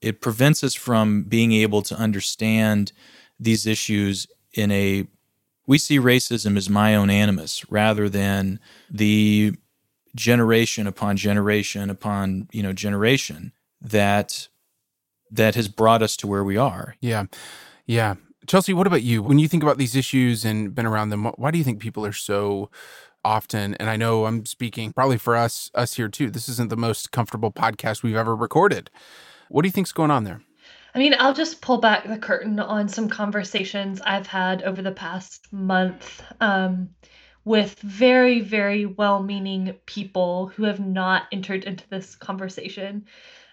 it 0.00 0.20
prevents 0.20 0.64
us 0.64 0.74
from 0.74 1.24
being 1.24 1.52
able 1.52 1.82
to 1.82 1.94
understand 1.94 2.92
these 3.38 3.66
issues 3.66 4.26
in 4.54 4.70
a 4.70 5.06
we 5.66 5.78
see 5.78 5.98
racism 5.98 6.56
as 6.56 6.68
my 6.68 6.94
own 6.94 7.10
animus 7.10 7.64
rather 7.70 8.08
than 8.08 8.58
the 8.90 9.54
generation 10.16 10.86
upon 10.86 11.16
generation 11.16 11.90
upon 11.90 12.48
you 12.52 12.62
know 12.62 12.72
generation 12.72 13.52
that 13.80 14.48
that 15.30 15.54
has 15.54 15.68
brought 15.68 16.02
us 16.02 16.16
to 16.16 16.26
where 16.26 16.42
we 16.42 16.56
are. 16.56 16.96
Yeah. 17.00 17.26
Yeah. 17.86 18.16
Chelsea 18.48 18.74
what 18.74 18.88
about 18.88 19.02
you? 19.02 19.22
When 19.22 19.38
you 19.38 19.46
think 19.46 19.62
about 19.62 19.78
these 19.78 19.94
issues 19.94 20.44
and 20.44 20.74
been 20.74 20.86
around 20.86 21.10
them 21.10 21.24
why 21.36 21.50
do 21.50 21.58
you 21.58 21.64
think 21.64 21.80
people 21.80 22.04
are 22.04 22.12
so 22.12 22.70
often 23.22 23.74
and 23.74 23.90
i 23.90 23.96
know 23.96 24.24
i'm 24.24 24.46
speaking 24.46 24.92
probably 24.94 25.18
for 25.18 25.36
us 25.36 25.70
us 25.74 25.94
here 25.94 26.08
too 26.08 26.30
this 26.30 26.48
isn't 26.48 26.70
the 26.70 26.76
most 26.76 27.12
comfortable 27.12 27.52
podcast 27.52 28.02
we've 28.02 28.16
ever 28.16 28.34
recorded 28.34 28.90
what 29.50 29.62
do 29.62 29.66
you 29.68 29.72
think's 29.72 29.92
going 29.92 30.12
on 30.12 30.24
there? 30.24 30.40
I 30.94 30.98
mean, 30.98 31.14
I'll 31.18 31.34
just 31.34 31.60
pull 31.60 31.78
back 31.78 32.06
the 32.06 32.18
curtain 32.18 32.58
on 32.58 32.88
some 32.88 33.08
conversations 33.08 34.00
I've 34.00 34.26
had 34.26 34.62
over 34.62 34.80
the 34.80 34.92
past 34.92 35.52
month 35.52 36.22
um, 36.40 36.90
with 37.44 37.78
very, 37.80 38.40
very 38.40 38.86
well 38.86 39.22
meaning 39.22 39.74
people 39.86 40.48
who 40.48 40.64
have 40.64 40.80
not 40.80 41.24
entered 41.32 41.64
into 41.64 41.88
this 41.90 42.14
conversation. 42.14 43.06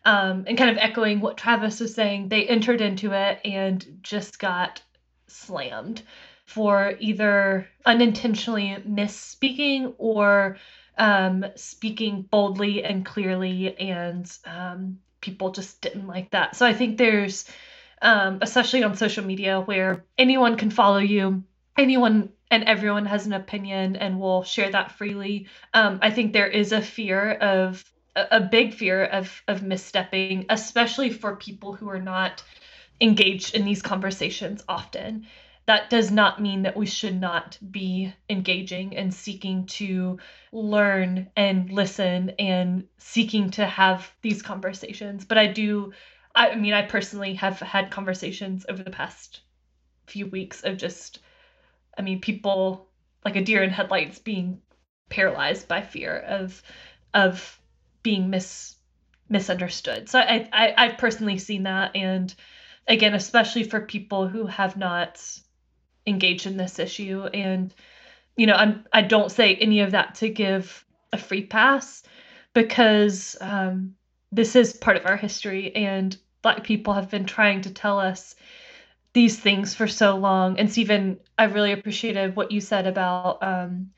Um, 0.06 0.46
and 0.48 0.58
kind 0.58 0.70
of 0.70 0.78
echoing 0.78 1.20
what 1.20 1.38
Travis 1.38 1.80
was 1.80 1.94
saying, 1.94 2.30
they 2.30 2.48
entered 2.48 2.80
into 2.80 3.12
it 3.12 3.40
and 3.44 3.86
just 4.02 4.40
got 4.40 4.82
slammed 5.28 6.04
for 6.46 6.94
either 7.00 7.68
unintentionally 7.86 8.78
misspeaking 8.88 9.94
or 9.98 10.58
um, 10.98 11.46
speaking 11.56 12.22
boldly 12.22 12.84
and 12.84 13.06
clearly 13.06 13.78
and 13.78 14.32
um, 14.46 15.00
people 15.28 15.52
just 15.52 15.82
didn't 15.82 16.08
like 16.08 16.32
that. 16.32 16.56
So 16.56 16.66
I 16.66 16.74
think 16.74 16.98
there's, 16.98 17.46
um, 18.02 18.40
especially 18.42 18.82
on 18.84 18.96
social 18.96 19.26
media, 19.26 19.60
where 19.60 20.06
anyone 20.18 20.56
can 20.56 20.72
follow 20.72 21.00
you, 21.00 21.44
anyone 21.78 22.30
and 22.50 22.64
everyone 22.64 23.06
has 23.06 23.26
an 23.26 23.34
opinion 23.34 23.98
and 23.98 24.22
will 24.22 24.44
share 24.44 24.72
that 24.72 24.94
freely. 24.94 25.48
Um, 25.74 26.00
I 26.02 26.12
think 26.12 26.32
there 26.32 26.48
is 26.48 26.72
a 26.72 26.82
fear 26.82 27.34
of 27.34 27.84
a, 28.16 28.40
big 28.40 28.74
fear 28.74 29.04
of 29.04 29.44
of 29.50 29.60
misstepping, 29.62 30.46
especially 30.50 31.10
for 31.10 31.36
people 31.36 31.74
who 31.74 31.90
are 31.90 32.00
not 32.00 32.42
engaged 33.02 33.54
in 33.54 33.66
these 33.66 33.82
conversations 33.82 34.64
often 34.68 35.28
that 35.68 35.90
does 35.90 36.12
not 36.12 36.42
mean 36.42 36.64
that 36.64 36.78
we 36.78 36.86
should 36.86 37.20
not 37.20 37.58
be 37.72 38.14
engaging 38.30 38.96
and 38.98 39.14
seeking 39.14 39.66
to 39.66 40.18
learn 40.52 41.30
and 41.36 41.70
listen 41.70 42.32
and 42.40 42.88
seeking 42.98 43.52
to 43.52 43.66
have 43.66 44.12
these 44.22 44.42
conversations. 44.42 45.26
But 45.26 45.38
I 45.38 45.48
do, 45.48 45.94
I 46.34 46.56
mean, 46.56 46.74
I 46.74 46.84
personally 46.84 47.34
have 47.36 47.60
had 47.60 47.92
conversations 47.92 48.66
over 48.70 48.82
the 48.82 48.92
past 48.92 49.42
few 50.08 50.28
weeks 50.28 50.64
of 50.64 50.78
just 50.78 51.20
I 51.98 52.02
mean, 52.02 52.22
people 52.22 52.88
like 53.26 53.36
a 53.36 53.44
deer 53.44 53.64
in 53.64 53.70
headlights 53.70 54.20
being 54.20 54.62
paralyzed 55.10 55.68
by 55.68 55.82
fear 55.82 56.18
of 56.18 56.62
of 57.14 57.60
being 58.04 58.30
mis 58.30 58.76
misunderstood. 59.30 60.08
So 60.10 60.20
I, 60.20 60.48
I 60.54 60.74
I've 60.78 60.98
personally 60.98 61.38
seen 61.40 61.64
that, 61.64 61.96
and 61.96 62.34
again, 62.88 63.14
especially 63.16 63.64
for 63.64 63.82
people 63.82 64.28
who 64.28 64.46
have 64.46 64.78
not 64.78 65.22
engaged 66.08 66.48
in 66.48 66.58
this 66.58 66.80
issue, 66.80 67.26
and 67.34 67.74
you 68.36 68.48
know, 68.48 68.54
I'm 68.54 68.86
I 68.94 69.02
don't 69.02 69.32
say 69.32 69.56
any 69.56 69.82
of 69.82 69.92
that 69.92 70.16
to 70.16 70.30
give 70.30 70.86
a 71.14 71.18
free 71.18 71.46
pass 71.46 72.04
because 72.54 73.36
um, 73.42 73.96
this 74.32 74.56
is 74.56 74.74
part 74.74 74.98
of 74.98 75.06
our 75.06 75.18
history, 75.18 75.76
and 75.76 76.18
Black 76.42 76.64
people 76.64 76.94
have 76.94 77.10
been 77.10 77.26
trying 77.26 77.62
to 77.62 77.74
tell 77.74 78.00
us 78.00 78.36
these 79.14 79.40
things 79.40 79.74
for 79.74 79.88
so 79.88 80.16
long. 80.16 80.60
And 80.60 80.72
Stephen, 80.72 81.20
I 81.38 81.46
really 81.46 81.72
appreciated 81.72 82.36
what 82.36 82.52
you 82.52 82.62
said 82.62 82.88
about 82.88 83.42
um, 83.42 83.92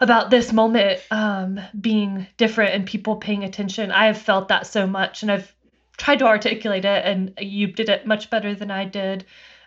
about 0.00 0.30
this 0.30 0.52
moment 0.52 1.00
um, 1.10 1.60
being 1.80 2.26
different 2.36 2.74
and 2.74 2.86
people 2.86 3.16
paying 3.16 3.44
attention. 3.44 3.90
I 3.90 4.06
have 4.06 4.18
felt 4.18 4.48
that 4.48 4.66
so 4.66 4.86
much, 4.86 5.22
and 5.22 5.30
I've 5.30 5.54
tried 5.96 6.20
to 6.20 6.26
articulate 6.26 6.84
it, 6.84 7.04
and 7.04 7.34
you 7.38 7.68
did 7.68 7.88
it 7.88 8.06
much 8.06 8.30
better 8.30 8.54
than 8.54 8.70
I 8.70 8.84
did. 8.84 9.24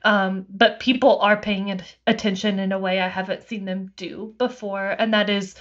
Um, 0.07 0.45
but 0.49 0.79
people 0.79 1.19
are 1.19 1.35
paying 1.35 1.81
attention 2.07 2.59
in 2.59 2.71
a 2.71 2.79
way 2.79 3.01
I 3.01 3.09
haven't 3.09 3.45
seen 3.45 3.65
them 3.65 3.91
do 3.97 4.33
before, 4.37 4.95
and 4.97 5.13
that 5.13 5.29
is 5.29 5.55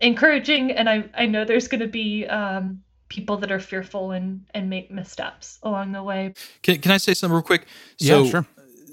encouraging. 0.00 0.72
And 0.72 0.90
I 0.90 1.04
I 1.14 1.26
know 1.26 1.44
there's 1.44 1.68
going 1.68 1.82
to 1.82 1.86
be 1.86 2.26
um, 2.26 2.82
people 3.08 3.36
that 3.36 3.52
are 3.52 3.60
fearful 3.60 4.10
and 4.10 4.44
and 4.54 4.68
make 4.68 4.90
missteps 4.90 5.60
along 5.62 5.92
the 5.92 6.02
way. 6.02 6.34
Can 6.64 6.80
Can 6.80 6.90
I 6.90 6.96
say 6.96 7.14
something 7.14 7.34
real 7.34 7.42
quick? 7.42 7.66
So, 7.98 8.24
yeah, 8.24 8.30
sure. 8.30 8.46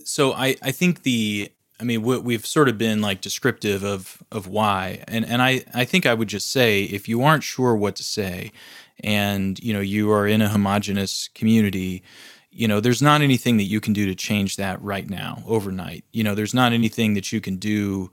So 0.06 0.34
I 0.34 0.56
I 0.62 0.72
think 0.72 1.02
the 1.02 1.52
I 1.80 1.86
mean, 1.86 2.04
we've 2.04 2.46
sort 2.46 2.70
of 2.70 2.78
been 2.78 3.02
like 3.02 3.22
descriptive 3.22 3.84
of 3.84 4.22
of 4.32 4.46
why, 4.46 5.04
and 5.08 5.26
and 5.26 5.42
I 5.42 5.64
I 5.74 5.86
think 5.86 6.06
I 6.06 6.14
would 6.14 6.28
just 6.28 6.52
say 6.52 6.84
if 6.84 7.10
you 7.10 7.24
aren't 7.24 7.44
sure 7.44 7.76
what 7.76 7.96
to 7.96 8.04
say, 8.04 8.52
and 9.00 9.58
you 9.58 9.74
know 9.74 9.80
you 9.80 10.12
are 10.12 10.28
in 10.28 10.44
a 10.44 10.50
homogenous 10.50 11.30
community, 11.34 12.04
you 12.52 12.68
know 12.68 12.80
there's 12.80 13.02
not 13.02 13.22
anything 13.22 13.58
that 13.58 13.64
you 13.64 13.80
can 13.80 13.94
do 13.94 14.06
to 14.06 14.16
change 14.16 14.56
that 14.58 14.82
right 14.82 15.10
now 15.10 15.44
overnight. 15.46 16.04
You 16.12 16.24
know 16.24 16.36
there's 16.36 16.54
not 16.54 16.74
anything 16.74 17.14
that 17.14 17.32
you 17.32 17.42
can 17.42 17.58
do, 17.58 18.12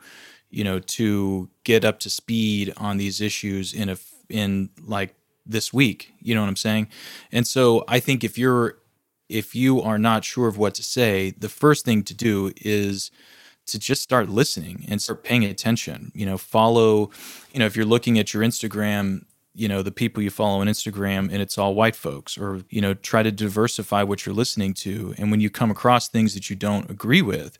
you 0.51 0.64
know, 0.64 0.79
to 0.79 1.49
get 1.64 1.85
up 1.85 1.99
to 2.01 2.11
speed 2.11 2.72
on 2.77 2.96
these 2.96 3.20
issues 3.20 3.72
in 3.72 3.88
a 3.88 3.96
in 4.29 4.70
like 4.85 5.14
this 5.44 5.72
week. 5.72 6.12
You 6.20 6.35
know 6.35 6.42
what 6.42 6.49
I'm 6.49 6.57
saying? 6.57 6.88
And 7.33 7.46
so 7.46 7.85
I 7.88 8.01
think 8.01 8.25
if 8.25 8.37
you're 8.37 8.79
if 9.29 9.55
you 9.55 9.81
are 9.83 9.99
not 9.99 10.25
sure 10.25 10.49
of 10.49 10.57
what 10.57 10.75
to 10.75 10.83
say, 10.83 11.35
the 11.38 11.49
first 11.49 11.85
thing 11.85 12.03
to 12.05 12.14
do 12.14 12.53
is 12.57 13.11
to 13.66 13.79
just 13.79 14.03
start 14.03 14.29
listening 14.29 14.85
and 14.88 15.03
start 15.03 15.25
paying 15.25 15.44
attention. 15.44 16.12
You 16.14 16.27
know, 16.27 16.38
follow, 16.38 17.11
you 17.53 17.59
know, 17.59 17.66
if 17.66 17.77
you're 17.77 17.85
looking 17.85 18.18
at 18.18 18.33
your 18.33 18.42
Instagram, 18.42 19.25
you 19.57 19.69
know, 19.69 19.83
the 19.83 19.90
people 19.90 20.23
you 20.23 20.31
follow 20.31 20.61
on 20.61 20.66
Instagram 20.66 21.31
and 21.33 21.42
it's 21.42 21.57
all 21.59 21.75
white 21.75 21.97
folks, 21.97 22.37
or, 22.37 22.62
you 22.71 22.81
know, 22.81 22.95
try 22.95 23.23
to 23.23 23.33
diversify 23.33 24.03
what 24.03 24.27
you're 24.27 24.35
listening 24.35 24.75
to. 24.75 25.14
And 25.19 25.31
when 25.31 25.40
you 25.40 25.51
come 25.51 25.71
across 25.71 26.09
things 26.09 26.35
that 26.35 26.51
you 26.51 26.57
don't 26.57 26.88
agree 26.90 27.23
with, 27.23 27.59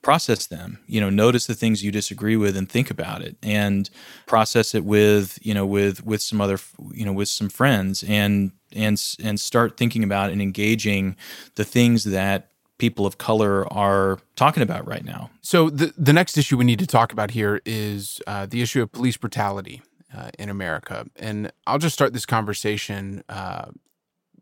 process 0.00 0.46
them 0.46 0.78
you 0.86 1.00
know 1.00 1.10
notice 1.10 1.46
the 1.46 1.54
things 1.54 1.82
you 1.82 1.90
disagree 1.90 2.36
with 2.36 2.56
and 2.56 2.68
think 2.70 2.88
about 2.88 3.20
it 3.20 3.36
and 3.42 3.90
process 4.26 4.72
it 4.72 4.84
with 4.84 5.38
you 5.42 5.52
know 5.52 5.66
with 5.66 6.04
with 6.06 6.22
some 6.22 6.40
other 6.40 6.56
you 6.92 7.04
know 7.04 7.12
with 7.12 7.28
some 7.28 7.48
friends 7.48 8.04
and 8.06 8.52
and 8.74 9.16
and 9.22 9.40
start 9.40 9.76
thinking 9.76 10.04
about 10.04 10.30
and 10.30 10.40
engaging 10.40 11.16
the 11.56 11.64
things 11.64 12.04
that 12.04 12.52
people 12.78 13.06
of 13.06 13.18
color 13.18 13.70
are 13.72 14.18
talking 14.36 14.62
about 14.62 14.86
right 14.86 15.04
now. 15.04 15.30
So 15.42 15.68
the 15.68 15.92
the 15.98 16.12
next 16.12 16.38
issue 16.38 16.56
we 16.56 16.64
need 16.64 16.78
to 16.78 16.86
talk 16.86 17.12
about 17.12 17.32
here 17.32 17.60
is 17.66 18.20
uh, 18.26 18.46
the 18.46 18.62
issue 18.62 18.82
of 18.82 18.92
police 18.92 19.16
brutality 19.16 19.82
uh, 20.14 20.30
in 20.38 20.48
America, 20.48 21.06
and 21.16 21.52
I'll 21.66 21.78
just 21.78 21.94
start 21.94 22.12
this 22.12 22.26
conversation 22.26 23.22
uh, 23.28 23.66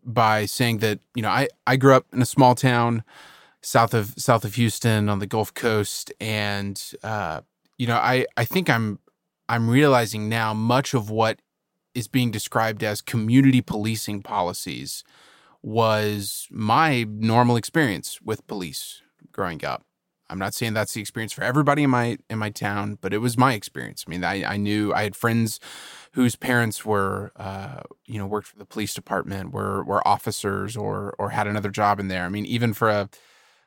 by 0.04 0.46
saying 0.46 0.78
that 0.78 1.00
you 1.14 1.22
know 1.22 1.30
I 1.30 1.48
I 1.66 1.76
grew 1.76 1.94
up 1.94 2.06
in 2.12 2.22
a 2.22 2.26
small 2.26 2.54
town 2.54 3.02
south 3.62 3.94
of 3.94 4.14
south 4.16 4.44
of 4.44 4.54
Houston 4.54 5.08
on 5.08 5.18
the 5.18 5.26
Gulf 5.26 5.52
Coast, 5.54 6.12
and 6.20 6.80
uh, 7.02 7.40
you 7.78 7.86
know 7.86 7.96
I 7.96 8.26
I 8.36 8.44
think 8.44 8.70
I'm 8.70 9.00
I'm 9.48 9.68
realizing 9.68 10.28
now 10.28 10.54
much 10.54 10.94
of 10.94 11.10
what 11.10 11.40
is 11.94 12.08
being 12.08 12.30
described 12.30 12.84
as 12.84 13.00
community 13.00 13.62
policing 13.62 14.22
policies 14.22 15.02
was 15.62 16.46
my 16.50 17.04
normal 17.08 17.56
experience 17.56 18.20
with 18.22 18.46
police 18.46 19.02
growing 19.32 19.64
up. 19.64 19.84
I'm 20.28 20.38
not 20.38 20.54
saying 20.54 20.74
that's 20.74 20.94
the 20.94 21.00
experience 21.00 21.32
for 21.32 21.42
everybody 21.42 21.82
in 21.82 21.90
my 21.90 22.18
in 22.28 22.38
my 22.38 22.50
town, 22.50 22.98
but 23.00 23.12
it 23.12 23.18
was 23.18 23.38
my 23.38 23.54
experience. 23.54 24.04
I 24.06 24.10
mean, 24.10 24.24
I, 24.24 24.44
I 24.44 24.56
knew 24.56 24.92
I 24.92 25.04
had 25.04 25.16
friends 25.16 25.60
whose 26.12 26.36
parents 26.36 26.84
were, 26.84 27.32
uh, 27.36 27.82
you 28.06 28.18
know, 28.18 28.26
worked 28.26 28.48
for 28.48 28.58
the 28.58 28.64
police 28.64 28.94
department, 28.94 29.52
were 29.52 29.84
were 29.84 30.06
officers, 30.06 30.76
or 30.76 31.14
or 31.18 31.30
had 31.30 31.46
another 31.46 31.70
job 31.70 32.00
in 32.00 32.08
there. 32.08 32.24
I 32.24 32.28
mean, 32.28 32.46
even 32.46 32.74
for 32.74 32.88
a 32.88 33.08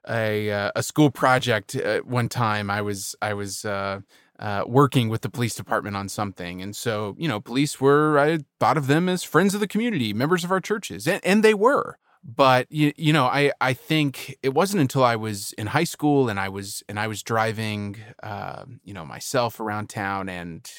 a, 0.07 0.51
uh, 0.51 0.71
a 0.75 0.83
school 0.83 1.11
project 1.11 1.75
uh, 1.75 1.99
one 1.99 2.29
time, 2.29 2.69
I 2.69 2.81
was 2.81 3.15
I 3.21 3.33
was 3.33 3.65
uh, 3.65 4.01
uh, 4.39 4.63
working 4.65 5.09
with 5.09 5.21
the 5.21 5.29
police 5.29 5.55
department 5.55 5.95
on 5.95 6.09
something. 6.09 6.61
And 6.61 6.75
so, 6.75 7.15
you 7.17 7.27
know, 7.27 7.39
police 7.39 7.81
were, 7.81 8.17
I 8.17 8.39
thought 8.59 8.77
of 8.77 8.87
them 8.87 9.09
as 9.09 9.23
friends 9.23 9.53
of 9.53 9.59
the 9.59 9.67
community, 9.67 10.13
members 10.13 10.43
of 10.43 10.51
our 10.51 10.61
churches, 10.61 11.07
and, 11.07 11.23
and 11.25 11.43
they 11.43 11.53
were. 11.53 11.97
But 12.23 12.67
you, 12.69 12.91
you 12.97 13.13
know, 13.13 13.25
I, 13.25 13.51
I 13.61 13.73
think 13.73 14.37
it 14.43 14.53
wasn't 14.53 14.81
until 14.81 15.03
I 15.03 15.15
was 15.15 15.53
in 15.53 15.67
high 15.67 15.85
school 15.85 16.27
and 16.29 16.39
I 16.39 16.49
was 16.49 16.83
and 16.89 16.99
I 16.99 17.07
was 17.07 17.23
driving, 17.23 17.97
uh, 18.21 18.65
you 18.83 18.93
know, 18.93 19.05
myself 19.05 19.59
around 19.59 19.89
town, 19.89 20.27
and 20.27 20.69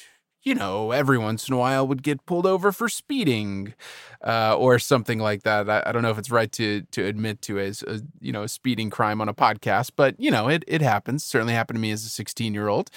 you 0.43 0.55
know, 0.55 0.91
every 0.91 1.17
once 1.17 1.47
in 1.47 1.53
a 1.53 1.57
while 1.57 1.87
would 1.87 2.03
get 2.03 2.25
pulled 2.25 2.45
over 2.45 2.71
for 2.71 2.89
speeding, 2.89 3.73
uh, 4.23 4.55
or 4.57 4.79
something 4.79 5.19
like 5.19 5.43
that. 5.43 5.69
I, 5.69 5.83
I, 5.85 5.91
don't 5.91 6.01
know 6.01 6.09
if 6.11 6.17
it's 6.17 6.31
right 6.31 6.51
to 6.53 6.81
to 6.91 7.05
admit 7.05 7.41
to 7.43 7.59
as 7.59 7.83
a, 7.83 8.01
you 8.19 8.31
know 8.31 8.43
a 8.43 8.47
speeding 8.47 8.89
crime 8.91 9.19
on 9.19 9.27
a 9.27 9.33
podcast, 9.33 9.91
but 9.95 10.19
you 10.19 10.29
know, 10.29 10.47
it 10.47 10.63
it 10.67 10.81
happens. 10.81 11.23
Certainly 11.23 11.53
happened 11.53 11.77
to 11.77 11.81
me 11.81 11.91
as 11.91 12.05
a 12.05 12.09
16 12.09 12.53
year 12.53 12.67
old. 12.67 12.91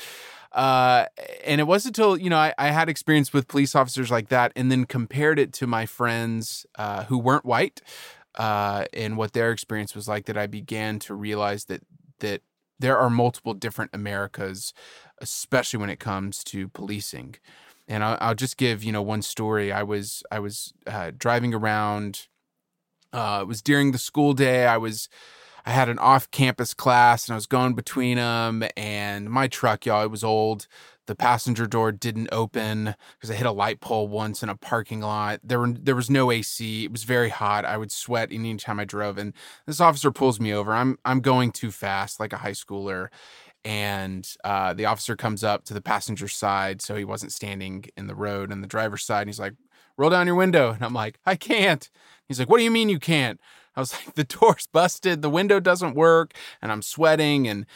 Uh, 0.52 1.06
and 1.44 1.60
it 1.60 1.64
wasn't 1.64 1.98
until 1.98 2.16
you 2.16 2.30
know 2.30 2.36
I, 2.36 2.54
I, 2.56 2.68
had 2.68 2.88
experience 2.88 3.32
with 3.32 3.48
police 3.48 3.74
officers 3.74 4.10
like 4.10 4.28
that, 4.28 4.52
and 4.54 4.70
then 4.70 4.84
compared 4.84 5.40
it 5.40 5.52
to 5.54 5.66
my 5.66 5.84
friends 5.84 6.64
uh, 6.76 7.04
who 7.04 7.18
weren't 7.18 7.44
white, 7.44 7.80
uh, 8.36 8.84
and 8.92 9.16
what 9.16 9.32
their 9.32 9.50
experience 9.50 9.94
was 9.94 10.08
like, 10.08 10.26
that 10.26 10.38
I 10.38 10.46
began 10.46 10.98
to 11.00 11.14
realize 11.14 11.66
that 11.66 11.82
that 12.20 12.42
there 12.78 12.98
are 12.98 13.10
multiple 13.10 13.54
different 13.54 13.92
Americas, 13.94 14.72
especially 15.18 15.78
when 15.78 15.90
it 15.90 16.00
comes 16.00 16.42
to 16.44 16.68
policing. 16.68 17.36
And 17.86 18.02
I'll, 18.02 18.18
I'll 18.20 18.34
just 18.34 18.56
give 18.56 18.82
you 18.82 18.92
know 18.92 19.02
one 19.02 19.22
story. 19.22 19.72
I 19.72 19.82
was 19.82 20.22
I 20.30 20.38
was 20.38 20.72
uh, 20.86 21.12
driving 21.16 21.54
around. 21.54 22.28
Uh, 23.12 23.40
it 23.42 23.46
was 23.46 23.62
during 23.62 23.92
the 23.92 23.98
school 23.98 24.32
day. 24.34 24.66
I 24.66 24.76
was 24.76 25.08
I 25.66 25.70
had 25.70 25.88
an 25.88 25.98
off 25.98 26.30
campus 26.30 26.74
class 26.74 27.26
and 27.26 27.34
I 27.34 27.36
was 27.36 27.46
going 27.46 27.74
between 27.74 28.16
them. 28.16 28.64
And 28.76 29.30
my 29.30 29.48
truck, 29.48 29.86
y'all, 29.86 30.04
it 30.04 30.10
was 30.10 30.24
old. 30.24 30.66
The 31.06 31.14
passenger 31.14 31.66
door 31.66 31.92
didn't 31.92 32.28
open 32.32 32.94
because 33.14 33.30
I 33.30 33.34
hit 33.34 33.46
a 33.46 33.52
light 33.52 33.80
pole 33.80 34.08
once 34.08 34.42
in 34.42 34.48
a 34.48 34.56
parking 34.56 35.00
lot. 35.00 35.40
There 35.42 35.60
were 35.60 35.72
there 35.72 35.96
was 35.96 36.10
no 36.10 36.30
AC. 36.30 36.84
It 36.84 36.92
was 36.92 37.04
very 37.04 37.28
hot. 37.28 37.64
I 37.64 37.76
would 37.76 37.92
sweat 37.92 38.30
any 38.32 38.56
time 38.56 38.80
I 38.80 38.84
drove. 38.84 39.18
And 39.18 39.34
this 39.66 39.80
officer 39.80 40.10
pulls 40.10 40.40
me 40.40 40.52
over. 40.52 40.72
I'm 40.72 40.98
I'm 41.04 41.20
going 41.20 41.52
too 41.52 41.70
fast, 41.70 42.20
like 42.20 42.32
a 42.32 42.38
high 42.38 42.52
schooler. 42.52 43.08
And 43.64 44.30
uh, 44.44 44.74
the 44.74 44.84
officer 44.86 45.16
comes 45.16 45.42
up 45.42 45.64
to 45.64 45.74
the 45.74 45.80
passenger 45.80 46.28
side, 46.28 46.82
so 46.82 46.96
he 46.96 47.04
wasn't 47.04 47.32
standing 47.32 47.84
in 47.96 48.06
the 48.08 48.14
road 48.14 48.52
and 48.52 48.62
the 48.62 48.68
driver's 48.68 49.04
side. 49.04 49.22
And 49.22 49.28
he's 49.28 49.40
like, 49.40 49.54
"Roll 49.96 50.10
down 50.10 50.26
your 50.26 50.36
window." 50.36 50.72
And 50.72 50.84
I'm 50.84 50.94
like, 50.94 51.18
"I 51.24 51.36
can't." 51.36 51.88
He's 52.28 52.38
like, 52.38 52.50
"What 52.50 52.58
do 52.58 52.64
you 52.64 52.70
mean 52.70 52.88
you 52.88 52.98
can't?" 52.98 53.40
I 53.76 53.80
was 53.80 53.92
like, 54.06 54.14
the 54.14 54.24
door's 54.24 54.66
busted, 54.66 55.22
the 55.22 55.30
window 55.30 55.60
doesn't 55.60 55.94
work, 55.94 56.34
and 56.62 56.70
I'm 56.72 56.82
sweating. 56.82 57.48
And 57.48 57.66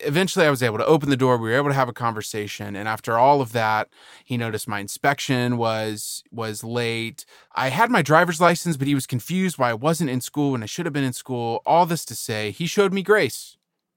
eventually 0.00 0.46
I 0.46 0.50
was 0.50 0.62
able 0.62 0.78
to 0.78 0.86
open 0.86 1.10
the 1.10 1.16
door. 1.16 1.36
We 1.36 1.50
were 1.50 1.56
able 1.56 1.70
to 1.70 1.74
have 1.74 1.88
a 1.88 1.92
conversation. 1.92 2.76
And 2.76 2.88
after 2.88 3.18
all 3.18 3.40
of 3.40 3.52
that, 3.52 3.88
he 4.24 4.36
noticed 4.36 4.68
my 4.68 4.80
inspection 4.80 5.56
was 5.56 6.22
was 6.30 6.64
late. 6.64 7.24
I 7.54 7.68
had 7.68 7.90
my 7.90 8.02
driver's 8.02 8.40
license, 8.40 8.76
but 8.76 8.88
he 8.88 8.94
was 8.94 9.06
confused 9.06 9.58
why 9.58 9.70
I 9.70 9.74
wasn't 9.74 10.10
in 10.10 10.20
school 10.20 10.52
when 10.52 10.62
I 10.62 10.66
should 10.66 10.86
have 10.86 10.92
been 10.92 11.04
in 11.04 11.12
school. 11.12 11.62
All 11.66 11.86
this 11.86 12.04
to 12.06 12.14
say, 12.14 12.50
he 12.50 12.66
showed 12.66 12.92
me 12.92 13.02
grace. 13.02 13.56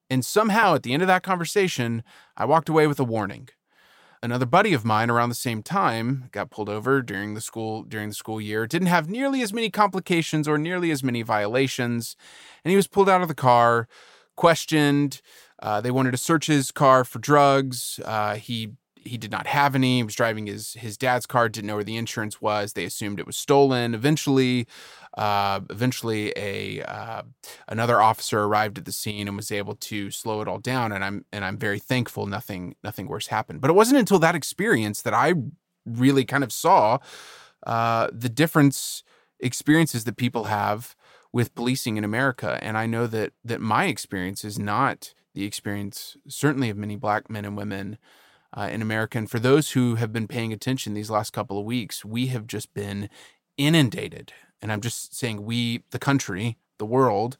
And 0.09 0.23
somehow 0.25 0.75
at 0.75 0.83
the 0.83 0.93
end 0.93 1.01
of 1.01 1.07
that 1.07 1.23
conversation, 1.23 2.03
I 2.37 2.45
walked 2.45 2.69
away 2.69 2.87
with 2.87 2.99
a 2.99 3.03
warning 3.03 3.49
another 4.23 4.45
buddy 4.45 4.73
of 4.73 4.85
mine 4.85 5.09
around 5.09 5.27
the 5.27 5.35
same 5.35 5.61
time 5.61 6.29
got 6.31 6.49
pulled 6.49 6.69
over 6.69 7.01
during 7.01 7.33
the 7.33 7.41
school 7.41 7.83
during 7.83 8.07
the 8.07 8.15
school 8.15 8.39
year 8.39 8.65
didn't 8.65 8.87
have 8.87 9.09
nearly 9.09 9.41
as 9.41 9.51
many 9.51 9.69
complications 9.69 10.47
or 10.47 10.57
nearly 10.57 10.91
as 10.91 11.03
many 11.03 11.21
violations 11.21 12.15
and 12.63 12.69
he 12.71 12.77
was 12.77 12.87
pulled 12.87 13.09
out 13.09 13.21
of 13.21 13.27
the 13.27 13.35
car 13.35 13.87
questioned 14.35 15.21
uh, 15.61 15.79
they 15.81 15.91
wanted 15.91 16.11
to 16.11 16.17
search 16.17 16.47
his 16.47 16.71
car 16.71 17.03
for 17.03 17.19
drugs 17.19 17.99
uh, 18.05 18.35
he 18.35 18.73
he 19.05 19.17
did 19.17 19.31
not 19.31 19.47
have 19.47 19.75
any. 19.75 19.97
He 19.97 20.03
was 20.03 20.15
driving 20.15 20.47
his 20.47 20.73
his 20.73 20.97
dad's 20.97 21.25
car, 21.25 21.49
didn't 21.49 21.67
know 21.67 21.75
where 21.75 21.83
the 21.83 21.97
insurance 21.97 22.41
was. 22.41 22.73
They 22.73 22.85
assumed 22.85 23.19
it 23.19 23.25
was 23.25 23.37
stolen. 23.37 23.93
Eventually, 23.93 24.67
uh, 25.17 25.61
eventually 25.69 26.33
a 26.35 26.81
uh, 26.83 27.23
another 27.67 28.01
officer 28.01 28.43
arrived 28.43 28.77
at 28.77 28.85
the 28.85 28.91
scene 28.91 29.27
and 29.27 29.37
was 29.37 29.51
able 29.51 29.75
to 29.75 30.11
slow 30.11 30.41
it 30.41 30.47
all 30.47 30.59
down. 30.59 30.91
And 30.91 31.03
I'm 31.03 31.25
and 31.31 31.43
I'm 31.45 31.57
very 31.57 31.79
thankful 31.79 32.25
nothing 32.25 32.75
nothing 32.83 33.07
worse 33.07 33.27
happened. 33.27 33.61
But 33.61 33.69
it 33.69 33.73
wasn't 33.73 33.99
until 33.99 34.19
that 34.19 34.35
experience 34.35 35.01
that 35.01 35.13
I 35.13 35.33
really 35.85 36.25
kind 36.25 36.43
of 36.43 36.51
saw 36.51 36.99
uh, 37.65 38.09
the 38.11 38.29
difference 38.29 39.03
experiences 39.39 40.05
that 40.05 40.15
people 40.15 40.45
have 40.45 40.95
with 41.33 41.55
policing 41.55 41.97
in 41.97 42.05
America. 42.05 42.59
And 42.61 42.77
I 42.77 42.85
know 42.85 43.07
that 43.07 43.33
that 43.43 43.59
my 43.59 43.85
experience 43.85 44.45
is 44.45 44.57
not 44.57 45.13
the 45.33 45.43
experience, 45.43 46.15
certainly 46.27 46.69
of 46.69 46.77
many 46.77 46.95
black 46.95 47.29
men 47.29 47.43
and 47.43 47.57
women 47.57 47.97
uh, 48.55 48.69
in 48.71 48.81
America. 48.81 49.17
And 49.17 49.29
for 49.29 49.39
those 49.39 49.71
who 49.71 49.95
have 49.95 50.13
been 50.13 50.27
paying 50.27 50.53
attention 50.53 50.93
these 50.93 51.09
last 51.09 51.33
couple 51.33 51.59
of 51.59 51.65
weeks, 51.65 52.05
we 52.05 52.27
have 52.27 52.45
just 52.45 52.73
been 52.73 53.09
inundated. 53.57 54.31
And 54.61 54.71
I'm 54.71 54.79
just 54.79 55.15
saying, 55.15 55.43
we, 55.43 55.83
the 55.89 55.99
country, 55.99 56.57
the 56.77 56.85
world, 56.85 57.37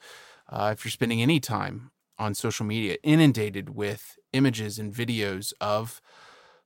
uh, 0.49 0.71
if 0.73 0.83
you're 0.83 0.91
spending 0.91 1.21
any 1.21 1.39
time 1.39 1.91
on 2.17 2.33
social 2.33 2.65
media, 2.65 2.97
inundated 3.03 3.75
with 3.75 4.17
images 4.33 4.79
and 4.79 4.93
videos 4.93 5.53
of 5.61 6.01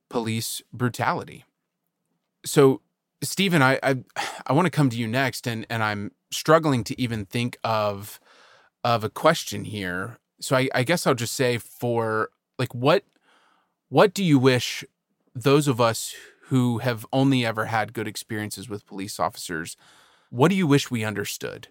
police 0.08 0.62
brutality. 0.72 1.44
So, 2.44 2.80
Stephen, 3.22 3.62
I 3.62 3.78
I, 3.82 3.96
I 4.46 4.52
want 4.52 4.66
to 4.66 4.70
come 4.70 4.90
to 4.90 4.96
you 4.96 5.06
next, 5.06 5.46
and 5.46 5.66
and 5.68 5.82
I'm 5.82 6.12
struggling 6.30 6.84
to 6.84 7.00
even 7.00 7.24
think 7.24 7.58
of 7.64 8.20
of 8.84 9.04
a 9.04 9.10
question 9.10 9.64
here. 9.64 10.18
So 10.40 10.56
I, 10.56 10.68
I 10.74 10.82
guess 10.84 11.06
I'll 11.06 11.14
just 11.14 11.34
say 11.34 11.58
for 11.58 12.30
like 12.58 12.74
what 12.74 13.04
what 13.88 14.14
do 14.14 14.22
you 14.22 14.38
wish 14.38 14.84
those 15.34 15.68
of 15.68 15.80
us 15.80 16.14
who 16.48 16.78
have 16.78 17.06
only 17.12 17.44
ever 17.44 17.66
had 17.66 17.92
good 17.92 18.08
experiences 18.08 18.68
with 18.68 18.86
police 18.86 19.20
officers, 19.20 19.76
what 20.30 20.48
do 20.48 20.54
you 20.54 20.66
wish 20.66 20.90
we 20.90 21.04
understood? 21.04 21.68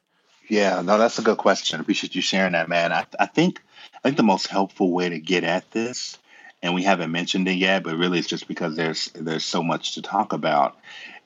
Yeah, 0.47 0.81
no, 0.81 0.97
that's 0.97 1.19
a 1.19 1.23
good 1.23 1.37
question. 1.37 1.79
I 1.79 1.81
appreciate 1.81 2.15
you 2.15 2.21
sharing 2.21 2.53
that, 2.53 2.69
man. 2.69 2.93
I, 2.93 3.05
I 3.19 3.25
think 3.25 3.61
I 3.95 4.07
think 4.07 4.17
the 4.17 4.23
most 4.23 4.47
helpful 4.47 4.91
way 4.91 5.09
to 5.09 5.19
get 5.19 5.43
at 5.43 5.69
this, 5.71 6.17
and 6.61 6.73
we 6.73 6.83
haven't 6.83 7.11
mentioned 7.11 7.47
it 7.47 7.57
yet, 7.57 7.83
but 7.83 7.97
really 7.97 8.19
it's 8.19 8.27
just 8.27 8.47
because 8.47 8.75
there's 8.75 9.11
there's 9.13 9.43
so 9.43 9.61
much 9.61 9.95
to 9.95 10.01
talk 10.01 10.33
about. 10.33 10.77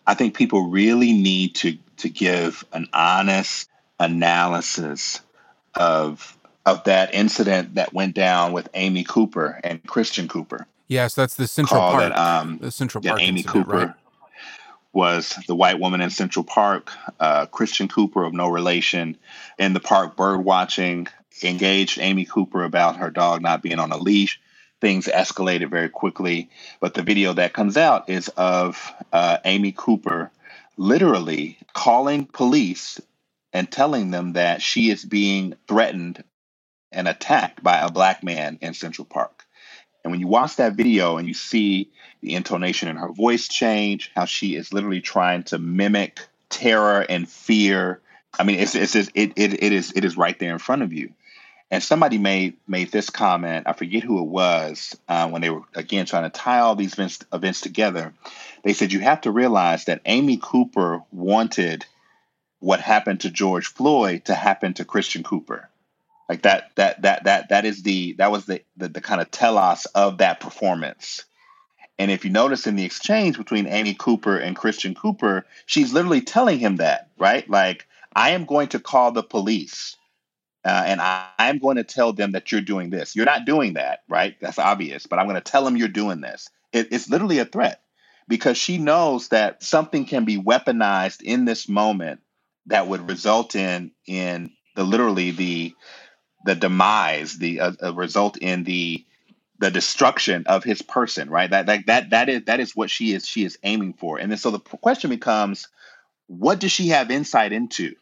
I 0.07 0.15
think 0.15 0.35
people 0.35 0.69
really 0.69 1.13
need 1.13 1.55
to 1.55 1.77
to 2.01 2.09
give 2.09 2.63
an 2.73 2.87
honest 2.93 3.69
analysis 3.99 5.21
of 5.75 6.37
of 6.65 6.83
that 6.83 7.13
incident 7.13 7.75
that 7.75 7.93
went 7.93 8.13
down 8.13 8.53
with 8.53 8.69
Amy 8.75 9.03
Cooper 9.03 9.59
and 9.63 9.83
Christian 9.83 10.27
Cooper. 10.27 10.67
Yes, 10.87 11.15
that's 11.15 11.33
the 11.35 11.47
Central 11.47 11.79
Park. 11.79 12.13
That, 12.13 12.17
um, 12.17 12.59
the 12.59 12.69
Central 12.69 13.03
yeah, 13.03 13.15
Amy 13.17 13.39
incident, 13.39 13.65
Cooper 13.65 13.77
right? 13.77 13.93
was 14.93 15.35
the 15.47 15.55
white 15.55 15.79
woman 15.79 16.01
in 16.01 16.09
Central 16.09 16.43
Park. 16.43 16.91
Uh, 17.19 17.45
Christian 17.47 17.87
Cooper, 17.87 18.23
of 18.23 18.33
no 18.33 18.49
relation, 18.49 19.17
in 19.57 19.73
the 19.73 19.79
park 19.79 20.15
bird 20.15 20.43
watching, 20.43 21.07
engaged 21.43 21.97
Amy 21.99 22.25
Cooper 22.25 22.63
about 22.63 22.97
her 22.97 23.09
dog 23.09 23.41
not 23.41 23.63
being 23.63 23.79
on 23.79 23.91
a 23.91 23.97
leash. 23.97 24.39
Things 24.81 25.07
escalated 25.07 25.69
very 25.69 25.89
quickly, 25.89 26.49
but 26.79 26.93
the 26.93 27.03
video 27.03 27.33
that 27.33 27.53
comes 27.53 27.77
out 27.77 28.09
is 28.09 28.27
of 28.29 28.91
uh, 29.13 29.37
Amy 29.45 29.71
Cooper 29.71 30.31
literally 30.77 31.59
calling 31.73 32.25
police 32.25 33.01
and 33.53 33.71
telling 33.71 34.11
them 34.11 34.33
that 34.33 34.61
she 34.61 34.89
is 34.91 35.05
being 35.05 35.55
threatened 35.67 36.23
and 36.91 37.07
attacked 37.07 37.63
by 37.63 37.79
a 37.79 37.91
black 37.91 38.23
man 38.23 38.59
in 38.61 38.73
Central 38.73 39.05
Park. 39.05 39.45
And 40.03 40.11
when 40.11 40.19
you 40.21 40.27
watch 40.27 40.57
that 40.57 40.73
video 40.73 41.17
and 41.17 41.27
you 41.27 41.33
see 41.35 41.91
the 42.21 42.35
intonation 42.35 42.89
in 42.89 42.97
her 42.97 43.11
voice 43.13 43.47
change, 43.47 44.11
how 44.15 44.25
she 44.25 44.55
is 44.55 44.73
literally 44.73 45.01
trying 45.01 45.43
to 45.45 45.59
mimic 45.59 46.19
terror 46.49 47.05
and 47.07 47.29
fear. 47.29 48.01
I 48.39 48.43
mean, 48.43 48.59
it's 48.59 48.75
it's, 48.75 48.95
it, 48.95 49.09
it 49.15 49.33
it 49.37 49.73
is 49.73 49.93
it 49.95 50.05
is 50.05 50.17
right 50.17 50.37
there 50.39 50.53
in 50.53 50.59
front 50.59 50.83
of 50.83 50.93
you. 50.93 51.13
And 51.71 51.81
somebody 51.81 52.17
made 52.17 52.57
made 52.67 52.91
this 52.91 53.09
comment. 53.09 53.65
I 53.65 53.73
forget 53.73 54.03
who 54.03 54.19
it 54.19 54.27
was 54.27 54.95
uh, 55.07 55.29
when 55.29 55.41
they 55.41 55.49
were 55.49 55.63
again 55.73 56.05
trying 56.05 56.29
to 56.29 56.29
tie 56.29 56.59
all 56.59 56.75
these 56.75 56.93
events, 56.93 57.19
events 57.31 57.61
together. 57.61 58.13
They 58.63 58.73
said 58.73 58.91
you 58.91 58.99
have 58.99 59.21
to 59.21 59.31
realize 59.31 59.85
that 59.85 60.01
Amy 60.05 60.37
Cooper 60.41 61.01
wanted 61.11 61.85
what 62.59 62.81
happened 62.81 63.21
to 63.21 63.31
George 63.31 63.67
Floyd 63.67 64.25
to 64.25 64.35
happen 64.35 64.73
to 64.75 64.85
Christian 64.85 65.23
Cooper. 65.23 65.69
Like 66.27 66.41
that 66.43 66.71
that 66.75 67.01
that 67.03 67.23
that 67.23 67.49
that 67.49 67.65
is 67.65 67.83
the 67.83 68.13
that 68.13 68.31
was 68.31 68.45
the 68.45 68.61
the, 68.75 68.89
the 68.89 69.01
kind 69.01 69.21
of 69.21 69.31
telos 69.31 69.85
of 69.87 70.17
that 70.17 70.41
performance. 70.41 71.23
And 71.97 72.09
if 72.09 72.25
you 72.25 72.31
notice 72.31 72.67
in 72.67 72.75
the 72.75 72.85
exchange 72.85 73.37
between 73.37 73.67
Amy 73.67 73.93
Cooper 73.93 74.37
and 74.37 74.55
Christian 74.55 74.95
Cooper, 74.95 75.45
she's 75.67 75.93
literally 75.93 76.21
telling 76.21 76.57
him 76.57 76.77
that, 76.77 77.09
right? 77.19 77.47
Like, 77.47 77.85
I 78.15 78.31
am 78.31 78.45
going 78.45 78.69
to 78.69 78.79
call 78.79 79.11
the 79.11 79.21
police 79.21 79.97
uh, 80.63 80.83
and 80.85 81.01
I, 81.01 81.27
am 81.39 81.57
going 81.57 81.77
to 81.77 81.83
tell 81.83 82.13
them 82.13 82.33
that 82.33 82.51
you're 82.51 82.61
doing 82.61 82.89
this. 82.89 83.15
You're 83.15 83.25
not 83.25 83.45
doing 83.45 83.73
that, 83.73 84.01
right? 84.07 84.35
That's 84.39 84.59
obvious, 84.59 85.07
but 85.07 85.19
I'm 85.19 85.25
going 85.25 85.35
to 85.35 85.41
tell 85.41 85.65
them 85.65 85.75
you're 85.75 85.87
doing 85.87 86.21
this. 86.21 86.49
It, 86.71 86.89
it's 86.91 87.09
literally 87.09 87.39
a 87.39 87.45
threat 87.45 87.81
because 88.27 88.57
she 88.57 88.77
knows 88.77 89.29
that 89.29 89.63
something 89.63 90.05
can 90.05 90.25
be 90.25 90.37
weaponized 90.37 91.21
in 91.21 91.45
this 91.45 91.67
moment 91.67 92.21
that 92.67 92.87
would 92.87 93.09
result 93.09 93.55
in 93.55 93.91
in 94.05 94.51
the 94.75 94.83
literally 94.83 95.31
the 95.31 95.73
the 96.45 96.55
demise, 96.55 97.37
the 97.37 97.59
uh, 97.59 97.71
uh, 97.83 97.93
result 97.93 98.37
in 98.37 98.63
the 98.63 99.05
the 99.59 99.71
destruction 99.71 100.43
of 100.47 100.63
his 100.63 100.81
person, 100.81 101.29
right? 101.29 101.49
That 101.49 101.65
that 101.67 101.85
that 101.87 102.09
that 102.11 102.29
is 102.29 102.43
that 102.45 102.59
is 102.59 102.75
what 102.75 102.89
she 102.89 103.13
is 103.13 103.27
she 103.27 103.43
is 103.43 103.57
aiming 103.63 103.93
for. 103.93 104.19
And 104.19 104.31
then 104.31 104.37
so 104.37 104.51
the 104.51 104.59
question 104.59 105.09
becomes, 105.09 105.67
what 106.27 106.59
does 106.59 106.71
she 106.71 106.89
have 106.89 107.11
insight 107.11 107.51
into? 107.51 107.95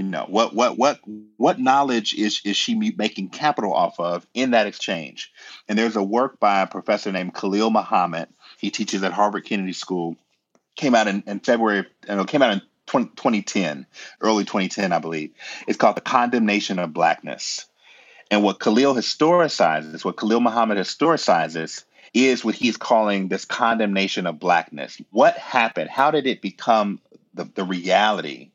You 0.00 0.06
know, 0.06 0.24
what 0.26 0.54
what 0.54 0.78
what 0.78 0.98
what 1.36 1.60
knowledge 1.60 2.14
is 2.14 2.40
is 2.46 2.56
she 2.56 2.74
making 2.74 3.28
capital 3.28 3.74
off 3.74 4.00
of 4.00 4.26
in 4.32 4.52
that 4.52 4.66
exchange? 4.66 5.30
And 5.68 5.78
there's 5.78 5.94
a 5.94 6.02
work 6.02 6.40
by 6.40 6.62
a 6.62 6.66
professor 6.66 7.12
named 7.12 7.34
Khalil 7.34 7.68
Muhammad. 7.68 8.30
He 8.56 8.70
teaches 8.70 9.02
at 9.02 9.12
Harvard 9.12 9.44
Kennedy 9.44 9.74
School. 9.74 10.16
Came 10.74 10.94
out 10.94 11.06
in, 11.06 11.22
in 11.26 11.40
February, 11.40 11.84
know, 12.08 12.24
came 12.24 12.40
out 12.40 12.54
in 12.54 12.62
20, 12.86 13.08
2010, 13.08 13.84
early 14.22 14.44
2010, 14.44 14.90
I 14.90 15.00
believe. 15.00 15.34
It's 15.68 15.76
called 15.76 15.96
The 15.96 16.00
Condemnation 16.00 16.78
of 16.78 16.94
Blackness. 16.94 17.66
And 18.30 18.42
what 18.42 18.58
Khalil 18.58 18.94
historicizes, 18.94 20.02
what 20.02 20.16
Khalil 20.16 20.40
Muhammad 20.40 20.78
historicizes, 20.78 21.84
is 22.14 22.42
what 22.42 22.54
he's 22.54 22.78
calling 22.78 23.28
this 23.28 23.44
condemnation 23.44 24.26
of 24.26 24.38
blackness. 24.38 24.98
What 25.10 25.36
happened? 25.36 25.90
How 25.90 26.10
did 26.10 26.26
it 26.26 26.40
become 26.40 27.00
the, 27.34 27.44
the 27.44 27.64
reality 27.64 28.49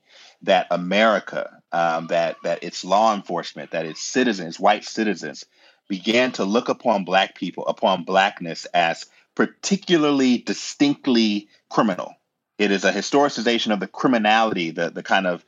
that 0.46 0.68
America, 0.72 1.62
um, 1.72 2.08
that 2.08 2.38
that 2.44 2.64
its 2.64 2.84
law 2.84 3.14
enforcement, 3.14 3.72
that 3.72 3.86
its 3.86 4.02
citizens, 4.02 4.60
white 4.60 4.86
citizens, 4.86 5.46
began 5.88 6.32
to 6.34 6.46
look 6.46 6.70
upon 6.70 7.06
black 7.06 7.36
people, 7.36 7.66
upon 7.68 8.04
blackness 8.04 8.66
as 8.74 9.06
particularly 9.36 10.38
distinctly 10.40 11.50
criminal? 11.70 12.16
It 12.58 12.72
is 12.72 12.86
a 12.86 12.92
historicization 12.92 13.74
of 13.74 13.80
the 13.80 13.88
criminality, 13.88 14.72
the 14.72 14.90
the 14.90 15.04
kind 15.04 15.28
of 15.28 15.46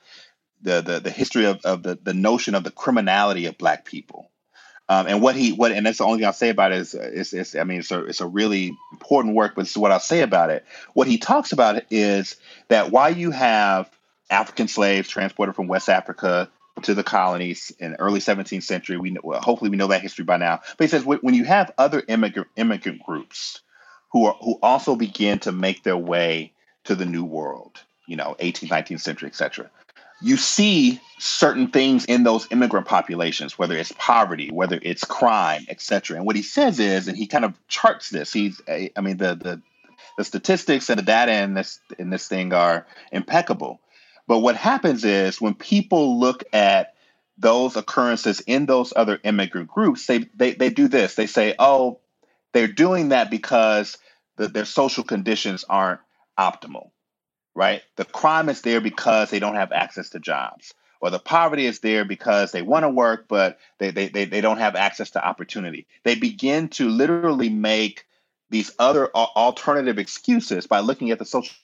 the 0.61 0.81
the, 0.81 0.99
the 0.99 1.11
history 1.11 1.45
of, 1.45 1.61
of 1.63 1.83
the, 1.83 1.97
the 2.01 2.13
notion 2.13 2.55
of 2.55 2.63
the 2.63 2.71
criminality 2.71 3.45
of 3.45 3.57
black 3.57 3.85
people. 3.85 4.29
Um, 4.89 5.05
and 5.07 5.21
what 5.21 5.35
he 5.35 5.51
what 5.51 5.71
and 5.73 5.85
that's 5.85 5.97
the 5.97 6.05
only 6.05 6.19
thing 6.19 6.27
I'll 6.27 6.33
say 6.33 6.49
about 6.49 6.71
it 6.71 6.79
is, 6.79 6.93
is, 6.93 7.33
is 7.33 7.55
I 7.55 7.65
mean 7.65 7.79
it's 7.79 7.91
a 7.91 8.05
it's 8.05 8.21
a 8.21 8.27
really 8.27 8.73
important 8.93 9.35
work, 9.35 9.53
but 9.55 9.63
this 9.63 9.71
is 9.71 9.77
what 9.77 9.91
I'll 9.91 9.99
say 9.99 10.21
about 10.21 10.49
it. 10.49 10.65
What 10.93 11.07
he 11.07 11.17
talks 11.17 11.51
about 11.51 11.83
is 11.91 12.37
that 12.69 12.89
while 12.89 13.15
you 13.15 13.31
have 13.31 13.89
African 14.29 14.67
slaves 14.67 15.09
transported 15.09 15.55
from 15.55 15.67
West 15.67 15.89
Africa 15.89 16.49
to 16.83 16.93
the 16.93 17.03
colonies 17.03 17.71
in 17.79 17.95
early 17.95 18.19
17th 18.19 18.63
century, 18.63 18.97
we 18.97 19.11
know, 19.11 19.21
well, 19.23 19.41
hopefully 19.41 19.69
we 19.69 19.77
know 19.77 19.87
that 19.87 20.01
history 20.01 20.25
by 20.25 20.37
now. 20.37 20.61
But 20.77 20.85
he 20.85 20.87
says 20.87 21.03
when 21.03 21.33
you 21.33 21.43
have 21.45 21.71
other 21.77 22.03
immigrant 22.07 22.49
immigrant 22.55 23.03
groups 23.03 23.61
who 24.11 24.25
are 24.25 24.35
who 24.41 24.59
also 24.61 24.95
begin 24.95 25.39
to 25.39 25.51
make 25.51 25.83
their 25.83 25.97
way 25.97 26.53
to 26.85 26.95
the 26.95 27.05
New 27.05 27.25
World, 27.25 27.83
you 28.07 28.15
know, 28.15 28.35
18th, 28.39 28.69
19th 28.69 29.01
century, 29.01 29.27
etc. 29.27 29.69
You 30.21 30.37
see 30.37 30.99
certain 31.19 31.69
things 31.69 32.05
in 32.05 32.23
those 32.23 32.47
immigrant 32.51 32.87
populations, 32.87 33.57
whether 33.57 33.77
it's 33.77 33.93
poverty, 33.97 34.49
whether 34.51 34.79
it's 34.81 35.03
crime, 35.03 35.65
etc. 35.69 36.17
And 36.17 36.25
what 36.25 36.35
he 36.35 36.41
says 36.41 36.79
is, 36.79 37.07
and 37.07 37.17
he 37.17 37.27
kind 37.27 37.45
of 37.45 37.53
charts 37.67 38.09
this. 38.09 38.33
He's, 38.33 38.59
uh, 38.67 38.87
I 38.95 39.01
mean, 39.01 39.17
the 39.17 39.35
the 39.35 39.61
the 40.17 40.23
statistics 40.23 40.89
and 40.89 40.97
the 40.97 41.03
data 41.03 41.33
in 41.33 41.53
this 41.53 41.79
in 41.99 42.09
this 42.09 42.27
thing 42.27 42.53
are 42.53 42.87
impeccable. 43.11 43.79
But 44.27 44.39
what 44.39 44.55
happens 44.55 45.05
is 45.05 45.41
when 45.41 45.55
people 45.55 46.19
look 46.19 46.43
at 46.53 46.93
those 47.37 47.75
occurrences 47.75 48.41
in 48.41 48.65
those 48.65 48.91
other 48.95 49.19
immigrant 49.23 49.69
groups, 49.69 50.05
they 50.05 50.25
they, 50.35 50.53
they 50.53 50.69
do 50.69 50.87
this. 50.87 51.15
They 51.15 51.27
say, 51.27 51.55
oh, 51.59 51.99
they're 52.53 52.67
doing 52.67 53.09
that 53.09 53.29
because 53.29 53.97
the, 54.37 54.47
their 54.47 54.65
social 54.65 55.03
conditions 55.03 55.63
aren't 55.69 56.01
optimal, 56.37 56.91
right? 57.55 57.81
The 57.95 58.05
crime 58.05 58.49
is 58.49 58.61
there 58.61 58.81
because 58.81 59.29
they 59.29 59.39
don't 59.39 59.55
have 59.55 59.71
access 59.71 60.09
to 60.09 60.19
jobs, 60.19 60.73
or 60.99 61.09
the 61.09 61.19
poverty 61.19 61.65
is 61.65 61.79
there 61.79 62.05
because 62.05 62.51
they 62.51 62.61
want 62.61 62.83
to 62.83 62.89
work, 62.89 63.27
but 63.27 63.59
they, 63.77 63.91
they, 63.91 64.07
they, 64.07 64.25
they 64.25 64.41
don't 64.41 64.57
have 64.57 64.75
access 64.75 65.11
to 65.11 65.25
opportunity. 65.25 65.87
They 66.03 66.15
begin 66.15 66.69
to 66.69 66.89
literally 66.89 67.49
make 67.49 68.05
these 68.49 68.71
other 68.79 69.09
uh, 69.13 69.27
alternative 69.35 69.99
excuses 69.99 70.67
by 70.67 70.79
looking 70.79 71.11
at 71.11 71.19
the 71.19 71.25
social 71.25 71.55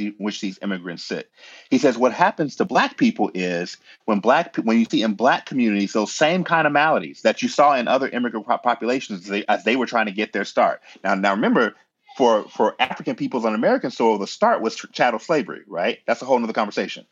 in 0.00 0.14
which 0.18 0.40
these 0.40 0.58
immigrants 0.62 1.04
sit. 1.04 1.30
He 1.70 1.78
says 1.78 1.98
what 1.98 2.12
happens 2.12 2.56
to 2.56 2.64
black 2.64 2.96
people 2.96 3.30
is 3.34 3.76
when 4.04 4.20
black 4.20 4.56
when 4.56 4.78
you 4.78 4.86
see 4.86 5.02
in 5.02 5.14
black 5.14 5.46
communities 5.46 5.92
those 5.92 6.12
same 6.12 6.44
kind 6.44 6.66
of 6.66 6.72
maladies 6.72 7.22
that 7.22 7.42
you 7.42 7.48
saw 7.48 7.74
in 7.74 7.88
other 7.88 8.08
immigrant 8.08 8.46
populations 8.46 9.20
as 9.22 9.26
they, 9.26 9.44
as 9.46 9.64
they 9.64 9.76
were 9.76 9.86
trying 9.86 10.06
to 10.06 10.12
get 10.12 10.32
their 10.32 10.44
start. 10.44 10.80
Now, 11.02 11.14
now 11.14 11.34
remember, 11.34 11.74
for 12.16 12.44
for 12.48 12.76
African 12.78 13.16
peoples 13.16 13.44
on 13.44 13.54
American 13.54 13.90
soil, 13.90 14.18
the 14.18 14.26
start 14.26 14.60
was 14.60 14.76
chattel 14.92 15.18
slavery, 15.18 15.62
right? 15.66 15.98
That's 16.06 16.22
a 16.22 16.24
whole 16.24 16.42
other 16.42 16.52
conversation. 16.52 17.06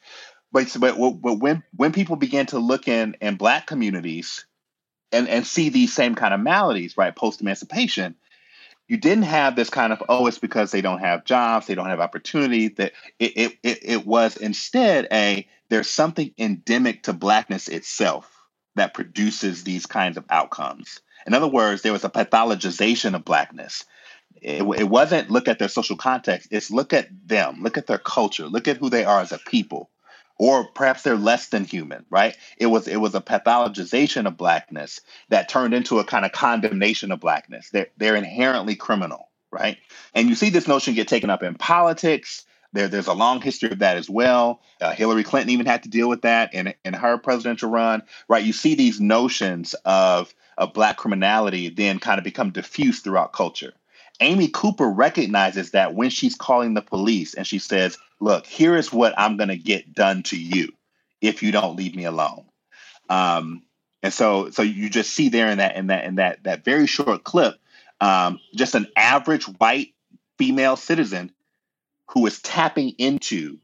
But 0.52 0.74
but, 0.78 0.96
but 0.98 1.34
when 1.34 1.62
when 1.76 1.92
people 1.92 2.16
begin 2.16 2.46
to 2.46 2.58
look 2.58 2.88
in 2.88 3.16
in 3.20 3.36
black 3.36 3.66
communities 3.66 4.44
and 5.10 5.28
and 5.28 5.46
see 5.46 5.70
these 5.70 5.92
same 5.92 6.14
kind 6.14 6.34
of 6.34 6.40
maladies, 6.40 6.96
right, 6.96 7.14
post 7.14 7.40
emancipation, 7.40 8.14
you 8.88 8.96
didn't 8.96 9.24
have 9.24 9.56
this 9.56 9.70
kind 9.70 9.92
of 9.92 10.02
oh, 10.08 10.26
it's 10.26 10.38
because 10.38 10.70
they 10.70 10.82
don't 10.82 11.00
have 11.00 11.24
jobs, 11.24 11.66
they 11.66 11.74
don't 11.74 11.86
have 11.86 12.00
opportunity. 12.00 12.68
That 12.68 12.92
it 13.18 13.58
it 13.62 13.78
it, 13.82 14.06
was 14.06 14.36
instead 14.36 15.08
a 15.12 15.48
there's 15.68 15.88
something 15.88 16.32
endemic 16.38 17.04
to 17.04 17.12
blackness 17.12 17.68
itself 17.68 18.30
that 18.74 18.94
produces 18.94 19.64
these 19.64 19.86
kinds 19.86 20.16
of 20.16 20.24
outcomes. 20.30 21.00
In 21.26 21.34
other 21.34 21.48
words, 21.48 21.82
there 21.82 21.92
was 21.92 22.04
a 22.04 22.10
pathologization 22.10 23.14
of 23.14 23.24
blackness 23.24 23.84
it, 24.42 24.62
it 24.62 24.88
wasn't 24.88 25.30
look 25.30 25.48
at 25.48 25.58
their 25.58 25.68
social 25.68 25.96
context 25.96 26.48
it's 26.50 26.70
look 26.70 26.92
at 26.92 27.08
them 27.26 27.58
look 27.62 27.78
at 27.78 27.86
their 27.86 27.98
culture 27.98 28.46
look 28.46 28.68
at 28.68 28.76
who 28.76 28.90
they 28.90 29.04
are 29.04 29.20
as 29.20 29.32
a 29.32 29.38
people 29.38 29.90
or 30.38 30.66
perhaps 30.68 31.02
they're 31.02 31.16
less 31.16 31.48
than 31.48 31.64
human 31.64 32.04
right 32.10 32.36
it 32.56 32.66
was 32.66 32.88
it 32.88 32.96
was 32.96 33.14
a 33.14 33.20
pathologization 33.20 34.26
of 34.26 34.36
blackness 34.36 35.00
that 35.28 35.48
turned 35.48 35.74
into 35.74 35.98
a 35.98 36.04
kind 36.04 36.24
of 36.24 36.32
condemnation 36.32 37.12
of 37.12 37.20
blackness 37.20 37.70
they're, 37.70 37.88
they're 37.96 38.16
inherently 38.16 38.76
criminal 38.76 39.28
right 39.50 39.78
and 40.14 40.28
you 40.28 40.34
see 40.34 40.50
this 40.50 40.68
notion 40.68 40.94
get 40.94 41.08
taken 41.08 41.30
up 41.30 41.42
in 41.42 41.54
politics 41.54 42.44
there, 42.72 42.88
there's 42.88 43.06
a 43.06 43.12
long 43.12 43.40
history 43.40 43.70
of 43.70 43.80
that 43.80 43.96
as 43.96 44.08
well. 44.08 44.60
Uh, 44.80 44.92
Hillary 44.92 45.24
Clinton 45.24 45.50
even 45.50 45.66
had 45.66 45.82
to 45.82 45.88
deal 45.88 46.08
with 46.08 46.22
that 46.22 46.54
in, 46.54 46.74
in 46.84 46.94
her 46.94 47.18
presidential 47.18 47.70
run, 47.70 48.02
right? 48.28 48.44
You 48.44 48.52
see 48.52 48.74
these 48.74 49.00
notions 49.00 49.74
of, 49.84 50.32
of 50.56 50.72
black 50.72 50.96
criminality 50.96 51.68
then 51.68 51.98
kind 51.98 52.18
of 52.18 52.24
become 52.24 52.50
diffuse 52.50 53.00
throughout 53.00 53.32
culture. 53.32 53.74
Amy 54.22 54.48
Cooper 54.48 54.88
recognizes 54.88 55.72
that 55.72 55.94
when 55.94 56.08
she's 56.10 56.34
calling 56.34 56.74
the 56.74 56.82
police 56.82 57.34
and 57.34 57.46
she 57.46 57.58
says, 57.58 57.98
Look, 58.20 58.46
here 58.46 58.76
is 58.76 58.92
what 58.92 59.14
I'm 59.18 59.36
going 59.36 59.48
to 59.48 59.56
get 59.56 59.94
done 59.94 60.22
to 60.24 60.40
you 60.40 60.72
if 61.20 61.42
you 61.42 61.50
don't 61.50 61.76
leave 61.76 61.96
me 61.96 62.04
alone. 62.04 62.44
Um, 63.10 63.62
and 64.02 64.12
so, 64.12 64.50
so 64.50 64.62
you 64.62 64.88
just 64.88 65.12
see 65.12 65.28
there 65.28 65.48
in 65.48 65.58
that 65.58 65.76
in 65.76 65.88
that 65.88 66.04
in 66.04 66.14
that 66.16 66.44
that 66.44 66.64
very 66.64 66.86
short 66.86 67.24
clip, 67.24 67.56
um, 68.00 68.40
just 68.54 68.74
an 68.74 68.86
average 68.96 69.44
white 69.44 69.94
female 70.38 70.76
citizen 70.76 71.32
who 72.10 72.24
is 72.26 72.40
tapping 72.40 72.90
into 72.98 73.58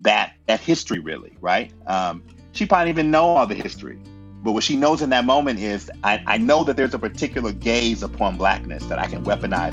that 0.00 0.34
that 0.46 0.60
history, 0.60 0.98
really, 0.98 1.36
right? 1.40 1.72
Um, 1.86 2.22
she 2.52 2.66
probably 2.66 2.90
even 2.90 3.10
know 3.10 3.24
all 3.24 3.46
the 3.46 3.54
history, 3.54 3.98
but 4.42 4.52
what 4.52 4.64
she 4.64 4.76
knows 4.76 5.02
in 5.02 5.10
that 5.10 5.24
moment 5.24 5.60
is 5.60 5.90
I, 6.02 6.22
I 6.26 6.38
know 6.38 6.64
that 6.64 6.76
there's 6.76 6.94
a 6.94 6.98
particular 6.98 7.52
gaze 7.52 8.02
upon 8.02 8.36
blackness 8.36 8.84
that 8.86 8.98
I 8.98 9.06
can 9.06 9.24
weaponize. 9.24 9.72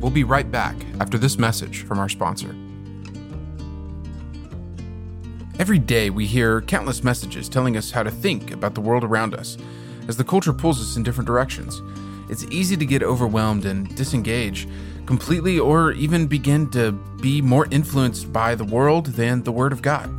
We'll 0.00 0.12
be 0.12 0.24
right 0.24 0.48
back 0.48 0.76
after 1.00 1.18
this 1.18 1.36
message 1.36 1.82
from 1.82 1.98
our 1.98 2.08
sponsor. 2.08 2.54
Every 5.58 5.78
day 5.78 6.10
we 6.10 6.26
hear 6.26 6.60
countless 6.60 7.02
messages 7.02 7.48
telling 7.48 7.76
us 7.76 7.90
how 7.90 8.04
to 8.04 8.10
think 8.10 8.52
about 8.52 8.74
the 8.74 8.80
world 8.80 9.02
around 9.02 9.34
us 9.34 9.56
as 10.06 10.16
the 10.16 10.22
culture 10.22 10.52
pulls 10.52 10.80
us 10.80 10.96
in 10.96 11.02
different 11.02 11.26
directions. 11.26 11.82
It's 12.28 12.44
easy 12.50 12.76
to 12.76 12.86
get 12.86 13.02
overwhelmed 13.02 13.64
and 13.64 13.92
disengage 13.96 14.68
completely 15.06 15.58
or 15.58 15.92
even 15.92 16.26
begin 16.26 16.70
to 16.70 16.92
be 17.20 17.40
more 17.40 17.66
influenced 17.70 18.32
by 18.32 18.54
the 18.54 18.64
world 18.64 19.06
than 19.06 19.42
the 19.42 19.52
Word 19.52 19.72
of 19.72 19.82
God. 19.82 20.10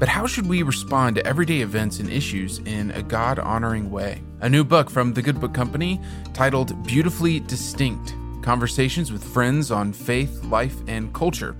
But 0.00 0.08
how 0.08 0.26
should 0.26 0.46
we 0.46 0.62
respond 0.62 1.16
to 1.16 1.26
everyday 1.26 1.60
events 1.60 2.00
and 2.00 2.08
issues 2.08 2.60
in 2.60 2.90
a 2.92 3.02
God 3.02 3.38
honoring 3.38 3.90
way? 3.90 4.22
A 4.40 4.48
new 4.48 4.64
book 4.64 4.88
from 4.88 5.12
the 5.12 5.20
Good 5.20 5.38
Book 5.38 5.52
Company 5.52 6.00
titled 6.32 6.86
Beautifully 6.86 7.40
Distinct 7.40 8.14
Conversations 8.40 9.12
with 9.12 9.22
Friends 9.22 9.70
on 9.70 9.92
Faith, 9.92 10.42
Life, 10.44 10.76
and 10.88 11.12
Culture. 11.12 11.54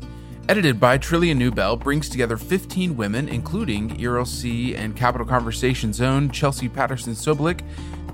Edited 0.48 0.80
by 0.80 0.96
Trillia 0.96 1.36
Newbell, 1.36 1.78
brings 1.78 2.08
together 2.08 2.38
15 2.38 2.96
women, 2.96 3.28
including 3.28 3.90
ERLC 3.98 4.74
and 4.74 4.96
Capital 4.96 5.26
Conversations 5.26 6.00
own 6.00 6.30
Chelsea 6.30 6.66
Patterson 6.66 7.12
Sobolik, 7.12 7.60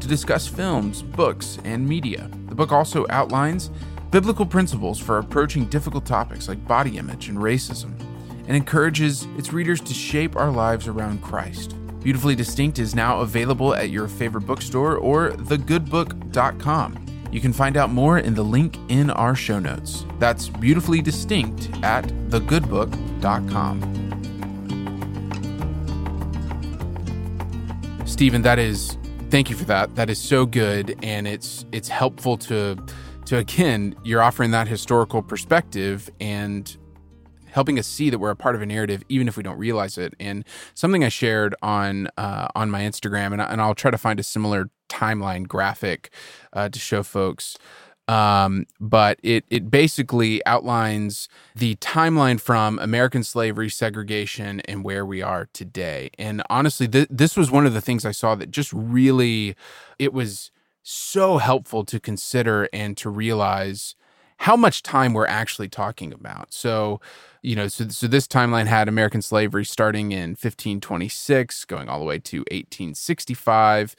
to 0.00 0.08
discuss 0.08 0.48
films, 0.48 1.02
books, 1.02 1.60
and 1.62 1.88
media. 1.88 2.28
The 2.48 2.56
book 2.56 2.72
also 2.72 3.06
outlines 3.10 3.70
biblical 4.10 4.44
principles 4.44 4.98
for 4.98 5.18
approaching 5.18 5.66
difficult 5.66 6.04
topics 6.04 6.48
like 6.48 6.66
body 6.66 6.98
image 6.98 7.28
and 7.28 7.38
racism 7.38 7.96
and 8.46 8.56
encourages 8.56 9.24
its 9.36 9.52
readers 9.52 9.80
to 9.80 9.94
shape 9.94 10.36
our 10.36 10.50
lives 10.50 10.86
around 10.88 11.22
Christ. 11.22 11.74
Beautifully 12.00 12.34
Distinct 12.36 12.78
is 12.78 12.94
now 12.94 13.20
available 13.20 13.74
at 13.74 13.90
your 13.90 14.06
favorite 14.06 14.42
bookstore 14.42 14.96
or 14.96 15.32
thegoodbook.com. 15.32 17.06
You 17.32 17.40
can 17.40 17.52
find 17.52 17.76
out 17.76 17.90
more 17.90 18.18
in 18.18 18.34
the 18.34 18.44
link 18.44 18.78
in 18.88 19.10
our 19.10 19.34
show 19.34 19.58
notes. 19.58 20.06
That's 20.18 20.48
beautifully 20.48 21.02
distinct 21.02 21.68
at 21.82 22.04
thegoodbook.com. 22.30 24.04
Stephen, 28.06 28.42
that 28.42 28.58
is 28.58 28.96
thank 29.30 29.50
you 29.50 29.56
for 29.56 29.64
that. 29.64 29.94
That 29.96 30.08
is 30.08 30.18
so 30.20 30.46
good 30.46 30.96
and 31.02 31.26
it's 31.26 31.66
it's 31.72 31.88
helpful 31.88 32.36
to 32.38 32.76
to 33.26 33.38
again, 33.38 33.96
you're 34.04 34.22
offering 34.22 34.52
that 34.52 34.68
historical 34.68 35.22
perspective 35.22 36.08
and 36.20 36.76
helping 37.56 37.78
us 37.78 37.86
see 37.86 38.10
that 38.10 38.18
we're 38.18 38.30
a 38.30 38.36
part 38.36 38.54
of 38.54 38.60
a 38.60 38.66
narrative, 38.66 39.02
even 39.08 39.26
if 39.28 39.36
we 39.38 39.42
don't 39.42 39.56
realize 39.58 39.96
it. 39.96 40.14
And 40.20 40.44
something 40.74 41.02
I 41.02 41.08
shared 41.08 41.54
on 41.62 42.08
uh, 42.18 42.48
on 42.54 42.70
my 42.70 42.82
Instagram, 42.82 43.32
and, 43.32 43.40
and 43.40 43.62
I'll 43.62 43.74
try 43.74 43.90
to 43.90 43.96
find 43.98 44.20
a 44.20 44.22
similar 44.22 44.68
timeline 44.90 45.48
graphic 45.48 46.10
uh, 46.52 46.68
to 46.68 46.78
show 46.78 47.02
folks. 47.02 47.56
Um, 48.08 48.66
but 48.78 49.18
it 49.22 49.46
it 49.48 49.70
basically 49.70 50.44
outlines 50.44 51.30
the 51.56 51.76
timeline 51.76 52.38
from 52.38 52.78
American 52.78 53.24
slavery, 53.24 53.70
segregation, 53.70 54.60
and 54.68 54.84
where 54.84 55.06
we 55.06 55.22
are 55.22 55.48
today. 55.54 56.10
And 56.18 56.42
honestly, 56.50 56.86
th- 56.86 57.08
this 57.10 57.38
was 57.38 57.50
one 57.50 57.64
of 57.64 57.72
the 57.72 57.80
things 57.80 58.04
I 58.04 58.12
saw 58.12 58.34
that 58.34 58.50
just 58.50 58.70
really 58.74 59.56
it 59.98 60.12
was 60.12 60.50
so 60.82 61.38
helpful 61.38 61.84
to 61.86 61.98
consider 61.98 62.68
and 62.72 62.98
to 62.98 63.08
realize 63.08 63.96
how 64.38 64.56
much 64.56 64.82
time 64.82 65.12
we're 65.12 65.26
actually 65.26 65.68
talking 65.68 66.12
about. 66.12 66.52
So, 66.52 67.00
you 67.42 67.56
know, 67.56 67.68
so, 67.68 67.88
so 67.88 68.06
this 68.06 68.26
timeline 68.26 68.66
had 68.66 68.88
American 68.88 69.22
slavery 69.22 69.64
starting 69.64 70.12
in 70.12 70.30
1526, 70.30 71.64
going 71.64 71.88
all 71.88 71.98
the 71.98 72.04
way 72.04 72.18
to 72.18 72.38
1865. 72.38 73.96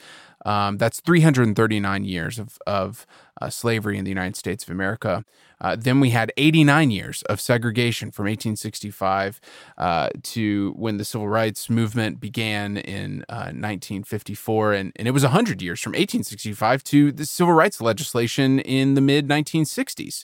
Um, 0.48 0.78
that's 0.78 1.02
339 1.02 2.06
years 2.06 2.40
of, 2.40 2.58
of 2.66 3.06
uh, 3.42 3.50
slavery 3.50 3.98
in 3.98 4.06
the 4.06 4.10
United 4.10 4.38
States 4.38 4.64
of 4.64 4.70
America. 4.70 5.26
Uh, 5.60 5.76
then 5.78 6.00
we 6.00 6.12
had 6.12 6.32
89 6.38 6.90
years 6.90 7.22
of 7.24 7.42
segregation 7.42 8.12
from 8.12 8.24
1865 8.24 9.42
uh, 9.78 10.10
to 10.24 10.74
when 10.78 10.96
the 10.96 11.04
civil 11.04 11.28
rights 11.28 11.70
movement 11.70 12.22
began 12.22 12.78
in 12.78 13.26
1954. 13.28 14.74
Uh, 14.74 14.78
and, 14.78 14.94
and 14.96 15.06
it 15.06 15.12
was 15.12 15.24
100 15.24 15.62
years 15.62 15.82
from 15.82 15.92
1865 15.92 16.82
to 16.86 17.12
the 17.12 17.26
civil 17.26 17.54
rights 17.54 17.82
legislation 17.82 18.60
in 18.60 18.94
the 18.94 19.02
mid 19.02 19.28
1960s. 19.28 20.24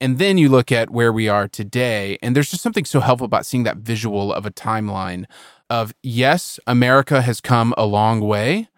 And 0.00 0.18
then 0.18 0.36
you 0.36 0.48
look 0.48 0.72
at 0.72 0.90
where 0.90 1.12
we 1.12 1.28
are 1.28 1.46
today, 1.46 2.18
and 2.22 2.34
there's 2.34 2.50
just 2.50 2.62
something 2.62 2.86
so 2.86 3.00
helpful 3.00 3.26
about 3.26 3.46
seeing 3.46 3.64
that 3.64 3.76
visual 3.76 4.32
of 4.32 4.46
a 4.46 4.50
timeline 4.50 5.26
of 5.68 5.94
yes, 6.02 6.58
America 6.66 7.22
has 7.22 7.40
come 7.40 7.72
a 7.76 7.84
long 7.84 8.20
way 8.20 8.69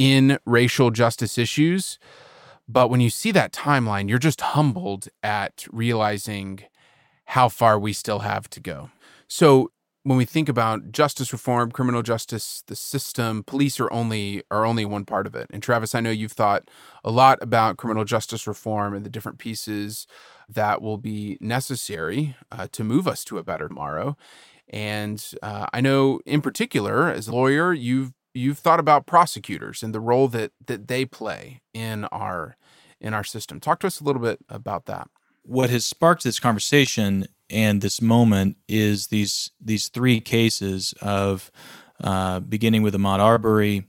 in 0.00 0.38
racial 0.46 0.90
justice 0.90 1.36
issues. 1.36 1.98
But 2.66 2.88
when 2.88 3.00
you 3.00 3.10
see 3.10 3.32
that 3.32 3.52
timeline, 3.52 4.08
you're 4.08 4.18
just 4.18 4.40
humbled 4.40 5.08
at 5.22 5.66
realizing 5.70 6.60
how 7.26 7.50
far 7.50 7.78
we 7.78 7.92
still 7.92 8.20
have 8.20 8.48
to 8.50 8.60
go. 8.60 8.88
So 9.28 9.70
when 10.04 10.16
we 10.16 10.24
think 10.24 10.48
about 10.48 10.90
justice 10.90 11.34
reform, 11.34 11.70
criminal 11.70 12.00
justice, 12.00 12.62
the 12.66 12.76
system, 12.76 13.44
police 13.44 13.78
are 13.78 13.92
only 13.92 14.42
are 14.50 14.64
only 14.64 14.86
one 14.86 15.04
part 15.04 15.26
of 15.26 15.34
it. 15.34 15.48
And 15.50 15.62
Travis, 15.62 15.94
I 15.94 16.00
know 16.00 16.10
you've 16.10 16.32
thought 16.32 16.70
a 17.04 17.10
lot 17.10 17.38
about 17.42 17.76
criminal 17.76 18.06
justice 18.06 18.46
reform 18.46 18.94
and 18.94 19.04
the 19.04 19.10
different 19.10 19.36
pieces 19.36 20.06
that 20.48 20.80
will 20.80 20.96
be 20.96 21.36
necessary 21.42 22.36
uh, 22.50 22.68
to 22.72 22.82
move 22.84 23.06
us 23.06 23.22
to 23.24 23.36
a 23.36 23.44
better 23.44 23.68
tomorrow. 23.68 24.16
And 24.70 25.22
uh, 25.42 25.66
I 25.74 25.82
know, 25.82 26.20
in 26.24 26.40
particular, 26.40 27.10
as 27.10 27.28
a 27.28 27.32
lawyer, 27.32 27.74
you've 27.74 28.14
you've 28.34 28.58
thought 28.58 28.80
about 28.80 29.06
prosecutors 29.06 29.82
and 29.82 29.94
the 29.94 30.00
role 30.00 30.28
that 30.28 30.52
that 30.66 30.88
they 30.88 31.04
play 31.04 31.60
in 31.72 32.04
our 32.06 32.56
in 33.00 33.14
our 33.14 33.24
system. 33.24 33.60
Talk 33.60 33.80
to 33.80 33.86
us 33.86 34.00
a 34.00 34.04
little 34.04 34.22
bit 34.22 34.38
about 34.48 34.86
that. 34.86 35.08
What 35.42 35.70
has 35.70 35.84
sparked 35.84 36.24
this 36.24 36.38
conversation 36.38 37.26
and 37.48 37.80
this 37.80 38.00
moment 38.00 38.56
is 38.68 39.08
these 39.08 39.50
these 39.60 39.88
three 39.88 40.20
cases 40.20 40.94
of 41.00 41.50
uh, 42.02 42.40
beginning 42.40 42.82
with 42.82 42.94
Ahmaud 42.94 43.18
Arbery, 43.18 43.86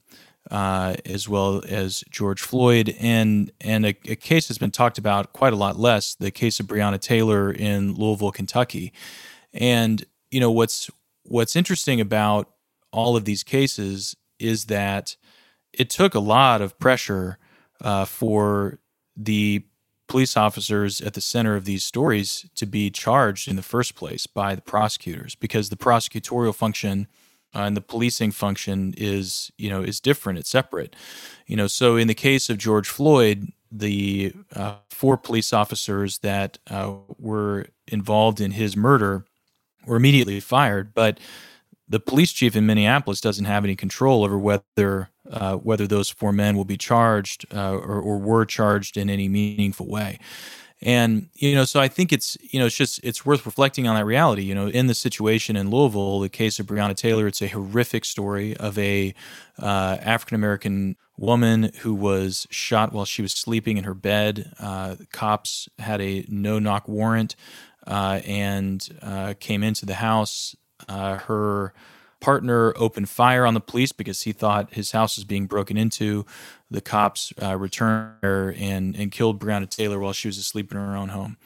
uh, 0.49 0.95
as 1.05 1.29
well 1.29 1.61
as 1.67 2.03
George 2.09 2.41
Floyd, 2.41 2.95
and 2.99 3.51
and 3.61 3.85
a, 3.85 3.89
a, 4.07 4.15
case 4.15 4.47
has 4.47 4.57
been 4.57 4.71
talked 4.71 4.97
about 4.97 5.33
quite 5.33 5.53
a 5.53 5.57
lot 5.57 5.77
less, 5.77 6.15
the 6.15 6.31
case 6.31 6.59
of 6.59 6.67
Breonna 6.67 6.99
Taylor 6.99 7.51
in 7.51 7.93
Louisville, 7.93 8.31
Kentucky. 8.31 8.91
And 9.53 10.03
you 10.29 10.39
know 10.39 10.51
what's 10.51 10.89
what's 11.23 11.55
interesting 11.55 12.01
about 12.01 12.49
all 12.91 13.15
of 13.15 13.25
these 13.25 13.43
cases 13.43 14.15
is 14.41 14.65
that 14.65 15.15
it 15.73 15.89
took 15.89 16.15
a 16.15 16.19
lot 16.19 16.61
of 16.61 16.77
pressure 16.79 17.37
uh, 17.81 18.05
for 18.05 18.79
the 19.15 19.63
police 20.07 20.35
officers 20.35 20.99
at 20.99 21.13
the 21.13 21.21
center 21.21 21.55
of 21.55 21.63
these 21.63 21.85
stories 21.85 22.45
to 22.55 22.65
be 22.65 22.89
charged 22.89 23.47
in 23.47 23.55
the 23.55 23.61
first 23.61 23.95
place 23.95 24.27
by 24.27 24.53
the 24.53 24.61
prosecutors 24.61 25.35
because 25.35 25.69
the 25.69 25.77
prosecutorial 25.77 26.53
function 26.53 27.07
uh, 27.55 27.59
and 27.59 27.77
the 27.77 27.81
policing 27.81 28.31
function 28.31 28.93
is 28.97 29.51
you 29.57 29.69
know 29.69 29.81
is 29.81 30.01
different 30.01 30.37
it's 30.37 30.49
separate. 30.49 30.95
You 31.47 31.55
know 31.55 31.67
so 31.67 31.95
in 31.95 32.07
the 32.07 32.13
case 32.13 32.49
of 32.49 32.57
george 32.57 32.89
floyd 32.89 33.53
the 33.71 34.33
uh, 34.53 34.75
four 34.89 35.17
police 35.17 35.53
officers 35.53 36.17
that 36.19 36.57
uh, 36.69 36.93
were 37.17 37.67
involved 37.87 38.41
in 38.41 38.51
his 38.51 38.75
murder 38.75 39.25
were 39.85 39.95
immediately 39.95 40.41
fired 40.41 40.93
but 40.93 41.19
the 41.91 41.99
police 41.99 42.31
chief 42.31 42.55
in 42.55 42.65
Minneapolis 42.65 43.19
doesn't 43.19 43.45
have 43.45 43.65
any 43.65 43.75
control 43.75 44.23
over 44.23 44.37
whether 44.37 45.09
uh, 45.29 45.55
whether 45.57 45.87
those 45.87 46.09
four 46.09 46.31
men 46.31 46.57
will 46.57 46.65
be 46.65 46.77
charged 46.77 47.45
uh, 47.53 47.73
or, 47.73 48.01
or, 48.01 48.17
were 48.17 48.43
charged 48.43 48.97
in 48.97 49.09
any 49.09 49.29
meaningful 49.29 49.87
way. 49.87 50.19
And 50.81 51.29
you 51.35 51.53
know, 51.53 51.63
so 51.63 51.79
I 51.79 51.87
think 51.87 52.11
it's 52.11 52.37
you 52.41 52.59
know 52.59 52.65
it's 52.65 52.75
just 52.75 52.99
it's 53.03 53.25
worth 53.25 53.45
reflecting 53.45 53.87
on 53.87 53.95
that 53.95 54.05
reality. 54.05 54.41
You 54.43 54.55
know, 54.55 54.67
in 54.67 54.87
the 54.87 54.95
situation 54.95 55.55
in 55.55 55.69
Louisville, 55.69 56.21
the 56.21 56.29
case 56.29 56.59
of 56.59 56.65
Breonna 56.65 56.95
Taylor, 56.95 57.27
it's 57.27 57.41
a 57.41 57.47
horrific 57.47 58.03
story 58.03 58.57
of 58.57 58.79
a 58.79 59.13
uh, 59.61 59.97
African 60.01 60.35
American 60.35 60.95
woman 61.17 61.71
who 61.81 61.93
was 61.93 62.47
shot 62.49 62.93
while 62.93 63.05
she 63.05 63.21
was 63.21 63.33
sleeping 63.33 63.77
in 63.77 63.83
her 63.83 63.93
bed. 63.93 64.53
Uh, 64.59 64.95
cops 65.11 65.69
had 65.77 66.01
a 66.01 66.25
no 66.29 66.57
knock 66.57 66.87
warrant 66.87 67.35
uh, 67.85 68.21
and 68.25 68.89
uh, 69.01 69.33
came 69.39 69.63
into 69.63 69.85
the 69.85 69.95
house. 69.95 70.55
Uh, 70.87 71.17
her 71.17 71.73
partner 72.19 72.73
opened 72.77 73.09
fire 73.09 73.45
on 73.45 73.53
the 73.53 73.59
police 73.59 73.91
because 73.91 74.21
he 74.21 74.31
thought 74.31 74.73
his 74.73 74.91
house 74.91 75.17
was 75.17 75.25
being 75.25 75.47
broken 75.47 75.75
into. 75.75 76.25
The 76.69 76.81
cops 76.81 77.33
uh, 77.41 77.57
returned 77.57 78.15
and 78.23 78.95
and 78.95 79.11
killed 79.11 79.39
Breonna 79.39 79.69
Taylor 79.69 79.99
while 79.99 80.13
she 80.13 80.27
was 80.27 80.37
asleep 80.37 80.71
in 80.71 80.77
her 80.77 80.95
own 80.95 81.09
home. 81.09 81.37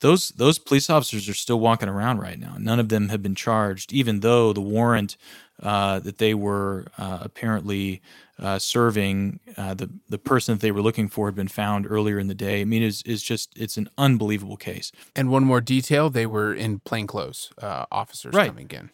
Those 0.00 0.28
those 0.30 0.58
police 0.58 0.90
officers 0.90 1.28
are 1.28 1.34
still 1.34 1.58
walking 1.58 1.88
around 1.88 2.18
right 2.18 2.38
now. 2.38 2.56
None 2.58 2.78
of 2.78 2.88
them 2.88 3.08
have 3.08 3.22
been 3.22 3.34
charged, 3.34 3.92
even 3.92 4.20
though 4.20 4.52
the 4.52 4.60
warrant 4.60 5.16
uh, 5.62 6.00
that 6.00 6.18
they 6.18 6.34
were 6.34 6.86
uh, 6.98 7.18
apparently 7.22 8.02
uh, 8.38 8.58
serving 8.58 9.40
uh, 9.56 9.74
the 9.74 9.90
the 10.08 10.18
person 10.18 10.54
that 10.54 10.60
they 10.60 10.70
were 10.70 10.82
looking 10.82 11.08
for 11.08 11.26
had 11.26 11.34
been 11.34 11.48
found 11.48 11.86
earlier 11.88 12.18
in 12.18 12.28
the 12.28 12.34
day. 12.34 12.60
I 12.60 12.64
mean, 12.64 12.82
it's 12.82 13.02
is 13.02 13.22
just 13.22 13.52
it's 13.56 13.76
an 13.76 13.88
unbelievable 13.98 14.56
case. 14.56 14.92
And 15.16 15.30
one 15.30 15.44
more 15.44 15.60
detail: 15.60 16.10
they 16.10 16.26
were 16.26 16.54
in 16.54 16.80
plainclothes 16.80 17.50
uh, 17.60 17.86
officers 17.90 18.34
right. 18.34 18.48
coming 18.48 18.70
in. 18.70 18.90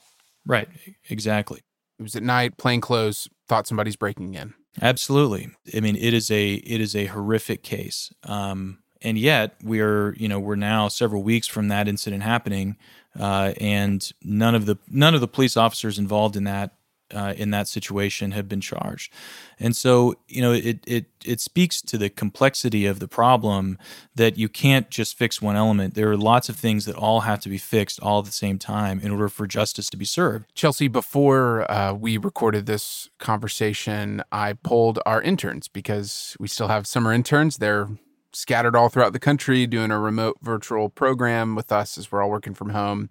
Right, 0.47 0.69
exactly. 1.09 1.61
It 1.99 2.03
was 2.03 2.17
at 2.17 2.23
night, 2.23 2.57
plain 2.57 2.81
clothes. 2.81 3.29
Thought 3.49 3.67
somebody's 3.67 3.97
breaking 3.97 4.35
in. 4.35 4.55
Absolutely. 4.81 5.51
I 5.75 5.81
mean, 5.81 5.97
it 5.97 6.15
is 6.15 6.31
a 6.31 6.55
it 6.55 6.81
is 6.81 6.97
a 6.97 7.07
horrific 7.07 7.63
case. 7.63 8.13
Um, 8.25 8.79
and 9.03 9.19
yet 9.19 9.57
we 9.63 9.81
are, 9.81 10.15
you 10.15 10.29
know, 10.29 10.41
we're 10.41 10.57
now 10.57 10.89
several 10.89 11.23
weeks 11.23 11.47
from 11.47 11.69
that 11.69 11.87
incident 11.87 12.23
happening, 12.23 12.77
uh, 13.21 13.53
and 13.61 14.11
none 14.23 14.55
of 14.55 14.67
the 14.67 14.79
none 14.89 15.15
of 15.15 15.21
the 15.21 15.29
police 15.29 15.57
officers 15.57 15.99
involved 15.99 16.37
in 16.37 16.45
that 16.45 16.73
uh, 17.13 17.35
in 17.37 17.51
that 17.51 17.69
situation 17.69 18.33
have 18.33 18.49
been 18.49 18.61
charged. 18.61 19.13
And 19.59 19.77
so, 19.77 20.15
you 20.29 20.43
know, 20.43 20.53
it, 20.53 20.81
it, 20.87 21.07
it 21.25 21.41
speaks 21.41 21.81
to 21.83 21.99
the 21.99 22.09
complexity 22.09 22.87
of 22.87 22.99
the 22.99 23.09
problem 23.09 23.79
that 24.15 24.39
you 24.39 24.49
can't 24.49 24.91
just 24.91 25.17
fix 25.17 25.41
one 25.41 25.57
element. 25.57 25.95
There 25.95 26.11
are 26.11 26.17
lots 26.17 26.49
of 26.49 26.57
things 26.57 26.85
that 26.87 26.97
all 26.97 27.21
have 27.21 27.41
to 27.41 27.49
be 27.49 27.59
fixed 27.59 28.01
all 28.01 28.21
at 28.21 28.25
the 28.25 28.33
same 28.33 28.59
time 28.59 29.01
in 29.01 29.11
order 29.11 29.29
for 29.29 29.47
justice 29.47 29.91
to 29.91 29.97
be 29.97 30.05
served. 30.05 30.53
Chelsea, 30.55 30.89
before 30.89 31.71
uh, 31.71 31.93
we 31.93 32.17
recorded 32.17 32.67
this 32.67 33.11
conversation, 33.19 34.23
I 34.33 34.55
polled 34.55 34.99
our 35.07 35.21
interns 35.23 35.69
because 35.69 36.37
we 36.41 36.49
still 36.49 36.69
have 36.69 36.87
summer 36.87 37.13
interns. 37.13 37.59
They're 37.59 37.89
scattered 38.33 38.75
all 38.75 38.89
throughout 38.89 39.13
the 39.13 39.21
country 39.21 39.67
doing 39.67 39.91
a 39.91 39.99
remote 39.99 40.39
virtual 40.43 40.89
program 40.89 41.55
with 41.55 41.71
us 41.71 41.97
as 41.97 42.11
we're 42.11 42.23
all 42.23 42.31
working 42.31 42.55
from 42.55 42.71
home. 42.71 43.11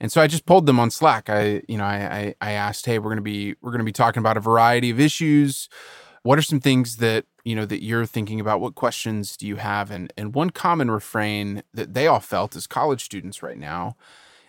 And 0.00 0.12
so 0.12 0.20
I 0.20 0.26
just 0.26 0.46
pulled 0.46 0.66
them 0.66 0.78
on 0.78 0.90
Slack. 0.90 1.28
I, 1.28 1.62
you 1.68 1.78
know, 1.78 1.84
I, 1.84 2.34
I, 2.40 2.50
I 2.50 2.52
asked, 2.52 2.86
hey, 2.86 2.98
we're 2.98 3.10
gonna 3.10 3.20
be 3.20 3.54
we're 3.60 3.72
gonna 3.72 3.84
be 3.84 3.92
talking 3.92 4.20
about 4.20 4.36
a 4.36 4.40
variety 4.40 4.90
of 4.90 5.00
issues. 5.00 5.68
What 6.22 6.38
are 6.38 6.42
some 6.42 6.60
things 6.60 6.96
that 6.96 7.24
you 7.44 7.54
know 7.54 7.66
that 7.66 7.82
you're 7.82 8.06
thinking 8.06 8.40
about? 8.40 8.60
What 8.60 8.74
questions 8.74 9.36
do 9.36 9.46
you 9.46 9.56
have? 9.56 9.90
And 9.90 10.12
and 10.16 10.34
one 10.34 10.50
common 10.50 10.90
refrain 10.90 11.62
that 11.72 11.94
they 11.94 12.06
all 12.06 12.20
felt 12.20 12.56
as 12.56 12.66
college 12.66 13.04
students 13.04 13.42
right 13.42 13.58
now 13.58 13.96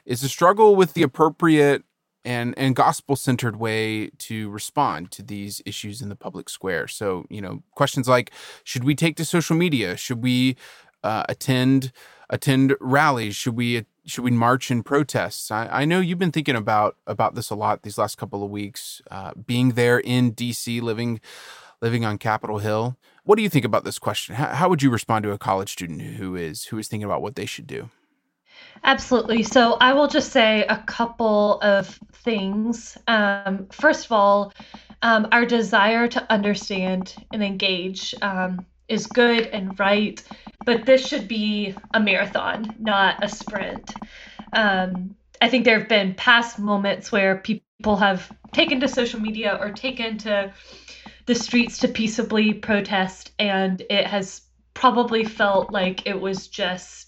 is 0.05 0.23
a 0.23 0.29
struggle 0.29 0.75
with 0.75 0.93
the 0.93 1.03
appropriate 1.03 1.83
and 2.25 2.53
and 2.57 2.75
gospel 2.75 3.15
centered 3.15 3.57
way 3.57 4.09
to 4.17 4.49
respond 4.49 5.11
to 5.11 5.23
these 5.23 5.61
issues 5.65 6.01
in 6.01 6.09
the 6.09 6.15
public 6.15 6.49
square. 6.49 6.87
So 6.87 7.25
you 7.29 7.41
know 7.41 7.63
questions 7.75 8.07
like, 8.07 8.31
should 8.63 8.83
we 8.83 8.95
take 8.95 9.15
to 9.17 9.25
social 9.25 9.55
media? 9.55 9.95
Should 9.95 10.23
we 10.23 10.57
uh, 11.03 11.23
attend 11.29 11.91
attend 12.29 12.75
rallies? 12.81 13.35
Should 13.35 13.55
we 13.55 13.85
should 14.07 14.23
we 14.23 14.31
march 14.31 14.71
in 14.71 14.83
protests? 14.83 15.51
I, 15.51 15.67
I, 15.67 15.85
know 15.85 15.99
you've 15.99 16.17
been 16.17 16.31
thinking 16.31 16.55
about 16.55 16.95
about 17.05 17.35
this 17.35 17.49
a 17.49 17.55
lot 17.55 17.83
these 17.83 17.97
last 17.97 18.17
couple 18.17 18.43
of 18.43 18.49
weeks. 18.49 19.01
Uh, 19.11 19.33
being 19.33 19.73
there 19.73 19.99
in 19.99 20.31
D.C., 20.31 20.81
living 20.81 21.19
living 21.81 22.05
on 22.05 22.17
Capitol 22.17 22.59
Hill. 22.59 22.97
What 23.23 23.35
do 23.35 23.43
you 23.43 23.49
think 23.49 23.65
about 23.65 23.83
this 23.83 23.99
question? 23.99 24.35
How, 24.35 24.47
how 24.47 24.69
would 24.69 24.81
you 24.81 24.89
respond 24.89 25.23
to 25.23 25.31
a 25.31 25.37
college 25.37 25.71
student 25.71 26.01
who 26.01 26.35
is 26.35 26.65
who 26.65 26.77
is 26.77 26.87
thinking 26.87 27.03
about 27.03 27.21
what 27.21 27.35
they 27.35 27.45
should 27.45 27.67
do? 27.67 27.89
Absolutely. 28.83 29.43
So 29.43 29.73
I 29.81 29.93
will 29.93 30.07
just 30.07 30.31
say 30.31 30.65
a 30.65 30.77
couple 30.77 31.59
of 31.61 31.99
things. 32.13 32.97
Um, 33.07 33.67
first 33.71 34.05
of 34.05 34.11
all, 34.11 34.53
um, 35.01 35.27
our 35.31 35.45
desire 35.45 36.07
to 36.07 36.31
understand 36.31 37.15
and 37.31 37.43
engage 37.43 38.15
um, 38.21 38.65
is 38.87 39.05
good 39.05 39.47
and 39.47 39.77
right, 39.79 40.23
but 40.67 40.85
this 40.85 41.07
should 41.07 41.29
be 41.29 41.73
a 41.93 41.99
marathon, 42.01 42.75
not 42.77 43.23
a 43.23 43.29
sprint. 43.29 43.95
Um, 44.53 45.15
I 45.41 45.47
think 45.47 45.63
there 45.63 45.79
have 45.79 45.87
been 45.87 46.13
past 46.13 46.59
moments 46.59 47.09
where 47.09 47.37
people 47.37 47.95
have 47.95 48.33
taken 48.51 48.81
to 48.81 48.89
social 48.89 49.21
media 49.21 49.57
or 49.61 49.71
taken 49.71 50.17
to 50.19 50.53
the 51.25 51.35
streets 51.35 51.79
to 51.79 51.87
peaceably 51.87 52.53
protest, 52.53 53.31
and 53.39 53.81
it 53.89 54.07
has 54.07 54.41
probably 54.73 55.23
felt 55.23 55.71
like 55.71 56.05
it 56.05 56.19
was 56.19 56.49
just 56.49 57.06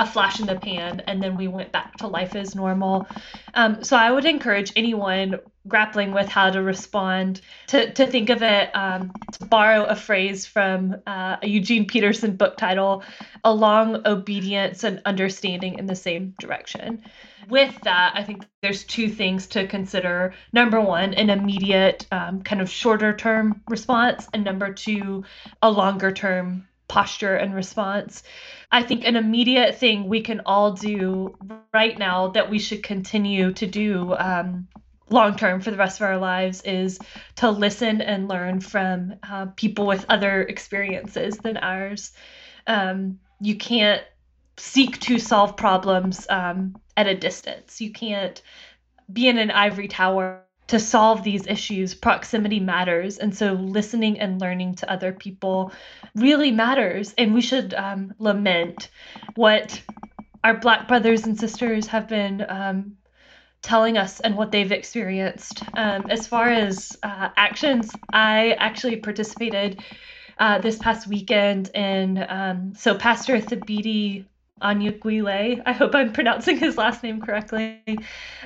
a 0.00 0.06
flash 0.06 0.40
in 0.40 0.46
the 0.46 0.56
pan 0.56 1.02
and 1.06 1.22
then 1.22 1.36
we 1.36 1.46
went 1.46 1.70
back 1.72 1.94
to 1.98 2.06
life 2.06 2.34
as 2.34 2.54
normal. 2.54 3.06
Um, 3.52 3.84
so 3.84 3.98
I 3.98 4.10
would 4.10 4.24
encourage 4.24 4.72
anyone 4.74 5.38
grappling 5.68 6.12
with 6.12 6.26
how 6.26 6.48
to 6.48 6.62
respond 6.62 7.42
to, 7.66 7.92
to 7.92 8.06
think 8.06 8.30
of 8.30 8.42
it, 8.42 8.74
um, 8.74 9.12
to 9.32 9.44
borrow 9.44 9.84
a 9.84 9.94
phrase 9.94 10.46
from 10.46 10.96
uh, 11.06 11.36
a 11.42 11.46
Eugene 11.46 11.86
Peterson 11.86 12.34
book 12.34 12.56
title, 12.56 13.02
A 13.44 13.52
Long 13.52 14.08
Obedience 14.08 14.84
and 14.84 15.02
Understanding 15.04 15.78
in 15.78 15.84
the 15.84 15.94
Same 15.94 16.34
Direction. 16.40 17.04
With 17.50 17.78
that, 17.82 18.12
I 18.14 18.24
think 18.24 18.46
there's 18.62 18.84
two 18.84 19.10
things 19.10 19.48
to 19.48 19.66
consider. 19.66 20.32
Number 20.54 20.80
one, 20.80 21.12
an 21.12 21.28
immediate 21.28 22.06
um, 22.10 22.42
kind 22.42 22.62
of 22.62 22.70
shorter 22.70 23.14
term 23.14 23.60
response, 23.68 24.28
and 24.32 24.44
number 24.44 24.72
two, 24.72 25.24
a 25.60 25.70
longer 25.70 26.10
term 26.10 26.66
posture 26.90 27.36
and 27.36 27.54
response. 27.54 28.24
I 28.72 28.82
think 28.82 29.04
an 29.04 29.14
immediate 29.14 29.78
thing 29.78 30.08
we 30.08 30.22
can 30.22 30.40
all 30.44 30.72
do 30.72 31.36
right 31.72 31.96
now 31.96 32.28
that 32.28 32.50
we 32.50 32.58
should 32.58 32.82
continue 32.82 33.52
to 33.52 33.66
do 33.66 34.14
um, 34.18 34.66
long 35.08 35.36
term 35.36 35.60
for 35.60 35.70
the 35.70 35.76
rest 35.76 36.00
of 36.00 36.06
our 36.06 36.18
lives 36.18 36.62
is 36.62 36.98
to 37.36 37.48
listen 37.48 38.00
and 38.00 38.28
learn 38.28 38.60
from 38.60 39.14
uh, 39.22 39.46
people 39.54 39.86
with 39.86 40.04
other 40.08 40.42
experiences 40.42 41.38
than 41.38 41.56
ours. 41.58 42.10
Um, 42.66 43.20
you 43.40 43.56
can't 43.56 44.02
seek 44.56 44.98
to 45.00 45.20
solve 45.20 45.56
problems 45.56 46.26
um, 46.28 46.74
at 46.96 47.06
a 47.06 47.14
distance. 47.14 47.80
You 47.80 47.92
can't 47.92 48.42
be 49.12 49.28
in 49.28 49.38
an 49.38 49.52
ivory 49.52 49.88
tower 49.88 50.42
to 50.70 50.78
solve 50.78 51.24
these 51.24 51.48
issues, 51.48 51.94
proximity 51.94 52.60
matters. 52.60 53.18
And 53.18 53.36
so 53.36 53.54
listening 53.54 54.20
and 54.20 54.40
learning 54.40 54.76
to 54.76 54.90
other 54.90 55.12
people 55.12 55.72
really 56.14 56.52
matters. 56.52 57.12
And 57.18 57.34
we 57.34 57.40
should 57.40 57.74
um, 57.74 58.14
lament 58.20 58.88
what 59.34 59.82
our 60.44 60.56
Black 60.56 60.86
brothers 60.86 61.26
and 61.26 61.36
sisters 61.36 61.88
have 61.88 62.06
been 62.06 62.46
um, 62.48 62.96
telling 63.62 63.98
us 63.98 64.20
and 64.20 64.36
what 64.36 64.52
they've 64.52 64.70
experienced. 64.70 65.64
Um, 65.74 66.04
as 66.08 66.28
far 66.28 66.48
as 66.48 66.96
uh, 67.02 67.30
actions, 67.36 67.90
I 68.12 68.52
actually 68.52 68.98
participated 68.98 69.82
uh, 70.38 70.58
this 70.58 70.78
past 70.78 71.08
weekend. 71.08 71.72
And 71.74 72.24
um, 72.28 72.74
so 72.76 72.94
Pastor 72.94 73.38
Thabiti 73.38 74.24
Anyabwile, 74.60 75.62
I 75.66 75.72
hope 75.72 75.94
I'm 75.94 76.12
pronouncing 76.12 76.58
his 76.58 76.76
last 76.76 77.02
name 77.02 77.20
correctly, 77.20 77.82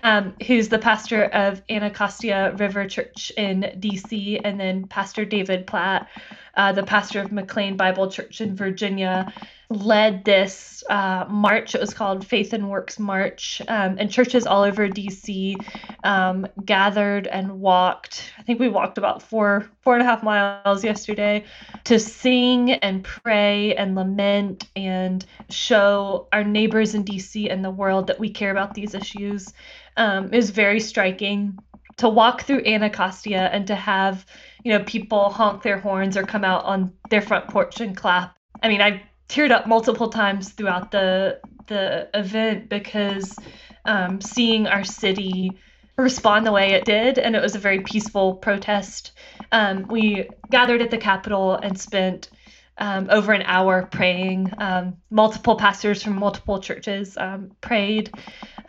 um, 0.03 0.35
who's 0.47 0.69
the 0.69 0.79
pastor 0.79 1.25
of 1.25 1.63
Anacostia 1.69 2.53
River 2.57 2.87
Church 2.87 3.33
in 3.37 3.63
DC, 3.79 4.41
and 4.45 4.59
then 4.59 4.87
Pastor 4.87 5.25
David 5.25 5.67
Platt, 5.67 6.09
uh, 6.57 6.73
the 6.73 6.83
pastor 6.85 7.21
of 7.21 7.33
McLean 7.33 7.77
Bible 7.77 8.11
Church 8.11 8.41
in 8.41 8.57
Virginia, 8.57 9.33
led 9.75 10.25
this 10.25 10.83
uh, 10.89 11.25
march. 11.29 11.75
It 11.75 11.81
was 11.81 11.95
called 11.95 12.27
Faith 12.27 12.53
and 12.53 12.71
Works 12.71 12.99
March, 12.99 13.61
um, 13.69 13.97
and 13.99 14.11
churches 14.11 14.47
all 14.47 14.63
over 14.63 14.89
DC 14.89 15.57
um, 16.05 16.47
gathered 16.65 17.27
and 17.27 17.61
walked. 17.61 18.33
I 18.39 18.43
think 18.43 18.61
we 18.61 18.69
walked 18.69 18.99
about 18.99 19.23
four 19.23 19.69
four 19.83 19.95
and 19.95 20.03
a 20.03 20.07
half 20.07 20.23
miles 20.23 20.85
yesterday 20.85 21.45
to 21.85 21.99
sing 21.99 22.73
and 22.73 23.05
pray 23.05 23.75
and 23.75 23.95
lament 23.95 24.69
and 24.77 25.25
show 25.51 26.29
our 26.33 26.45
neighbors 26.45 26.95
in 26.95 27.05
DC 27.05 27.51
and 27.53 27.65
the 27.65 27.71
world 27.71 28.07
that 28.07 28.21
we 28.21 28.31
care 28.31 28.51
about 28.51 28.75
these 28.75 28.95
issues. 28.95 29.53
Um, 29.97 30.27
it 30.27 30.37
was 30.37 30.51
very 30.51 30.81
striking 30.81 31.59
to 31.97 32.09
walk 32.09 32.43
through 32.43 32.65
Anacostia 32.65 33.49
and 33.53 33.67
to 33.67 33.75
have 33.75 34.27
you 34.65 34.73
know 34.73 34.85
people 34.85 35.31
honk 35.31 35.63
their 35.63 35.79
horns 35.79 36.17
or 36.17 36.25
come 36.25 36.45
out 36.45 36.65
on 36.65 36.93
their 37.11 37.23
front 37.23 37.49
porch 37.49 37.81
and 37.81 37.97
clap. 37.97 38.37
I 38.63 38.69
mean, 38.69 38.81
I 38.81 39.03
teared 39.35 39.51
up 39.51 39.67
multiple 39.67 40.09
times 40.09 40.51
throughout 40.51 40.91
the 40.93 41.41
the 41.67 42.09
event 42.15 42.69
because 42.69 43.37
um, 43.85 44.21
seeing 44.21 44.67
our 44.67 44.85
city 44.85 45.59
respond 45.97 46.47
the 46.47 46.53
way 46.53 46.73
it 46.73 46.85
did, 46.85 47.19
and 47.19 47.35
it 47.35 47.43
was 47.43 47.55
a 47.55 47.59
very 47.59 47.81
peaceful 47.81 48.35
protest. 48.37 49.13
Um, 49.51 49.87
we 49.89 50.29
gathered 50.51 50.83
at 50.83 50.91
the 50.91 50.99
Capitol 50.99 51.55
and 51.55 51.79
spent 51.79 52.31
um, 52.79 53.09
over 53.11 53.33
an 53.33 53.43
hour 53.43 53.87
praying. 53.87 54.53
Um, 54.59 54.97
multiple 55.11 55.57
pastors 55.57 56.03
from 56.03 56.19
multiple 56.19 56.61
churches 56.61 57.17
um, 57.17 57.53
prayed. 57.61 58.11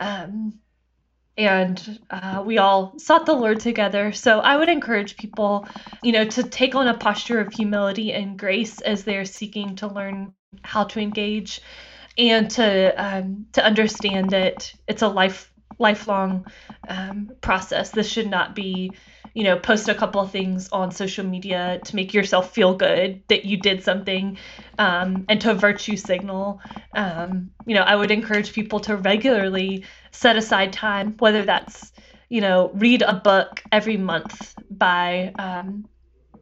Um, 0.00 0.60
and 1.38 2.00
uh, 2.08 2.42
we 2.46 2.58
all 2.58 2.98
sought 2.98 3.26
the 3.26 3.34
Lord 3.34 3.60
together. 3.60 4.12
So 4.12 4.40
I 4.40 4.56
would 4.56 4.70
encourage 4.70 5.16
people, 5.16 5.66
you 6.02 6.12
know, 6.12 6.24
to 6.24 6.42
take 6.42 6.74
on 6.74 6.88
a 6.88 6.96
posture 6.96 7.40
of 7.40 7.52
humility 7.52 8.12
and 8.12 8.38
grace 8.38 8.80
as 8.80 9.04
they're 9.04 9.26
seeking 9.26 9.76
to 9.76 9.88
learn 9.88 10.32
how 10.66 10.84
to 10.84 11.00
engage 11.00 11.60
and 12.18 12.50
to 12.50 12.94
um, 12.96 13.46
to 13.52 13.64
understand 13.64 14.32
that 14.32 14.72
it's 14.88 15.02
a 15.02 15.08
life 15.08 15.52
lifelong 15.78 16.46
um, 16.88 17.30
process. 17.40 17.90
This 17.90 18.08
should 18.08 18.30
not 18.30 18.54
be, 18.54 18.94
you 19.34 19.44
know, 19.44 19.58
post 19.58 19.88
a 19.88 19.94
couple 19.94 20.20
of 20.20 20.30
things 20.30 20.68
on 20.70 20.90
social 20.90 21.24
media 21.24 21.80
to 21.84 21.96
make 21.96 22.14
yourself 22.14 22.52
feel 22.54 22.74
good 22.74 23.22
that 23.28 23.44
you 23.44 23.58
did 23.58 23.82
something 23.82 24.38
um, 24.78 25.24
and 25.28 25.40
to 25.42 25.54
virtue 25.54 25.96
signal. 25.96 26.60
Um, 26.94 27.50
you 27.66 27.74
know, 27.74 27.82
I 27.82 27.94
would 27.94 28.10
encourage 28.10 28.52
people 28.54 28.80
to 28.80 28.96
regularly 28.96 29.84
set 30.12 30.36
aside 30.36 30.72
time, 30.72 31.16
whether 31.18 31.44
that's, 31.44 31.92
you 32.30 32.40
know, 32.40 32.70
read 32.74 33.02
a 33.02 33.14
book 33.14 33.62
every 33.70 33.98
month 33.98 34.54
by 34.70 35.34
um, 35.38 35.86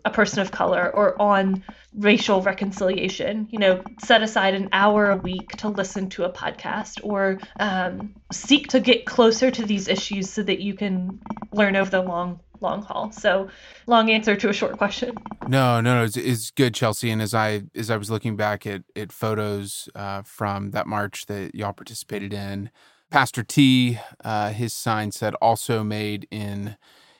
a 0.05 0.11
person 0.11 0.41
of 0.41 0.51
color 0.51 0.91
or 0.95 1.21
on 1.21 1.63
racial 1.95 2.43
reconciliation. 2.43 3.49
You 3.51 3.59
know, 3.59 3.83
set 4.01 4.23
aside 4.23 4.55
an 4.55 4.69
hour 4.73 5.11
a 5.11 5.17
week 5.17 5.51
to 5.59 5.69
listen 5.69 6.09
to 6.11 6.25
a 6.25 6.31
podcast 6.31 7.01
or 7.03 7.39
um, 7.61 8.15
seek 8.33 8.69
to 8.69 8.81
get 8.81 9.07
closer 9.07 9.51
to 9.51 9.65
these 9.65 9.89
issues 9.89 10.31
so 10.31 10.43
that 10.43 10.61
you 10.61 10.75
can 10.75 11.21
learn 11.53 11.77
over 11.77 11.91
the 11.91 12.03
long 12.03 12.41
long 12.61 12.83
haul. 12.83 13.13
So, 13.13 13.49
long 13.87 14.11
answer 14.11 14.37
to 14.37 14.49
a 14.49 14.53
short 14.53 14.79
question. 14.79 15.15
No, 15.47 15.81
no, 15.81 15.97
no, 15.97 16.05
it's, 16.05 16.17
it's 16.17 16.51
good, 16.51 16.75
Chelsea. 16.75 17.11
And 17.11 17.23
as 17.23 17.35
I 17.35 17.63
as 17.75 17.91
I 17.91 17.97
was 17.97 18.11
looking 18.11 18.37
back 18.37 18.67
at 18.67 18.83
at 18.97 19.13
photos 19.13 19.89
uh, 19.95 20.23
from 20.23 20.73
that 20.73 20.87
march 20.87 21.27
that 21.27 21.55
y'all 21.55 21.73
participated 21.73 22.33
in, 22.33 22.71
Pastor 23.11 23.43
T, 23.43 23.99
uh, 24.25 24.51
his 24.51 24.73
sign 24.73 25.13
said 25.13 25.35
also 25.37 25.85
made 25.85 26.27
in 26.31 26.77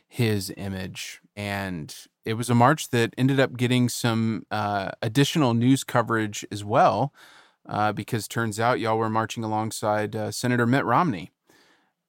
his 0.09 0.53
image, 0.57 1.21
and 1.37 1.95
it 2.25 2.35
was 2.35 2.51
a 2.51 2.55
march 2.55 2.91
that 2.91 3.15
ended 3.19 3.39
up 3.39 3.57
getting 3.57 3.89
some 3.89 4.47
uh, 4.51 4.91
additional 5.03 5.55
news 5.55 5.85
coverage 5.85 6.45
as 6.51 6.65
well, 6.65 7.13
uh, 7.69 7.93
because 7.93 8.27
turns 8.29 8.59
out 8.59 8.81
y'all 8.81 8.99
were 8.99 9.11
marching 9.11 9.45
alongside 9.45 10.17
uh, 10.17 10.31
Senator 10.31 10.67
Mitt 10.67 10.85
Romney, 10.85 11.31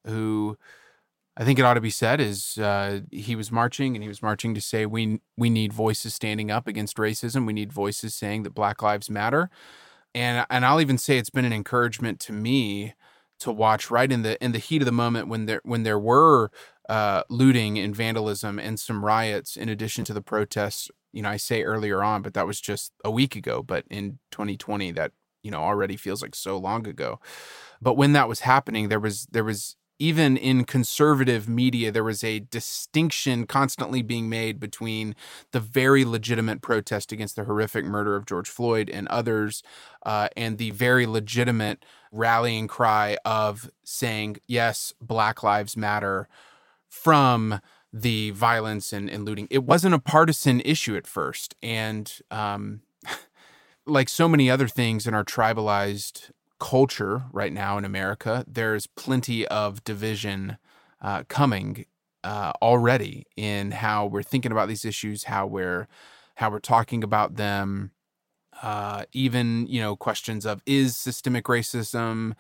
who 0.06 0.58
I 1.38 1.44
think 1.44 1.60
it 1.60 1.64
ought 1.64 1.74
to 1.74 1.82
be 1.82 1.90
said 1.90 2.22
is 2.22 2.58
uh, 2.58 3.02
he 3.12 3.36
was 3.36 3.52
marching 3.52 3.96
and 3.96 4.04
he 4.04 4.08
was 4.08 4.22
marching 4.22 4.56
to 4.56 4.62
say 4.62 4.86
we 4.86 5.20
we 5.36 5.50
need 5.50 5.74
voices 5.74 6.14
standing 6.14 6.50
up 6.50 6.68
against 6.68 6.98
racism. 6.98 7.46
We 7.46 7.54
need 7.54 7.74
voices 7.74 8.16
saying 8.16 8.44
that 8.44 8.54
Black 8.54 8.82
Lives 8.82 9.10
Matter, 9.10 9.50
and 10.14 10.46
and 10.50 10.66
I'll 10.66 10.80
even 10.80 10.98
say 10.98 11.18
it's 11.18 11.30
been 11.30 11.46
an 11.46 11.54
encouragement 11.54 12.22
to 12.22 12.34
me 12.34 12.94
to 13.40 13.52
watch 13.52 13.92
right 13.92 14.12
in 14.12 14.22
the 14.22 14.42
in 14.44 14.54
the 14.54 14.60
heat 14.60 14.82
of 14.82 14.86
the 14.86 14.94
moment 14.94 15.28
when 15.28 15.46
there 15.46 15.62
when 15.64 15.84
there 15.84 16.00
were 16.00 16.52
uh, 16.90 17.24
looting 17.30 17.78
and 17.78 17.96
vandalism 17.96 18.60
and 18.60 18.80
some 18.80 19.04
riots 19.04 19.56
in 19.56 19.70
addition 19.70 20.04
to 20.06 20.14
the 20.14 20.22
protests. 20.22 20.90
You 21.14 21.22
know, 21.22 21.30
I 21.30 21.38
say 21.38 21.64
earlier 21.64 22.04
on, 22.04 22.22
but 22.22 22.34
that 22.34 22.48
was 22.48 22.60
just 22.60 22.92
a 23.04 23.12
week 23.12 23.36
ago. 23.36 23.64
But 23.64 23.86
in 23.90 24.20
2020, 24.32 24.92
that 24.92 25.12
you 25.44 25.52
know 25.52 25.62
already 25.62 25.96
feels 25.96 26.22
like 26.22 26.36
so 26.36 26.58
long 26.58 26.88
ago. 26.88 27.20
But 27.82 27.96
when 27.96 28.14
that 28.14 28.28
was 28.28 28.42
happening, 28.42 28.90
there 28.90 29.00
was 29.00 29.28
there 29.32 29.44
was 29.44 29.76
even 29.98 30.36
in 30.36 30.66
conservative 30.66 31.48
media, 31.48 31.92
there 31.92 32.04
was 32.04 32.24
a 32.24 32.40
distinction 32.40 33.48
constantly 33.48 34.02
being 34.02 34.28
made 34.28 34.60
between 34.60 35.16
the 35.52 35.60
very 35.60 36.04
legitimate 36.04 36.62
protest 36.62 37.12
against 37.12 37.36
the 37.36 37.46
horrific 37.46 37.86
murder 37.86 38.16
of 38.16 38.26
George 38.26 38.50
Floyd 38.50 38.90
and 38.90 39.08
others, 39.08 39.64
uh, 40.06 40.28
and 40.36 40.58
the 40.58 40.72
very 40.72 41.06
legitimate 41.06 41.86
rallying 42.12 42.68
cry 42.68 43.18
of 43.24 43.70
saying, 43.86 44.38
yes, 44.48 44.94
Black 45.00 45.44
Lives 45.44 45.78
Matter 45.78 46.28
from 46.96 47.60
the 47.94 48.32
violence 48.32 48.92
and, 48.92 49.10
and 49.10 49.26
looting. 49.26 49.48
It 49.52 49.64
wasn't 49.64 49.94
a 49.94 50.00
partisan 50.00 50.62
issue 50.62 50.96
at 50.96 51.06
first. 51.06 51.56
And 51.62 52.12
um, 52.32 52.82
like 53.86 54.10
so 54.10 54.28
many 54.28 54.50
other 54.50 54.68
things 54.68 55.06
in 55.06 55.14
our 55.14 55.24
tribalized 55.24 56.32
culture 56.60 57.26
right 57.32 57.54
now 57.54 57.78
in 57.78 57.86
America, 57.86 58.44
there's 58.48 58.88
plenty 58.88 59.46
of 59.48 59.84
division 59.84 60.58
uh, 61.02 61.24
coming 61.28 61.86
uh, 62.24 62.54
already 62.62 63.28
in 63.36 63.72
how 63.72 64.08
we're 64.08 64.24
thinking 64.24 64.52
about 64.52 64.68
these 64.68 64.86
issues, 64.86 65.26
how 65.26 65.46
we're 65.46 65.88
how 66.36 66.50
we're 66.50 66.60
talking 66.60 67.04
about 67.04 67.36
them. 67.36 67.92
Uh, 68.64 69.04
even 69.12 69.68
you 69.68 69.82
know 69.82 69.96
questions 69.98 70.46
of 70.46 70.62
is 70.66 70.98
systemic 70.98 71.46
racism 71.46 72.34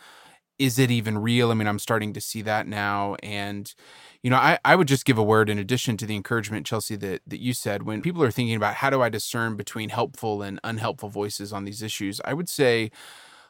is 0.57 0.79
it 0.79 0.91
even 0.91 1.17
real? 1.17 1.51
I 1.51 1.53
mean, 1.53 1.67
I'm 1.67 1.79
starting 1.79 2.13
to 2.13 2.21
see 2.21 2.41
that 2.43 2.67
now. 2.67 3.15
And, 3.21 3.73
you 4.21 4.29
know, 4.29 4.37
I, 4.37 4.57
I 4.63 4.75
would 4.75 4.87
just 4.87 5.05
give 5.05 5.17
a 5.17 5.23
word 5.23 5.49
in 5.49 5.59
addition 5.59 5.97
to 5.97 6.05
the 6.05 6.15
encouragement, 6.15 6.65
Chelsea, 6.65 6.95
that, 6.97 7.21
that 7.27 7.41
you 7.41 7.53
said 7.53 7.83
when 7.83 8.01
people 8.01 8.23
are 8.23 8.31
thinking 8.31 8.55
about 8.55 8.75
how 8.75 8.89
do 8.89 9.01
I 9.01 9.09
discern 9.09 9.55
between 9.55 9.89
helpful 9.89 10.41
and 10.41 10.59
unhelpful 10.63 11.09
voices 11.09 11.51
on 11.51 11.65
these 11.65 11.81
issues, 11.81 12.21
I 12.23 12.33
would 12.33 12.49
say 12.49 12.91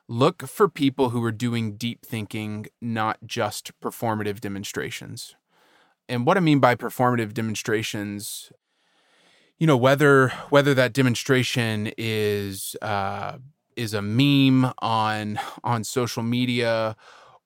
look 0.08 0.48
for 0.48 0.68
people 0.68 1.10
who 1.10 1.24
are 1.24 1.32
doing 1.32 1.78
deep 1.78 2.06
thinking, 2.06 2.68
not 2.82 3.18
just 3.26 3.72
performative 3.80 4.40
demonstrations. 4.40 5.36
And 6.08 6.26
what 6.26 6.38
I 6.38 6.40
mean 6.40 6.60
by 6.60 6.76
performative 6.76 7.34
demonstrations, 7.34 8.52
you 9.58 9.66
know, 9.66 9.78
whether 9.78 10.30
whether 10.50 10.74
that 10.74 10.94
demonstration 10.94 11.92
is 11.98 12.76
uh, 12.82 13.38
is 13.76 13.94
a 13.94 14.02
meme 14.02 14.72
on 14.80 15.40
on 15.64 15.84
social 15.84 16.24
media 16.24 16.96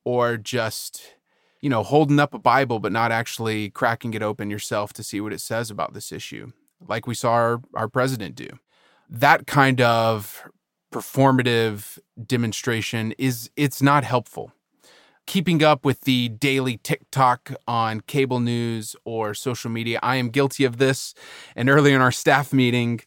or 0.04 0.38
just 0.38 1.16
you 1.62 1.70
know 1.70 1.84
holding 1.84 2.20
up 2.20 2.34
a 2.34 2.40
bible 2.40 2.80
but 2.80 2.92
not 2.92 3.12
actually 3.12 3.70
cracking 3.70 4.14
it 4.14 4.22
open 4.22 4.50
yourself 4.50 4.94
to 4.94 5.04
see 5.04 5.20
what 5.20 5.34
it 5.34 5.42
says 5.42 5.70
about 5.70 5.94
this 5.94 6.12
issue 6.12 6.52
like 6.88 7.08
we 7.08 7.16
saw 7.16 7.32
our, 7.32 7.62
our 7.74 7.88
president 7.88 8.36
do. 8.36 8.48
That 9.10 9.48
kind 9.48 9.82
of 9.82 10.50
performative 10.92 12.00
demonstration 12.26 13.14
is 13.18 13.50
it's 13.56 13.82
not 13.82 14.04
helpful. 14.04 14.52
Keeping 15.26 15.64
up 15.64 15.86
with 15.86 16.02
the 16.02 16.30
daily 16.30 16.78
tiktok 16.78 17.54
on 17.68 18.02
cable 18.02 18.40
news 18.40 18.96
or 19.06 19.34
social 19.36 19.70
media 19.70 20.00
i 20.02 20.16
am 20.16 20.30
guilty 20.30 20.64
of 20.64 20.78
this. 20.78 21.14
And 21.56 21.70
earlier 21.70 21.96
in 21.96 22.02
our 22.02 22.12
staff 22.12 22.52
meeting 22.52 23.02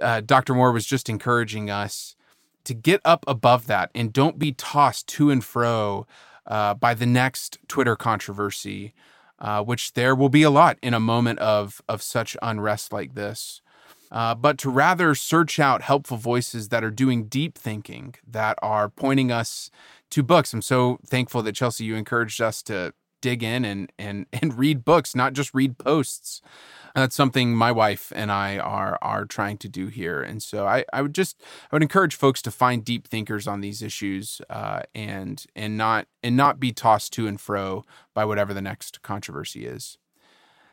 uh, 0.00 0.20
dr 0.20 0.52
moore 0.52 0.72
was 0.72 0.86
just 0.86 1.08
encouraging 1.08 1.70
us 1.70 2.16
to 2.64 2.74
get 2.74 3.00
up 3.04 3.24
above 3.26 3.66
that 3.66 3.90
and 3.94 4.12
don't 4.12 4.38
be 4.38 4.52
tossed 4.52 5.06
to 5.08 5.30
and 5.30 5.44
fro 5.44 6.06
uh, 6.46 6.74
by 6.74 6.94
the 6.94 7.06
next 7.06 7.58
Twitter 7.68 7.96
controversy, 7.96 8.92
uh, 9.38 9.62
which 9.62 9.94
there 9.94 10.14
will 10.14 10.28
be 10.28 10.42
a 10.42 10.50
lot 10.50 10.78
in 10.82 10.94
a 10.94 11.00
moment 11.00 11.38
of 11.38 11.80
of 11.88 12.02
such 12.02 12.36
unrest 12.42 12.92
like 12.92 13.14
this. 13.14 13.62
Uh, 14.10 14.34
but 14.34 14.58
to 14.58 14.68
rather 14.68 15.14
search 15.14 15.60
out 15.60 15.82
helpful 15.82 16.16
voices 16.16 16.68
that 16.70 16.82
are 16.82 16.90
doing 16.90 17.24
deep 17.24 17.56
thinking, 17.56 18.14
that 18.26 18.58
are 18.60 18.88
pointing 18.88 19.30
us 19.30 19.70
to 20.10 20.22
books. 20.22 20.52
I'm 20.52 20.62
so 20.62 20.98
thankful 21.06 21.42
that 21.42 21.54
Chelsea, 21.54 21.84
you 21.84 21.94
encouraged 21.94 22.40
us 22.40 22.62
to 22.64 22.92
dig 23.20 23.42
in 23.42 23.64
and 23.64 23.92
and 23.98 24.26
and 24.32 24.58
read 24.58 24.84
books, 24.84 25.14
not 25.14 25.32
just 25.32 25.54
read 25.54 25.78
posts. 25.78 26.40
That's 26.94 27.14
something 27.14 27.54
my 27.54 27.70
wife 27.70 28.12
and 28.16 28.32
I 28.32 28.58
are 28.58 28.98
are 29.00 29.24
trying 29.24 29.58
to 29.58 29.68
do 29.68 29.86
here, 29.86 30.20
and 30.20 30.42
so 30.42 30.66
I, 30.66 30.84
I 30.92 31.02
would 31.02 31.14
just 31.14 31.40
I 31.70 31.76
would 31.76 31.82
encourage 31.82 32.16
folks 32.16 32.42
to 32.42 32.50
find 32.50 32.84
deep 32.84 33.06
thinkers 33.06 33.46
on 33.46 33.60
these 33.60 33.80
issues, 33.80 34.40
uh, 34.50 34.82
and 34.94 35.44
and 35.54 35.76
not 35.76 36.08
and 36.22 36.36
not 36.36 36.58
be 36.58 36.72
tossed 36.72 37.12
to 37.14 37.28
and 37.28 37.40
fro 37.40 37.84
by 38.12 38.24
whatever 38.24 38.52
the 38.52 38.62
next 38.62 39.02
controversy 39.02 39.66
is. 39.66 39.98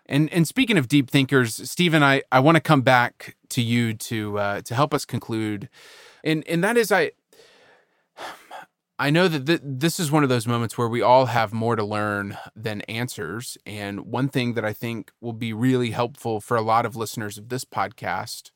And 0.08 0.32
and 0.34 0.48
speaking 0.48 0.78
of 0.78 0.88
deep 0.88 1.10
thinkers, 1.10 1.70
Stephen, 1.70 2.02
I, 2.02 2.24
I 2.32 2.40
want 2.40 2.56
to 2.56 2.62
come 2.62 2.82
back 2.82 3.36
to 3.50 3.62
you 3.62 3.94
to 3.94 4.40
uh, 4.40 4.62
to 4.62 4.74
help 4.74 4.94
us 4.94 5.06
conclude, 5.06 5.70
and 6.24 6.48
and 6.48 6.64
that 6.64 6.78
is 6.78 6.92
I 6.92 7.12
I 9.00 9.12
know 9.12 9.28
that 9.28 9.46
th- 9.46 9.62
this 9.64 10.00
is 10.00 10.12
one 10.12 10.24
of 10.24 10.30
those 10.30 10.48
moments 10.48 10.76
where 10.76 10.88
we 10.88 11.04
all 11.04 11.28
have 11.28 11.54
more 11.54 11.76
to 11.76 11.84
learn 11.84 12.38
than 12.56 12.82
answers. 12.82 13.56
And 13.66 14.02
one 14.08 14.28
thing 14.28 14.56
that 14.56 14.66
I 14.66 14.74
think 14.74 15.12
will 15.22 15.34
be 15.34 15.54
really 15.54 15.92
helpful 15.92 16.42
for 16.42 16.58
a 16.58 16.62
lot 16.62 16.86
of 16.86 16.96
listeners 16.96 17.38
of 17.38 17.50
this 17.50 17.64
podcast, 17.64 18.50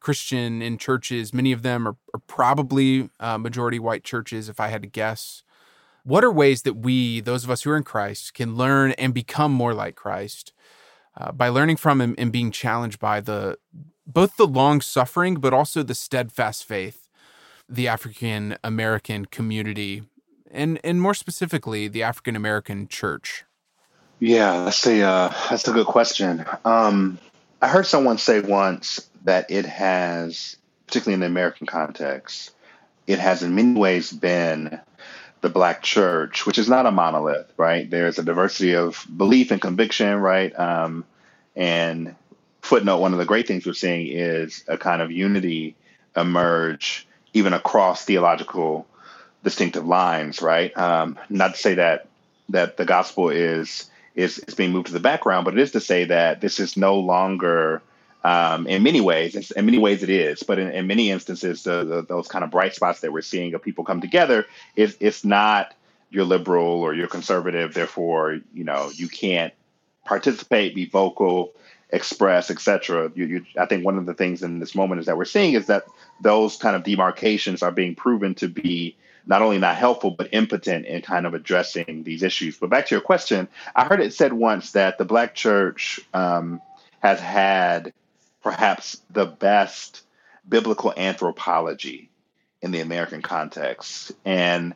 Christian 0.00 0.62
in 0.62 0.78
churches, 0.78 1.34
many 1.34 1.52
of 1.52 1.62
them 1.62 1.86
are, 1.86 1.96
are 2.14 2.20
probably 2.26 3.10
uh, 3.20 3.36
majority 3.36 3.78
white 3.78 4.02
churches, 4.02 4.48
if 4.48 4.60
I 4.60 4.68
had 4.68 4.80
to 4.80 4.88
guess. 4.88 5.42
What 6.04 6.24
are 6.24 6.32
ways 6.32 6.62
that 6.62 6.74
we, 6.74 7.20
those 7.20 7.44
of 7.44 7.50
us 7.50 7.62
who 7.62 7.70
are 7.70 7.76
in 7.76 7.84
Christ, 7.84 8.32
can 8.32 8.56
learn 8.56 8.92
and 8.92 9.12
become 9.12 9.52
more 9.52 9.74
like 9.74 9.94
Christ 9.94 10.54
uh, 11.18 11.32
by 11.32 11.50
learning 11.50 11.76
from 11.76 12.00
him 12.00 12.14
and 12.16 12.32
being 12.32 12.50
challenged 12.50 12.98
by 12.98 13.20
the 13.20 13.58
both 14.04 14.36
the 14.36 14.46
long 14.48 14.80
suffering, 14.80 15.34
but 15.34 15.52
also 15.52 15.82
the 15.82 15.94
steadfast 15.94 16.64
faith 16.64 17.01
the 17.68 17.88
African 17.88 18.56
American 18.62 19.26
community 19.26 20.02
and 20.50 20.78
and 20.84 21.00
more 21.00 21.14
specifically 21.14 21.88
the 21.88 22.02
African 22.02 22.36
American 22.36 22.88
church? 22.88 23.44
Yeah, 24.20 24.64
that's 24.64 24.86
a 24.86 25.02
uh, 25.02 25.34
that's 25.50 25.66
a 25.66 25.72
good 25.72 25.86
question. 25.86 26.44
Um, 26.64 27.18
I 27.60 27.68
heard 27.68 27.86
someone 27.86 28.18
say 28.18 28.40
once 28.40 29.08
that 29.24 29.50
it 29.50 29.66
has, 29.66 30.56
particularly 30.86 31.14
in 31.14 31.20
the 31.20 31.26
American 31.26 31.66
context, 31.66 32.52
it 33.06 33.18
has 33.18 33.42
in 33.42 33.54
many 33.54 33.78
ways 33.78 34.12
been 34.12 34.80
the 35.40 35.48
black 35.48 35.82
church, 35.82 36.46
which 36.46 36.58
is 36.58 36.68
not 36.68 36.86
a 36.86 36.92
monolith, 36.92 37.52
right? 37.56 37.90
There's 37.90 38.18
a 38.18 38.22
diversity 38.22 38.76
of 38.76 39.04
belief 39.16 39.50
and 39.50 39.60
conviction, 39.60 40.20
right? 40.20 40.56
Um, 40.56 41.04
and 41.56 42.14
footnote, 42.60 42.98
one 42.98 43.12
of 43.12 43.18
the 43.18 43.24
great 43.24 43.48
things 43.48 43.66
we're 43.66 43.72
seeing 43.72 44.06
is 44.06 44.64
a 44.68 44.78
kind 44.78 45.02
of 45.02 45.10
unity 45.10 45.74
emerge 46.16 47.08
even 47.34 47.52
across 47.52 48.04
theological 48.04 48.86
distinctive 49.42 49.86
lines, 49.86 50.42
right? 50.42 50.76
Um, 50.76 51.18
not 51.28 51.54
to 51.54 51.60
say 51.60 51.74
that 51.74 52.08
that 52.48 52.76
the 52.76 52.84
gospel 52.84 53.30
is 53.30 53.90
is 54.14 54.38
is 54.40 54.54
being 54.54 54.72
moved 54.72 54.88
to 54.88 54.92
the 54.92 55.00
background, 55.00 55.44
but 55.44 55.54
it 55.54 55.60
is 55.60 55.72
to 55.72 55.80
say 55.80 56.04
that 56.04 56.40
this 56.40 56.60
is 56.60 56.76
no 56.76 56.98
longer, 56.98 57.82
um, 58.24 58.66
in 58.66 58.82
many 58.82 59.00
ways, 59.00 59.50
in 59.52 59.64
many 59.64 59.78
ways 59.78 60.02
it 60.02 60.10
is, 60.10 60.42
but 60.42 60.58
in, 60.58 60.70
in 60.70 60.86
many 60.86 61.10
instances, 61.10 61.62
the, 61.64 61.84
the, 61.84 62.02
those 62.02 62.28
kind 62.28 62.44
of 62.44 62.50
bright 62.50 62.74
spots 62.74 63.00
that 63.00 63.12
we're 63.12 63.22
seeing 63.22 63.54
of 63.54 63.62
people 63.62 63.84
come 63.84 64.00
together, 64.00 64.46
is 64.76 64.96
it's 65.00 65.24
not 65.24 65.74
you're 66.10 66.24
liberal 66.24 66.82
or 66.82 66.94
you're 66.94 67.08
conservative, 67.08 67.74
therefore 67.74 68.38
you 68.52 68.64
know 68.64 68.90
you 68.94 69.08
can't 69.08 69.54
participate, 70.04 70.74
be 70.74 70.86
vocal, 70.86 71.54
express, 71.92 72.50
etc. 72.50 73.12
I 73.58 73.66
think 73.66 73.84
one 73.84 73.98
of 73.98 74.06
the 74.06 74.14
things 74.14 74.42
in 74.42 74.58
this 74.58 74.74
moment 74.74 75.00
is 75.00 75.06
that 75.06 75.16
we're 75.16 75.26
seeing 75.26 75.52
is 75.52 75.66
that 75.66 75.84
those 76.20 76.56
kind 76.56 76.74
of 76.74 76.82
demarcations 76.82 77.62
are 77.62 77.70
being 77.70 77.94
proven 77.94 78.34
to 78.36 78.48
be 78.48 78.96
not 79.26 79.42
only 79.42 79.58
not 79.58 79.76
helpful 79.76 80.10
but 80.10 80.30
impotent 80.32 80.86
in 80.86 81.02
kind 81.02 81.26
of 81.26 81.34
addressing 81.34 82.02
these 82.02 82.22
issues. 82.22 82.56
But 82.56 82.70
back 82.70 82.86
to 82.86 82.94
your 82.94 83.02
question, 83.02 83.46
I 83.76 83.84
heard 83.84 84.00
it 84.00 84.14
said 84.14 84.32
once 84.32 84.72
that 84.72 84.98
the 84.98 85.04
Black 85.04 85.34
Church 85.34 86.00
um, 86.14 86.60
has 87.00 87.20
had 87.20 87.92
perhaps 88.42 89.00
the 89.10 89.26
best 89.26 90.02
biblical 90.48 90.92
anthropology 90.96 92.08
in 92.62 92.70
the 92.70 92.80
American 92.80 93.22
context, 93.22 94.12
and 94.24 94.74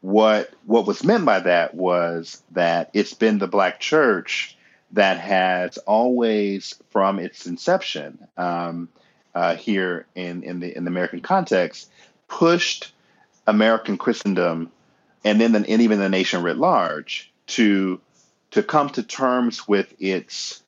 what 0.00 0.50
what 0.66 0.86
was 0.86 1.02
meant 1.02 1.24
by 1.24 1.40
that 1.40 1.74
was 1.74 2.42
that 2.52 2.90
it's 2.92 3.14
been 3.14 3.38
the 3.38 3.48
Black 3.48 3.80
Church 3.80 4.55
that 4.96 5.18
has 5.18 5.78
always, 5.78 6.74
from 6.90 7.18
its 7.18 7.46
inception 7.46 8.26
um, 8.36 8.88
uh, 9.34 9.54
here 9.54 10.06
in, 10.14 10.42
in 10.42 10.60
the 10.60 10.76
in 10.76 10.84
the 10.84 10.90
American 10.90 11.20
context, 11.20 11.90
pushed 12.28 12.92
American 13.46 13.96
Christendom 13.98 14.72
and 15.26 15.40
then 15.40 15.52
the, 15.52 15.58
and 15.58 15.82
even 15.82 15.98
the 15.98 16.08
nation 16.08 16.42
writ 16.42 16.56
large 16.56 17.32
to 17.48 18.00
to 18.52 18.62
come 18.62 18.88
to 18.90 19.02
terms 19.02 19.66
with 19.66 19.92
its 19.98 20.62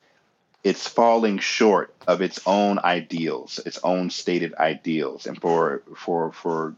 its 0.65 0.89
falling 0.89 1.39
short 1.39 1.95
of 2.09 2.21
its 2.21 2.41
own 2.45 2.81
ideals, 2.81 3.61
its 3.65 3.79
own 3.85 4.11
stated 4.11 4.55
ideals, 4.57 5.27
and 5.27 5.41
for 5.41 5.83
for 5.97 6.33
for 6.33 6.75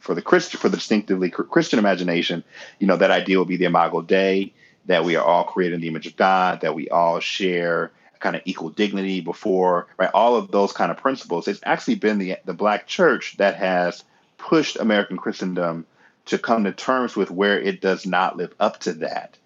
for 0.00 0.14
the 0.14 0.22
Christian 0.22 0.58
for 0.58 0.68
the 0.68 0.76
distinctively 0.76 1.30
Christian 1.30 1.78
imagination, 1.78 2.42
you 2.80 2.88
know 2.88 2.96
that 2.96 3.12
ideal 3.12 3.40
would 3.40 3.48
be 3.48 3.56
the 3.56 3.66
Imago 3.66 4.02
Dei, 4.02 4.52
that 4.86 5.04
we 5.04 5.16
are 5.16 5.24
all 5.24 5.44
created 5.44 5.76
in 5.76 5.80
the 5.80 5.88
image 5.88 6.06
of 6.06 6.16
God, 6.16 6.60
that 6.60 6.74
we 6.74 6.88
all 6.88 7.20
share 7.20 7.92
kind 8.20 8.36
of 8.36 8.42
equal 8.46 8.70
dignity 8.70 9.20
before, 9.20 9.86
right? 9.98 10.10
All 10.14 10.36
of 10.36 10.50
those 10.50 10.72
kind 10.72 10.90
of 10.90 10.96
principles. 10.96 11.46
It's 11.46 11.60
actually 11.62 11.96
been 11.96 12.18
the 12.18 12.38
the 12.44 12.54
black 12.54 12.86
church 12.86 13.36
that 13.36 13.56
has 13.56 14.02
pushed 14.38 14.76
American 14.76 15.18
Christendom 15.18 15.86
to 16.26 16.38
come 16.38 16.64
to 16.64 16.72
terms 16.72 17.14
with 17.14 17.30
where 17.30 17.60
it 17.60 17.82
does 17.82 18.06
not 18.06 18.36
live 18.36 18.54
up 18.58 18.80
to 18.80 18.94
that, 18.94 19.36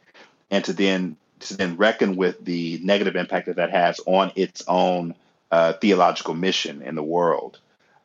and 0.50 0.64
to 0.64 0.72
then 0.72 1.16
to 1.40 1.56
then 1.56 1.76
reckon 1.76 2.16
with 2.16 2.44
the 2.44 2.80
negative 2.82 3.16
impact 3.16 3.46
that 3.46 3.56
that 3.56 3.70
has 3.70 4.00
on 4.06 4.32
its 4.36 4.62
own 4.68 5.14
uh, 5.50 5.72
theological 5.74 6.34
mission 6.34 6.82
in 6.82 6.94
the 6.94 7.02
world. 7.02 7.58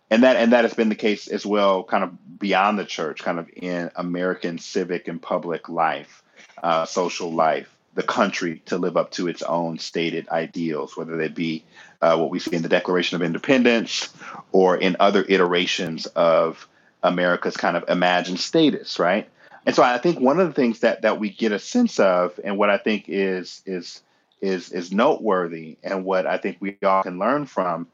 And 0.09 0.23
that 0.23 0.37
and 0.37 0.53
that 0.53 0.63
has 0.63 0.73
been 0.73 0.89
the 0.89 0.95
case 0.95 1.27
as 1.27 1.45
well, 1.45 1.83
kind 1.83 2.03
of 2.03 2.39
beyond 2.39 2.79
the 2.79 2.85
church, 2.85 3.23
kind 3.23 3.39
of 3.39 3.49
in 3.55 3.91
American 3.95 4.57
civic 4.57 5.07
and 5.07 5.21
public 5.21 5.69
life 5.69 6.22
uh, 6.63 6.85
social 6.85 7.31
life, 7.31 7.69
the 7.93 8.03
country 8.03 8.61
to 8.65 8.77
live 8.77 8.97
up 8.97 9.11
to 9.11 9.27
its 9.27 9.43
own 9.43 9.77
stated 9.77 10.27
ideals, 10.29 10.97
whether 10.97 11.17
they 11.17 11.27
be 11.27 11.63
uh, 12.01 12.17
what 12.17 12.31
we 12.31 12.39
see 12.39 12.55
in 12.55 12.63
the 12.63 12.69
Declaration 12.69 13.15
of 13.15 13.21
Independence 13.21 14.11
or 14.51 14.75
in 14.75 14.97
other 14.99 15.23
iterations 15.27 16.07
of 16.07 16.67
America's 17.03 17.57
kind 17.57 17.77
of 17.77 17.87
imagined 17.89 18.39
status, 18.39 18.97
right? 18.97 19.29
And 19.65 19.75
so 19.75 19.83
I 19.83 19.97
think 19.97 20.19
one 20.19 20.39
of 20.39 20.47
the 20.47 20.53
things 20.53 20.79
that 20.79 21.03
that 21.03 21.19
we 21.19 21.29
get 21.29 21.51
a 21.51 21.59
sense 21.59 21.99
of, 21.99 22.39
and 22.43 22.57
what 22.57 22.69
I 22.69 22.77
think 22.77 23.05
is 23.07 23.61
is 23.65 24.01
is 24.41 24.71
is 24.71 24.91
noteworthy, 24.91 25.77
and 25.83 26.03
what 26.03 26.25
I 26.25 26.37
think 26.37 26.57
we 26.59 26.77
all 26.83 27.03
can 27.03 27.19
learn 27.19 27.45
from, 27.45 27.87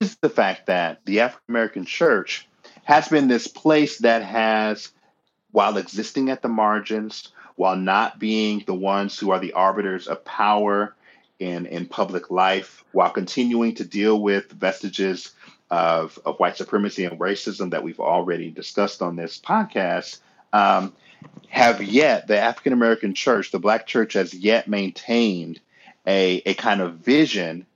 is 0.00 0.16
the 0.16 0.28
fact 0.28 0.66
that 0.66 1.04
the 1.04 1.20
African 1.20 1.44
American 1.48 1.84
church 1.84 2.46
has 2.84 3.08
been 3.08 3.28
this 3.28 3.46
place 3.46 3.98
that 3.98 4.22
has, 4.22 4.90
while 5.52 5.76
existing 5.76 6.28
at 6.28 6.42
the 6.42 6.48
margins, 6.48 7.28
while 7.60 7.76
not 7.76 8.18
being 8.18 8.64
the 8.64 8.72
ones 8.72 9.18
who 9.18 9.32
are 9.32 9.38
the 9.38 9.52
arbiters 9.52 10.06
of 10.08 10.24
power 10.24 10.96
in, 11.38 11.66
in 11.66 11.84
public 11.84 12.30
life, 12.30 12.82
while 12.92 13.10
continuing 13.10 13.74
to 13.74 13.84
deal 13.84 14.18
with 14.18 14.50
vestiges 14.50 15.32
of, 15.70 16.18
of 16.24 16.40
white 16.40 16.56
supremacy 16.56 17.04
and 17.04 17.20
racism 17.20 17.72
that 17.72 17.82
we've 17.82 18.00
already 18.00 18.50
discussed 18.50 19.02
on 19.02 19.14
this 19.14 19.38
podcast, 19.38 20.20
um, 20.54 20.94
have 21.48 21.82
yet, 21.82 22.26
the 22.26 22.40
African 22.40 22.72
American 22.72 23.12
church, 23.12 23.50
the 23.50 23.58
Black 23.58 23.86
church, 23.86 24.14
has 24.14 24.32
yet 24.32 24.66
maintained 24.66 25.60
a, 26.06 26.40
a 26.46 26.54
kind 26.54 26.80
of 26.80 26.94
vision 26.94 27.66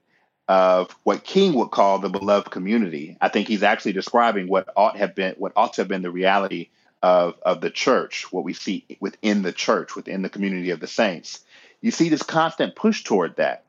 of 0.49 0.97
what 1.03 1.25
King 1.25 1.53
would 1.57 1.73
call 1.73 1.99
the 1.99 2.09
beloved 2.09 2.51
community. 2.51 3.19
I 3.21 3.29
think 3.29 3.49
he's 3.49 3.63
actually 3.63 3.93
describing 3.93 4.49
what 4.49 4.67
ought 4.77 4.97
have 4.97 5.15
been 5.15 5.35
what 5.37 5.53
ought 5.57 5.75
to 5.75 5.83
have 5.83 5.89
been 5.89 6.01
the 6.01 6.11
reality 6.11 6.71
of, 7.05 7.35
of 7.43 7.61
the 7.61 7.69
church, 7.69 8.33
what 8.33 8.45
we 8.45 8.55
see 8.55 8.97
within 8.99 9.43
the 9.43 9.53
church, 9.53 9.95
within 9.95 10.23
the 10.23 10.31
community 10.31 10.71
of 10.71 10.81
the 10.81 10.87
saints. 10.87 11.45
You 11.83 11.91
see 11.91 12.09
this 12.09 12.23
constant 12.23 12.75
push 12.75 13.05
toward 13.05 13.37
that. 13.37 13.65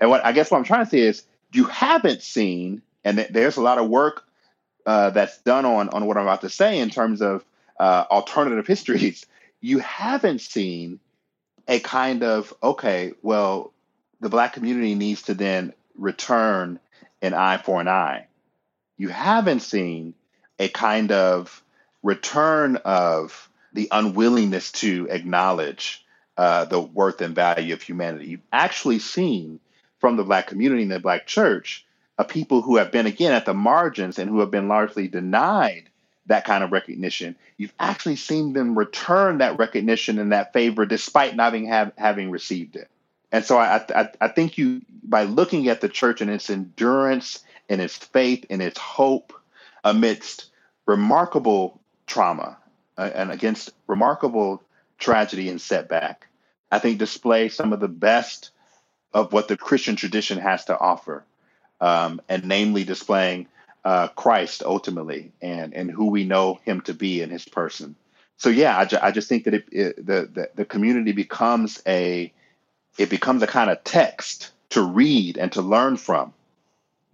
And 0.00 0.08
what 0.08 0.24
I 0.24 0.32
guess 0.32 0.50
what 0.50 0.56
I'm 0.56 0.64
trying 0.64 0.86
to 0.86 0.90
say 0.90 1.00
is 1.00 1.22
you 1.52 1.64
haven't 1.64 2.22
seen, 2.22 2.80
and 3.04 3.18
th- 3.18 3.28
there's 3.32 3.58
a 3.58 3.60
lot 3.60 3.76
of 3.76 3.90
work 3.90 4.24
uh, 4.86 5.10
that's 5.10 5.36
done 5.42 5.66
on, 5.66 5.90
on 5.90 6.06
what 6.06 6.16
I'm 6.16 6.22
about 6.22 6.40
to 6.40 6.48
say 6.48 6.78
in 6.78 6.88
terms 6.88 7.20
of 7.20 7.44
uh, 7.78 8.06
alternative 8.10 8.66
histories. 8.74 9.26
You 9.60 9.80
haven't 9.80 10.40
seen 10.40 11.00
a 11.68 11.80
kind 11.80 12.22
of, 12.22 12.54
okay, 12.62 13.12
well, 13.20 13.74
the 14.20 14.30
black 14.30 14.54
community 14.54 14.94
needs 14.94 15.20
to 15.24 15.34
then 15.34 15.74
return 15.98 16.80
an 17.20 17.34
eye 17.34 17.58
for 17.58 17.78
an 17.78 17.88
eye. 17.88 18.26
You 18.96 19.10
haven't 19.10 19.60
seen 19.60 20.14
a 20.58 20.70
kind 20.70 21.12
of 21.12 21.62
return 22.02 22.76
of 22.76 23.48
the 23.72 23.88
unwillingness 23.90 24.72
to 24.72 25.08
acknowledge 25.10 26.04
uh, 26.36 26.64
the 26.64 26.80
worth 26.80 27.20
and 27.20 27.34
value 27.34 27.74
of 27.74 27.82
humanity. 27.82 28.26
You've 28.26 28.40
actually 28.52 28.98
seen 28.98 29.60
from 29.98 30.16
the 30.16 30.24
Black 30.24 30.46
community 30.46 30.82
and 30.82 30.92
the 30.92 30.98
Black 30.98 31.26
church 31.26 31.84
a 32.18 32.24
people 32.24 32.62
who 32.62 32.76
have 32.76 32.92
been, 32.92 33.06
again, 33.06 33.32
at 33.32 33.46
the 33.46 33.54
margins 33.54 34.18
and 34.18 34.28
who 34.28 34.40
have 34.40 34.50
been 34.50 34.68
largely 34.68 35.08
denied 35.08 35.88
that 36.26 36.44
kind 36.44 36.62
of 36.62 36.70
recognition, 36.70 37.34
you've 37.56 37.74
actually 37.80 38.16
seen 38.16 38.52
them 38.52 38.78
return 38.78 39.38
that 39.38 39.58
recognition 39.58 40.18
and 40.18 40.32
that 40.32 40.52
favor 40.52 40.86
despite 40.86 41.34
not 41.34 41.46
having 41.46 41.66
have, 41.66 41.92
having 41.96 42.30
received 42.30 42.76
it. 42.76 42.88
And 43.32 43.44
so 43.44 43.58
I, 43.58 43.84
I 43.94 44.08
I 44.20 44.28
think 44.28 44.58
you 44.58 44.82
by 45.02 45.24
looking 45.24 45.68
at 45.68 45.80
the 45.80 45.88
church 45.88 46.20
and 46.20 46.30
its 46.30 46.50
endurance 46.50 47.42
and 47.68 47.80
its 47.80 47.96
faith 47.96 48.44
and 48.50 48.60
its 48.60 48.78
hope 48.78 49.32
amidst 49.84 50.50
remarkable 50.86 51.79
trauma 52.10 52.58
uh, 52.98 53.10
and 53.14 53.30
against 53.30 53.70
remarkable 53.86 54.62
tragedy 54.98 55.48
and 55.48 55.60
setback, 55.60 56.26
I 56.70 56.78
think 56.80 56.98
display 56.98 57.48
some 57.48 57.72
of 57.72 57.80
the 57.80 57.88
best 57.88 58.50
of 59.14 59.32
what 59.32 59.48
the 59.48 59.56
Christian 59.56 59.96
tradition 59.96 60.38
has 60.38 60.64
to 60.66 60.78
offer, 60.78 61.24
um, 61.80 62.20
and 62.28 62.44
namely 62.44 62.84
displaying 62.84 63.46
uh, 63.84 64.08
Christ 64.08 64.62
ultimately 64.64 65.32
and 65.40 65.72
and 65.72 65.90
who 65.90 66.06
we 66.10 66.24
know 66.24 66.60
Him 66.64 66.82
to 66.82 66.94
be 66.94 67.22
in 67.22 67.30
His 67.30 67.46
person. 67.46 67.96
So 68.36 68.48
yeah, 68.50 68.76
I, 68.78 68.84
ju- 68.84 68.98
I 69.00 69.10
just 69.12 69.28
think 69.28 69.44
that 69.44 69.54
it, 69.54 69.64
it, 69.72 69.96
the, 69.96 70.28
the 70.32 70.50
the 70.54 70.64
community 70.64 71.12
becomes 71.12 71.82
a 71.86 72.32
it 72.98 73.08
becomes 73.08 73.42
a 73.42 73.46
kind 73.46 73.70
of 73.70 73.82
text 73.84 74.50
to 74.70 74.82
read 74.82 75.38
and 75.38 75.52
to 75.52 75.62
learn 75.62 75.96
from. 75.96 76.34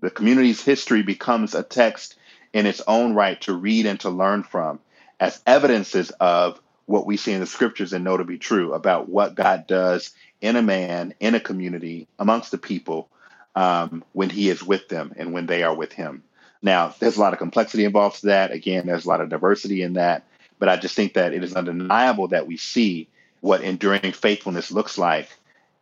The 0.00 0.10
community's 0.10 0.62
history 0.62 1.02
becomes 1.02 1.54
a 1.54 1.62
text 1.62 2.16
in 2.52 2.66
its 2.66 2.82
own 2.86 3.14
right 3.14 3.40
to 3.42 3.54
read 3.54 3.86
and 3.86 4.00
to 4.00 4.10
learn 4.10 4.42
from 4.42 4.80
as 5.20 5.40
evidences 5.46 6.10
of 6.10 6.60
what 6.86 7.06
we 7.06 7.16
see 7.16 7.32
in 7.32 7.40
the 7.40 7.46
scriptures 7.46 7.92
and 7.92 8.04
know 8.04 8.16
to 8.16 8.24
be 8.24 8.38
true 8.38 8.72
about 8.72 9.08
what 9.08 9.34
God 9.34 9.66
does 9.66 10.12
in 10.40 10.56
a 10.56 10.62
man, 10.62 11.14
in 11.20 11.34
a 11.34 11.40
community, 11.40 12.06
amongst 12.18 12.50
the 12.50 12.58
people 12.58 13.08
um, 13.54 14.04
when 14.12 14.30
he 14.30 14.48
is 14.48 14.62
with 14.62 14.88
them 14.88 15.12
and 15.16 15.32
when 15.32 15.46
they 15.46 15.62
are 15.62 15.74
with 15.74 15.92
him. 15.92 16.22
Now, 16.62 16.94
there's 17.00 17.16
a 17.16 17.20
lot 17.20 17.32
of 17.32 17.38
complexity 17.38 17.84
involved 17.84 18.20
to 18.20 18.26
that. 18.26 18.52
Again, 18.52 18.86
there's 18.86 19.04
a 19.04 19.08
lot 19.08 19.20
of 19.20 19.28
diversity 19.28 19.82
in 19.82 19.94
that. 19.94 20.24
But 20.58 20.68
I 20.68 20.76
just 20.76 20.94
think 20.94 21.14
that 21.14 21.34
it 21.34 21.44
is 21.44 21.54
undeniable 21.54 22.28
that 22.28 22.46
we 22.46 22.56
see 22.56 23.08
what 23.40 23.62
enduring 23.62 24.12
faithfulness 24.12 24.70
looks 24.70 24.96
like 24.96 25.28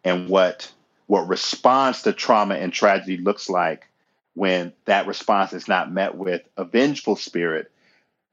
and 0.05 0.29
what 0.29 0.71
what 1.07 1.29
response 1.29 2.03
to 2.03 2.13
trauma 2.13 2.55
and 2.55 2.73
tragedy 2.73 3.19
looks 3.19 3.51
like 3.51 3.87
when 4.35 4.73
that 4.87 5.07
response 5.07 5.53
is 5.53 5.69
not 5.69 5.93
met 5.93 6.15
with 6.15 6.43
a 6.57 6.65
vengeful 6.65 7.15
spirit, 7.15 7.71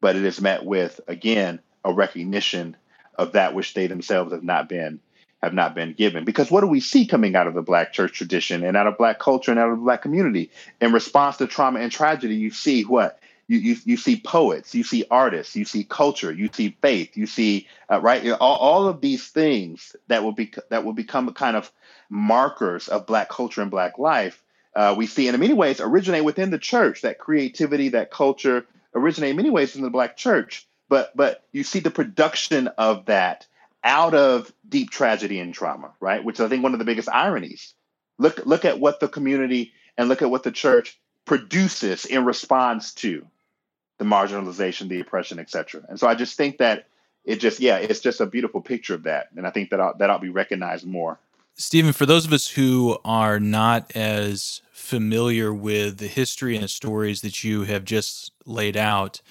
but 0.02 0.16
it 0.16 0.26
is 0.26 0.41
met 0.41 0.66
with, 0.66 0.99
again, 1.08 1.60
a 1.86 1.93
recognition 1.93 2.76
of 3.16 3.34
that 3.34 3.54
which 3.54 3.74
they 3.74 3.88
themselves 3.88 4.34
have 4.34 4.43
not 4.43 4.68
been 4.68 4.99
have 5.41 5.54
not 5.54 5.74
been 5.74 5.93
given. 5.93 6.24
Because 6.24 6.52
what 6.52 6.62
do 6.62 6.68
we 6.68 6.80
see 6.80 7.08
coming 7.08 7.36
out 7.36 7.47
of 7.47 7.56
the 7.56 7.64
black 7.64 7.93
church 7.93 8.14
tradition 8.14 8.64
and 8.64 8.78
out 8.78 8.86
of 8.86 8.97
black 8.97 9.18
culture 9.18 9.49
and 9.49 9.60
out 9.60 9.70
of 9.70 9.78
the 9.78 9.84
black 9.84 10.02
community? 10.02 10.52
In 10.80 10.93
response 10.93 11.38
to 11.38 11.47
trauma 11.47 11.80
and 11.80 11.91
tragedy, 11.91 12.36
you 12.36 12.52
see 12.52 12.84
what? 12.84 13.20
You, 13.47 13.58
you, 13.58 13.76
you 13.84 13.97
see 13.97 14.22
poets, 14.24 14.74
you 14.76 14.84
see 14.84 15.04
artists, 15.12 15.56
you 15.56 15.66
see 15.66 15.84
culture, 15.84 16.32
you 16.32 16.49
see 16.54 16.78
faith, 16.82 17.18
you 17.18 17.26
see 17.26 17.68
uh, 17.91 17.99
right 17.99 18.26
all, 18.39 18.56
all 18.56 18.88
of 18.88 19.02
these 19.02 19.28
things 19.28 19.95
that 20.08 20.24
will 20.24 20.32
be 20.32 20.54
that 20.70 20.86
will 20.86 20.93
become 20.93 21.28
a 21.28 21.34
kind 21.34 21.58
of 21.58 21.70
markers 22.10 22.88
of 22.88 23.08
black 23.08 23.30
culture 23.30 23.62
and 23.62 23.72
black 23.72 23.97
life. 23.97 24.41
Uh, 24.74 24.95
we 24.97 25.06
see, 25.06 25.28
and 25.28 25.36
in 25.36 25.41
many 25.41 25.54
ways, 25.54 25.82
originate 25.82 26.24
within 26.24 26.49
the 26.49 26.58
church. 26.58 27.02
That 27.02 27.20
creativity, 27.20 27.89
that 27.89 28.10
culture, 28.10 28.66
originate 28.94 29.32
in 29.32 29.36
many 29.36 29.50
ways 29.50 29.76
in 29.76 29.82
the 29.82 29.89
black 29.89 30.18
church. 30.18 30.68
But 30.89 31.16
but 31.16 31.44
you 31.52 31.64
see 31.64 31.80
the 31.80 31.92
production 31.92 32.68
of 32.68 33.06
that 33.06 33.48
out 33.84 34.14
of 34.14 34.54
deep 34.68 34.92
tragedy 34.92 35.39
and 35.39 35.54
trauma, 35.54 35.92
right? 36.00 36.24
Which 36.24 36.39
I 36.39 36.48
think, 36.48 36.64
one 36.64 36.74
of 36.74 36.80
the 36.80 36.86
biggest 36.86 37.10
ironies. 37.10 37.74
Look, 38.18 38.46
look 38.46 38.66
at 38.66 38.80
what 38.80 39.00
the 39.00 39.08
community 39.08 39.74
and 39.98 40.08
look 40.10 40.22
at 40.22 40.30
what 40.30 40.44
the 40.44 40.52
church 40.52 41.00
produces 41.26 42.06
in 42.06 42.26
response 42.26 42.94
to 42.96 43.26
the 43.98 44.06
marginalization, 44.06 44.89
the 44.89 45.00
oppression, 45.00 45.39
etc. 45.39 45.84
And 45.88 46.00
so 46.00 46.08
I 46.08 46.16
just 46.16 46.38
think 46.38 46.58
that 46.58 46.88
it 47.24 47.39
just, 47.39 47.60
yeah, 47.60 47.78
it's 47.78 48.00
just 48.00 48.22
a 48.22 48.26
beautiful 48.26 48.62
picture 48.62 48.96
of 48.96 49.04
that, 49.04 49.30
and 49.36 49.46
I 49.46 49.52
think 49.52 49.70
that 49.70 49.80
ought, 49.80 50.00
that 50.00 50.10
ought 50.10 50.18
to 50.18 50.24
be 50.24 50.30
recognized 50.30 50.86
more. 50.86 51.20
Stephen, 51.56 51.93
for 51.93 52.06
those 52.06 52.26
of 52.26 52.34
us 52.34 52.47
who 52.47 52.97
are 53.06 53.39
not 53.39 53.91
as 53.95 54.62
familiar 54.72 55.54
with 55.54 55.97
the 55.97 56.08
history 56.08 56.56
and 56.56 56.64
the 56.64 56.68
stories 56.68 57.22
that 57.22 57.43
you 57.43 57.64
have 57.64 57.86
just 57.86 58.32
laid 58.45 58.76
out, 58.76 59.22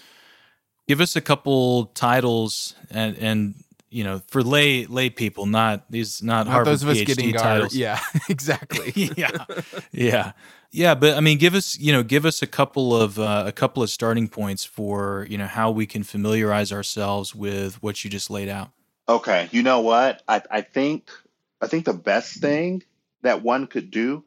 give 0.86 1.00
us 1.00 1.16
a 1.16 1.20
couple 1.20 1.86
titles 1.86 2.74
and 2.90 3.16
and 3.18 3.54
you 3.90 4.04
know, 4.04 4.22
for 4.28 4.42
lay 4.42 4.86
lay 4.86 5.10
people, 5.10 5.46
not 5.46 5.90
these 5.90 6.22
not, 6.22 6.46
not 6.46 6.52
Harvard 6.52 6.66
those 6.68 6.82
of 6.84 6.90
us 6.90 6.98
PhD 6.98 7.06
getting 7.06 7.32
titles. 7.32 7.74
Our, 7.74 7.78
yeah, 7.78 8.00
exactly. 8.28 8.92
yeah, 9.16 9.44
yeah, 9.90 10.32
yeah. 10.70 10.94
But 10.94 11.16
I 11.16 11.20
mean, 11.20 11.38
give 11.38 11.54
us 11.54 11.76
you 11.76 11.92
know, 11.92 12.04
give 12.04 12.24
us 12.24 12.40
a 12.40 12.46
couple 12.46 12.94
of 12.94 13.18
uh, 13.18 13.44
a 13.46 13.52
couple 13.52 13.82
of 13.82 13.90
starting 13.90 14.28
points 14.28 14.64
for 14.64 15.26
you 15.28 15.36
know 15.36 15.46
how 15.46 15.72
we 15.72 15.86
can 15.86 16.04
familiarize 16.04 16.72
ourselves 16.72 17.34
with 17.34 17.82
what 17.82 18.04
you 18.04 18.10
just 18.10 18.30
laid 18.30 18.48
out. 18.48 18.70
Okay, 19.08 19.48
you 19.50 19.64
know 19.64 19.80
what? 19.80 20.22
I 20.28 20.40
I 20.50 20.60
think 20.60 21.10
I 21.60 21.66
think 21.66 21.84
the 21.84 21.92
best 21.92 22.40
thing 22.40 22.82
that 23.22 23.42
one 23.42 23.66
could 23.66 23.90
do 23.90 24.24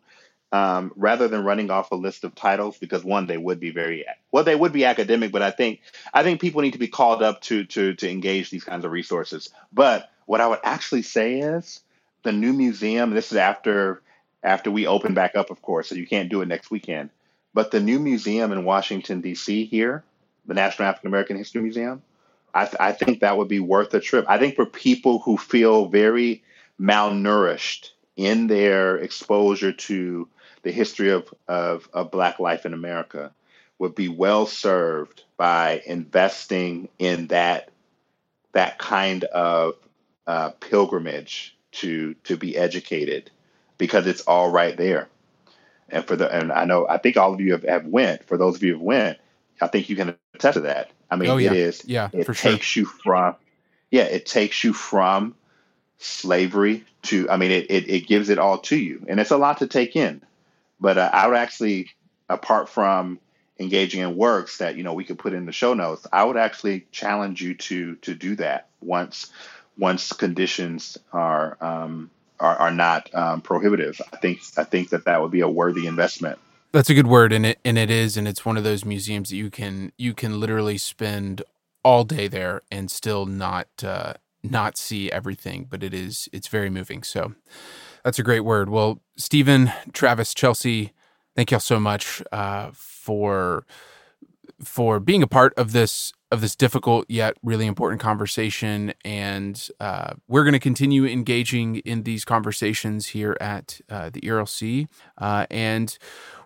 um, 0.53 0.91
rather 0.95 1.27
than 1.27 1.43
running 1.43 1.71
off 1.71 1.91
a 1.91 1.95
list 1.95 2.23
of 2.23 2.35
titles 2.35 2.77
because 2.77 3.03
one 3.03 3.25
they 3.25 3.37
would 3.37 3.59
be 3.59 3.71
very 3.71 4.05
well 4.31 4.43
they 4.43 4.55
would 4.55 4.71
be 4.71 4.85
academic 4.85 5.31
but 5.31 5.41
i 5.41 5.49
think 5.49 5.81
i 6.13 6.21
think 6.21 6.39
people 6.39 6.61
need 6.61 6.73
to 6.73 6.79
be 6.79 6.87
called 6.87 7.23
up 7.23 7.41
to 7.41 7.65
to 7.65 7.95
to 7.95 8.09
engage 8.09 8.51
these 8.51 8.63
kinds 8.63 8.85
of 8.85 8.91
resources. 8.91 9.49
But 9.73 10.11
what 10.27 10.41
i 10.41 10.47
would 10.47 10.59
actually 10.63 11.01
say 11.01 11.39
is 11.39 11.81
the 12.21 12.31
new 12.31 12.53
museum 12.53 13.09
this 13.09 13.31
is 13.31 13.37
after 13.37 14.03
after 14.43 14.69
we 14.69 14.85
open 14.85 15.15
back 15.15 15.35
up 15.35 15.49
of 15.49 15.61
course 15.61 15.89
so 15.89 15.95
you 15.95 16.07
can't 16.07 16.29
do 16.29 16.41
it 16.41 16.47
next 16.47 16.69
weekend. 16.69 17.09
But 17.55 17.71
the 17.71 17.79
new 17.79 17.99
museum 17.99 18.51
in 18.51 18.63
washington 18.63 19.21
d.c 19.21 19.65
here 19.65 20.03
the 20.45 20.53
national 20.53 20.87
african 20.87 21.07
american 21.07 21.37
history 21.37 21.63
museum 21.63 22.03
I, 22.55 22.65
th- 22.65 22.77
I 22.79 22.91
think 22.91 23.21
that 23.21 23.35
would 23.35 23.47
be 23.47 23.59
worth 23.59 23.91
a 23.95 23.99
trip. 23.99 24.25
I 24.29 24.37
think 24.37 24.55
for 24.55 24.67
people 24.67 25.17
who 25.17 25.37
feel 25.37 25.87
very 25.87 26.43
malnourished 26.79 27.91
in 28.15 28.47
their 28.47 28.97
exposure 28.97 29.71
to 29.71 30.27
the 30.63 30.71
history 30.71 31.09
of, 31.09 31.33
of, 31.47 31.87
of 31.93 32.11
Black 32.11 32.39
life 32.39 32.65
in 32.65 32.73
America 32.73 33.31
would 33.79 33.95
be 33.95 34.07
well 34.07 34.45
served 34.45 35.23
by 35.37 35.81
investing 35.85 36.89
in 36.99 37.27
that 37.27 37.69
that 38.53 38.77
kind 38.77 39.23
of 39.25 39.73
uh, 40.27 40.51
pilgrimage 40.51 41.57
to 41.71 42.13
to 42.23 42.37
be 42.37 42.55
educated 42.55 43.31
because 43.77 44.07
it's 44.07 44.21
all 44.21 44.49
right 44.49 44.77
there. 44.77 45.09
And 45.89 46.05
for 46.05 46.15
the 46.15 46.33
and 46.33 46.51
I 46.51 46.65
know 46.65 46.87
I 46.87 46.97
think 46.97 47.17
all 47.17 47.33
of 47.33 47.41
you 47.41 47.53
have, 47.53 47.63
have 47.63 47.85
went. 47.85 48.23
For 48.25 48.37
those 48.37 48.55
of 48.55 48.63
you 48.63 48.73
who 48.73 48.77
have 48.77 48.85
went, 48.85 49.17
I 49.59 49.67
think 49.67 49.89
you 49.89 49.95
can 49.95 50.15
attest 50.33 50.53
to 50.53 50.61
that. 50.61 50.91
I 51.09 51.15
mean, 51.15 51.29
oh, 51.29 51.37
yeah. 51.37 51.51
it 51.51 51.57
is. 51.57 51.83
Yeah, 51.85 52.09
it 52.13 52.25
for 52.25 52.33
takes 52.33 52.65
sure. 52.65 52.81
you 52.81 52.87
from. 52.87 53.35
Yeah, 53.91 54.03
it 54.03 54.25
takes 54.25 54.63
you 54.63 54.73
from 54.73 55.35
slavery 55.99 56.85
to. 57.03 57.29
I 57.29 57.37
mean, 57.37 57.51
it, 57.51 57.67
it 57.69 57.89
it 57.89 58.07
gives 58.07 58.29
it 58.29 58.39
all 58.39 58.59
to 58.59 58.75
you, 58.75 59.05
and 59.07 59.19
it's 59.19 59.31
a 59.31 59.37
lot 59.37 59.59
to 59.59 59.67
take 59.67 59.95
in. 59.95 60.21
But 60.79 60.97
uh, 60.97 61.09
I 61.13 61.27
would 61.27 61.37
actually, 61.37 61.89
apart 62.29 62.69
from 62.69 63.19
engaging 63.59 64.01
in 64.01 64.15
works 64.15 64.57
that 64.57 64.75
you 64.75 64.83
know 64.83 64.93
we 64.93 65.03
could 65.03 65.19
put 65.19 65.33
in 65.33 65.45
the 65.45 65.51
show 65.51 65.73
notes, 65.73 66.05
I 66.11 66.23
would 66.23 66.37
actually 66.37 66.87
challenge 66.91 67.41
you 67.41 67.55
to 67.55 67.95
to 67.95 68.13
do 68.13 68.35
that 68.37 68.67
once 68.81 69.31
once 69.77 70.11
conditions 70.13 70.97
are 71.11 71.57
um, 71.61 72.09
are, 72.39 72.55
are 72.55 72.71
not 72.71 73.13
um, 73.13 73.41
prohibitive. 73.41 73.99
I 74.11 74.17
think 74.17 74.41
I 74.57 74.63
think 74.63 74.89
that 74.89 75.05
that 75.05 75.21
would 75.21 75.31
be 75.31 75.41
a 75.41 75.49
worthy 75.49 75.87
investment. 75.87 76.39
That's 76.71 76.89
a 76.89 76.95
good 76.95 77.07
word, 77.07 77.31
and 77.31 77.45
it 77.45 77.59
and 77.63 77.77
it 77.77 77.89
is, 77.89 78.17
and 78.17 78.27
it's 78.27 78.45
one 78.45 78.57
of 78.57 78.63
those 78.63 78.83
museums 78.83 79.29
that 79.29 79.35
you 79.35 79.49
can 79.49 79.91
you 79.97 80.13
can 80.13 80.39
literally 80.39 80.77
spend 80.77 81.43
all 81.83 82.03
day 82.03 82.27
there 82.27 82.61
and 82.71 82.89
still 82.89 83.25
not 83.25 83.67
uh, 83.83 84.13
not 84.43 84.77
see 84.77 85.11
everything, 85.11 85.67
but 85.69 85.83
it 85.83 85.93
is 85.93 86.27
it's 86.33 86.47
very 86.47 86.69
moving. 86.69 87.03
So 87.03 87.33
that's 88.03 88.19
a 88.19 88.23
great 88.23 88.41
word. 88.41 88.69
Well, 88.69 89.01
Stephen, 89.15 89.71
Travis, 89.93 90.33
Chelsea, 90.33 90.93
thank 91.35 91.51
y'all 91.51 91.59
so 91.59 91.79
much 91.79 92.21
uh, 92.31 92.71
for 92.73 93.65
for 94.61 94.99
being 94.99 95.23
a 95.23 95.27
part 95.27 95.53
of 95.57 95.71
this 95.71 96.13
of 96.31 96.41
this 96.41 96.55
difficult 96.55 97.05
yet 97.07 97.37
really 97.43 97.67
important 97.67 98.01
conversation. 98.01 98.91
And 99.05 99.69
uh, 99.79 100.15
we're 100.27 100.43
going 100.43 100.53
to 100.53 100.59
continue 100.59 101.05
engaging 101.05 101.75
in 101.77 102.03
these 102.03 102.25
conversations 102.25 103.07
here 103.07 103.37
at 103.39 103.79
uh, 103.87 104.09
the 104.09 104.21
ERLC. 104.21 104.87
Uh, 105.19 105.45
and 105.51 105.95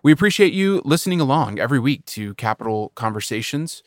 we 0.02 0.12
appreciate 0.12 0.52
you 0.52 0.82
listening 0.84 1.22
along 1.22 1.58
every 1.58 1.78
week 1.78 2.04
to 2.06 2.34
Capital 2.34 2.92
Conversations. 2.96 3.82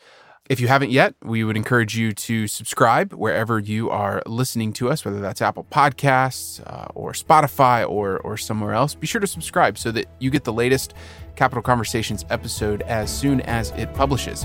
If 0.50 0.58
you 0.58 0.66
haven't 0.66 0.90
yet, 0.90 1.14
we 1.22 1.44
would 1.44 1.56
encourage 1.56 1.96
you 1.96 2.10
to 2.12 2.48
subscribe 2.48 3.12
wherever 3.12 3.60
you 3.60 3.90
are 3.90 4.20
listening 4.26 4.72
to 4.74 4.90
us, 4.90 5.04
whether 5.04 5.20
that's 5.20 5.40
Apple 5.40 5.64
Podcasts 5.70 6.60
uh, 6.66 6.88
or 6.96 7.12
Spotify 7.12 7.88
or, 7.88 8.18
or 8.18 8.36
somewhere 8.36 8.74
else. 8.74 8.96
Be 8.96 9.06
sure 9.06 9.20
to 9.20 9.26
subscribe 9.26 9.78
so 9.78 9.92
that 9.92 10.06
you 10.18 10.30
get 10.30 10.42
the 10.42 10.52
latest 10.52 10.94
Capital 11.36 11.62
Conversations 11.62 12.24
episode 12.28 12.82
as 12.82 13.16
soon 13.16 13.40
as 13.42 13.70
it 13.72 13.94
publishes. 13.94 14.44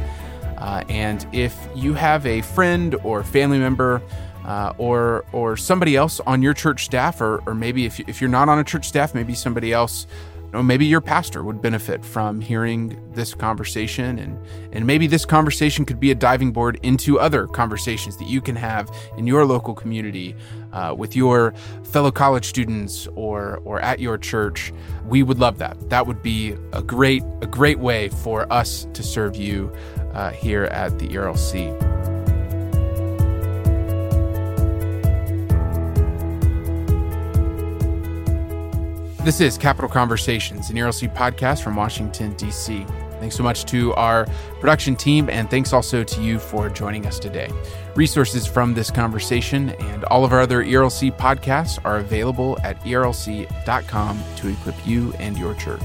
Uh, 0.60 0.84
and 0.88 1.28
if 1.34 1.56
you 1.76 1.96
have 1.96 2.28
a 2.28 2.42
friend 2.44 2.94
or 3.04 3.24
family 3.24 3.58
member 3.58 4.02
uh, 4.46 4.74
or 4.78 5.26
or 5.32 5.58
somebody 5.58 5.96
else 5.96 6.20
on 6.22 6.44
your 6.44 6.54
church 6.54 6.86
staff, 6.86 7.22
or, 7.22 7.44
or 7.48 7.56
maybe 7.56 7.86
if, 7.86 8.00
if 8.02 8.22
you're 8.22 8.30
not 8.30 8.48
on 8.48 8.60
a 8.60 8.64
church 8.64 8.88
staff, 8.88 9.16
maybe 9.16 9.34
somebody 9.34 9.74
else 9.74 10.06
maybe 10.54 10.86
your 10.86 11.02
pastor 11.02 11.44
would 11.44 11.62
benefit 11.62 12.04
from 12.04 12.42
hearing 12.42 13.00
this 13.14 13.34
conversation 13.34 14.20
and 14.20 14.40
and 14.72 14.86
maybe 14.86 15.08
this 15.08 15.26
conversation 15.26 15.86
could 15.86 16.00
be 16.00 16.12
a 16.12 16.16
diving 16.16 16.52
board 16.52 16.80
into 16.84 17.20
other 17.20 17.48
conversations 17.48 18.18
that 18.18 18.28
you 18.28 18.42
can 18.42 18.56
have 18.56 18.90
in 19.18 19.28
your 19.28 19.46
local 19.46 19.74
community 19.74 20.36
uh, 20.74 20.94
with 20.98 21.16
your 21.16 21.54
fellow 21.84 22.12
college 22.12 22.46
students 22.46 23.08
or 23.16 23.62
or 23.66 23.80
at 23.82 24.00
your 24.00 24.18
church 24.18 24.72
we 25.06 25.24
would 25.24 25.40
love 25.40 25.58
that 25.58 25.90
that 25.90 26.06
would 26.08 26.22
be 26.22 26.56
a 26.74 26.82
great 26.82 27.24
a 27.42 27.48
great 27.48 27.80
way 27.80 28.10
for 28.10 28.52
us 28.52 28.88
to 28.94 29.04
serve 29.04 29.36
you 29.36 29.72
uh, 30.14 30.32
here 30.32 30.66
at 30.66 30.98
the 31.00 31.08
ERLC. 31.10 32.17
This 39.24 39.42
is 39.42 39.58
Capital 39.58 39.90
Conversations, 39.90 40.70
an 40.70 40.78
ERLC 40.78 41.14
podcast 41.14 41.62
from 41.62 41.76
Washington, 41.76 42.34
D.C. 42.36 42.86
Thanks 43.20 43.36
so 43.36 43.44
much 43.44 43.66
to 43.66 43.94
our 43.96 44.26
production 44.62 44.96
team, 44.96 45.30
and 45.30 45.50
thanks 45.50 45.74
also 45.74 46.04
to 46.04 46.22
you 46.22 46.40
for 46.40 46.70
joining 46.70 47.06
us 47.06 47.20
today. 47.20 47.50
Resources 47.96 48.46
from 48.46 48.74
this 48.74 48.90
conversation 48.90 49.72
and 49.72 50.04
all 50.06 50.24
of 50.24 50.32
our 50.32 50.42
other 50.42 50.64
ERLC 50.64 51.18
podcasts 51.18 51.78
are 51.84 51.98
available 51.98 52.58
at 52.64 52.80
erlc.com 52.82 54.24
to 54.38 54.48
equip 54.48 54.88
you 54.88 55.14
and 55.14 55.38
your 55.38 55.56
church. 55.56 55.84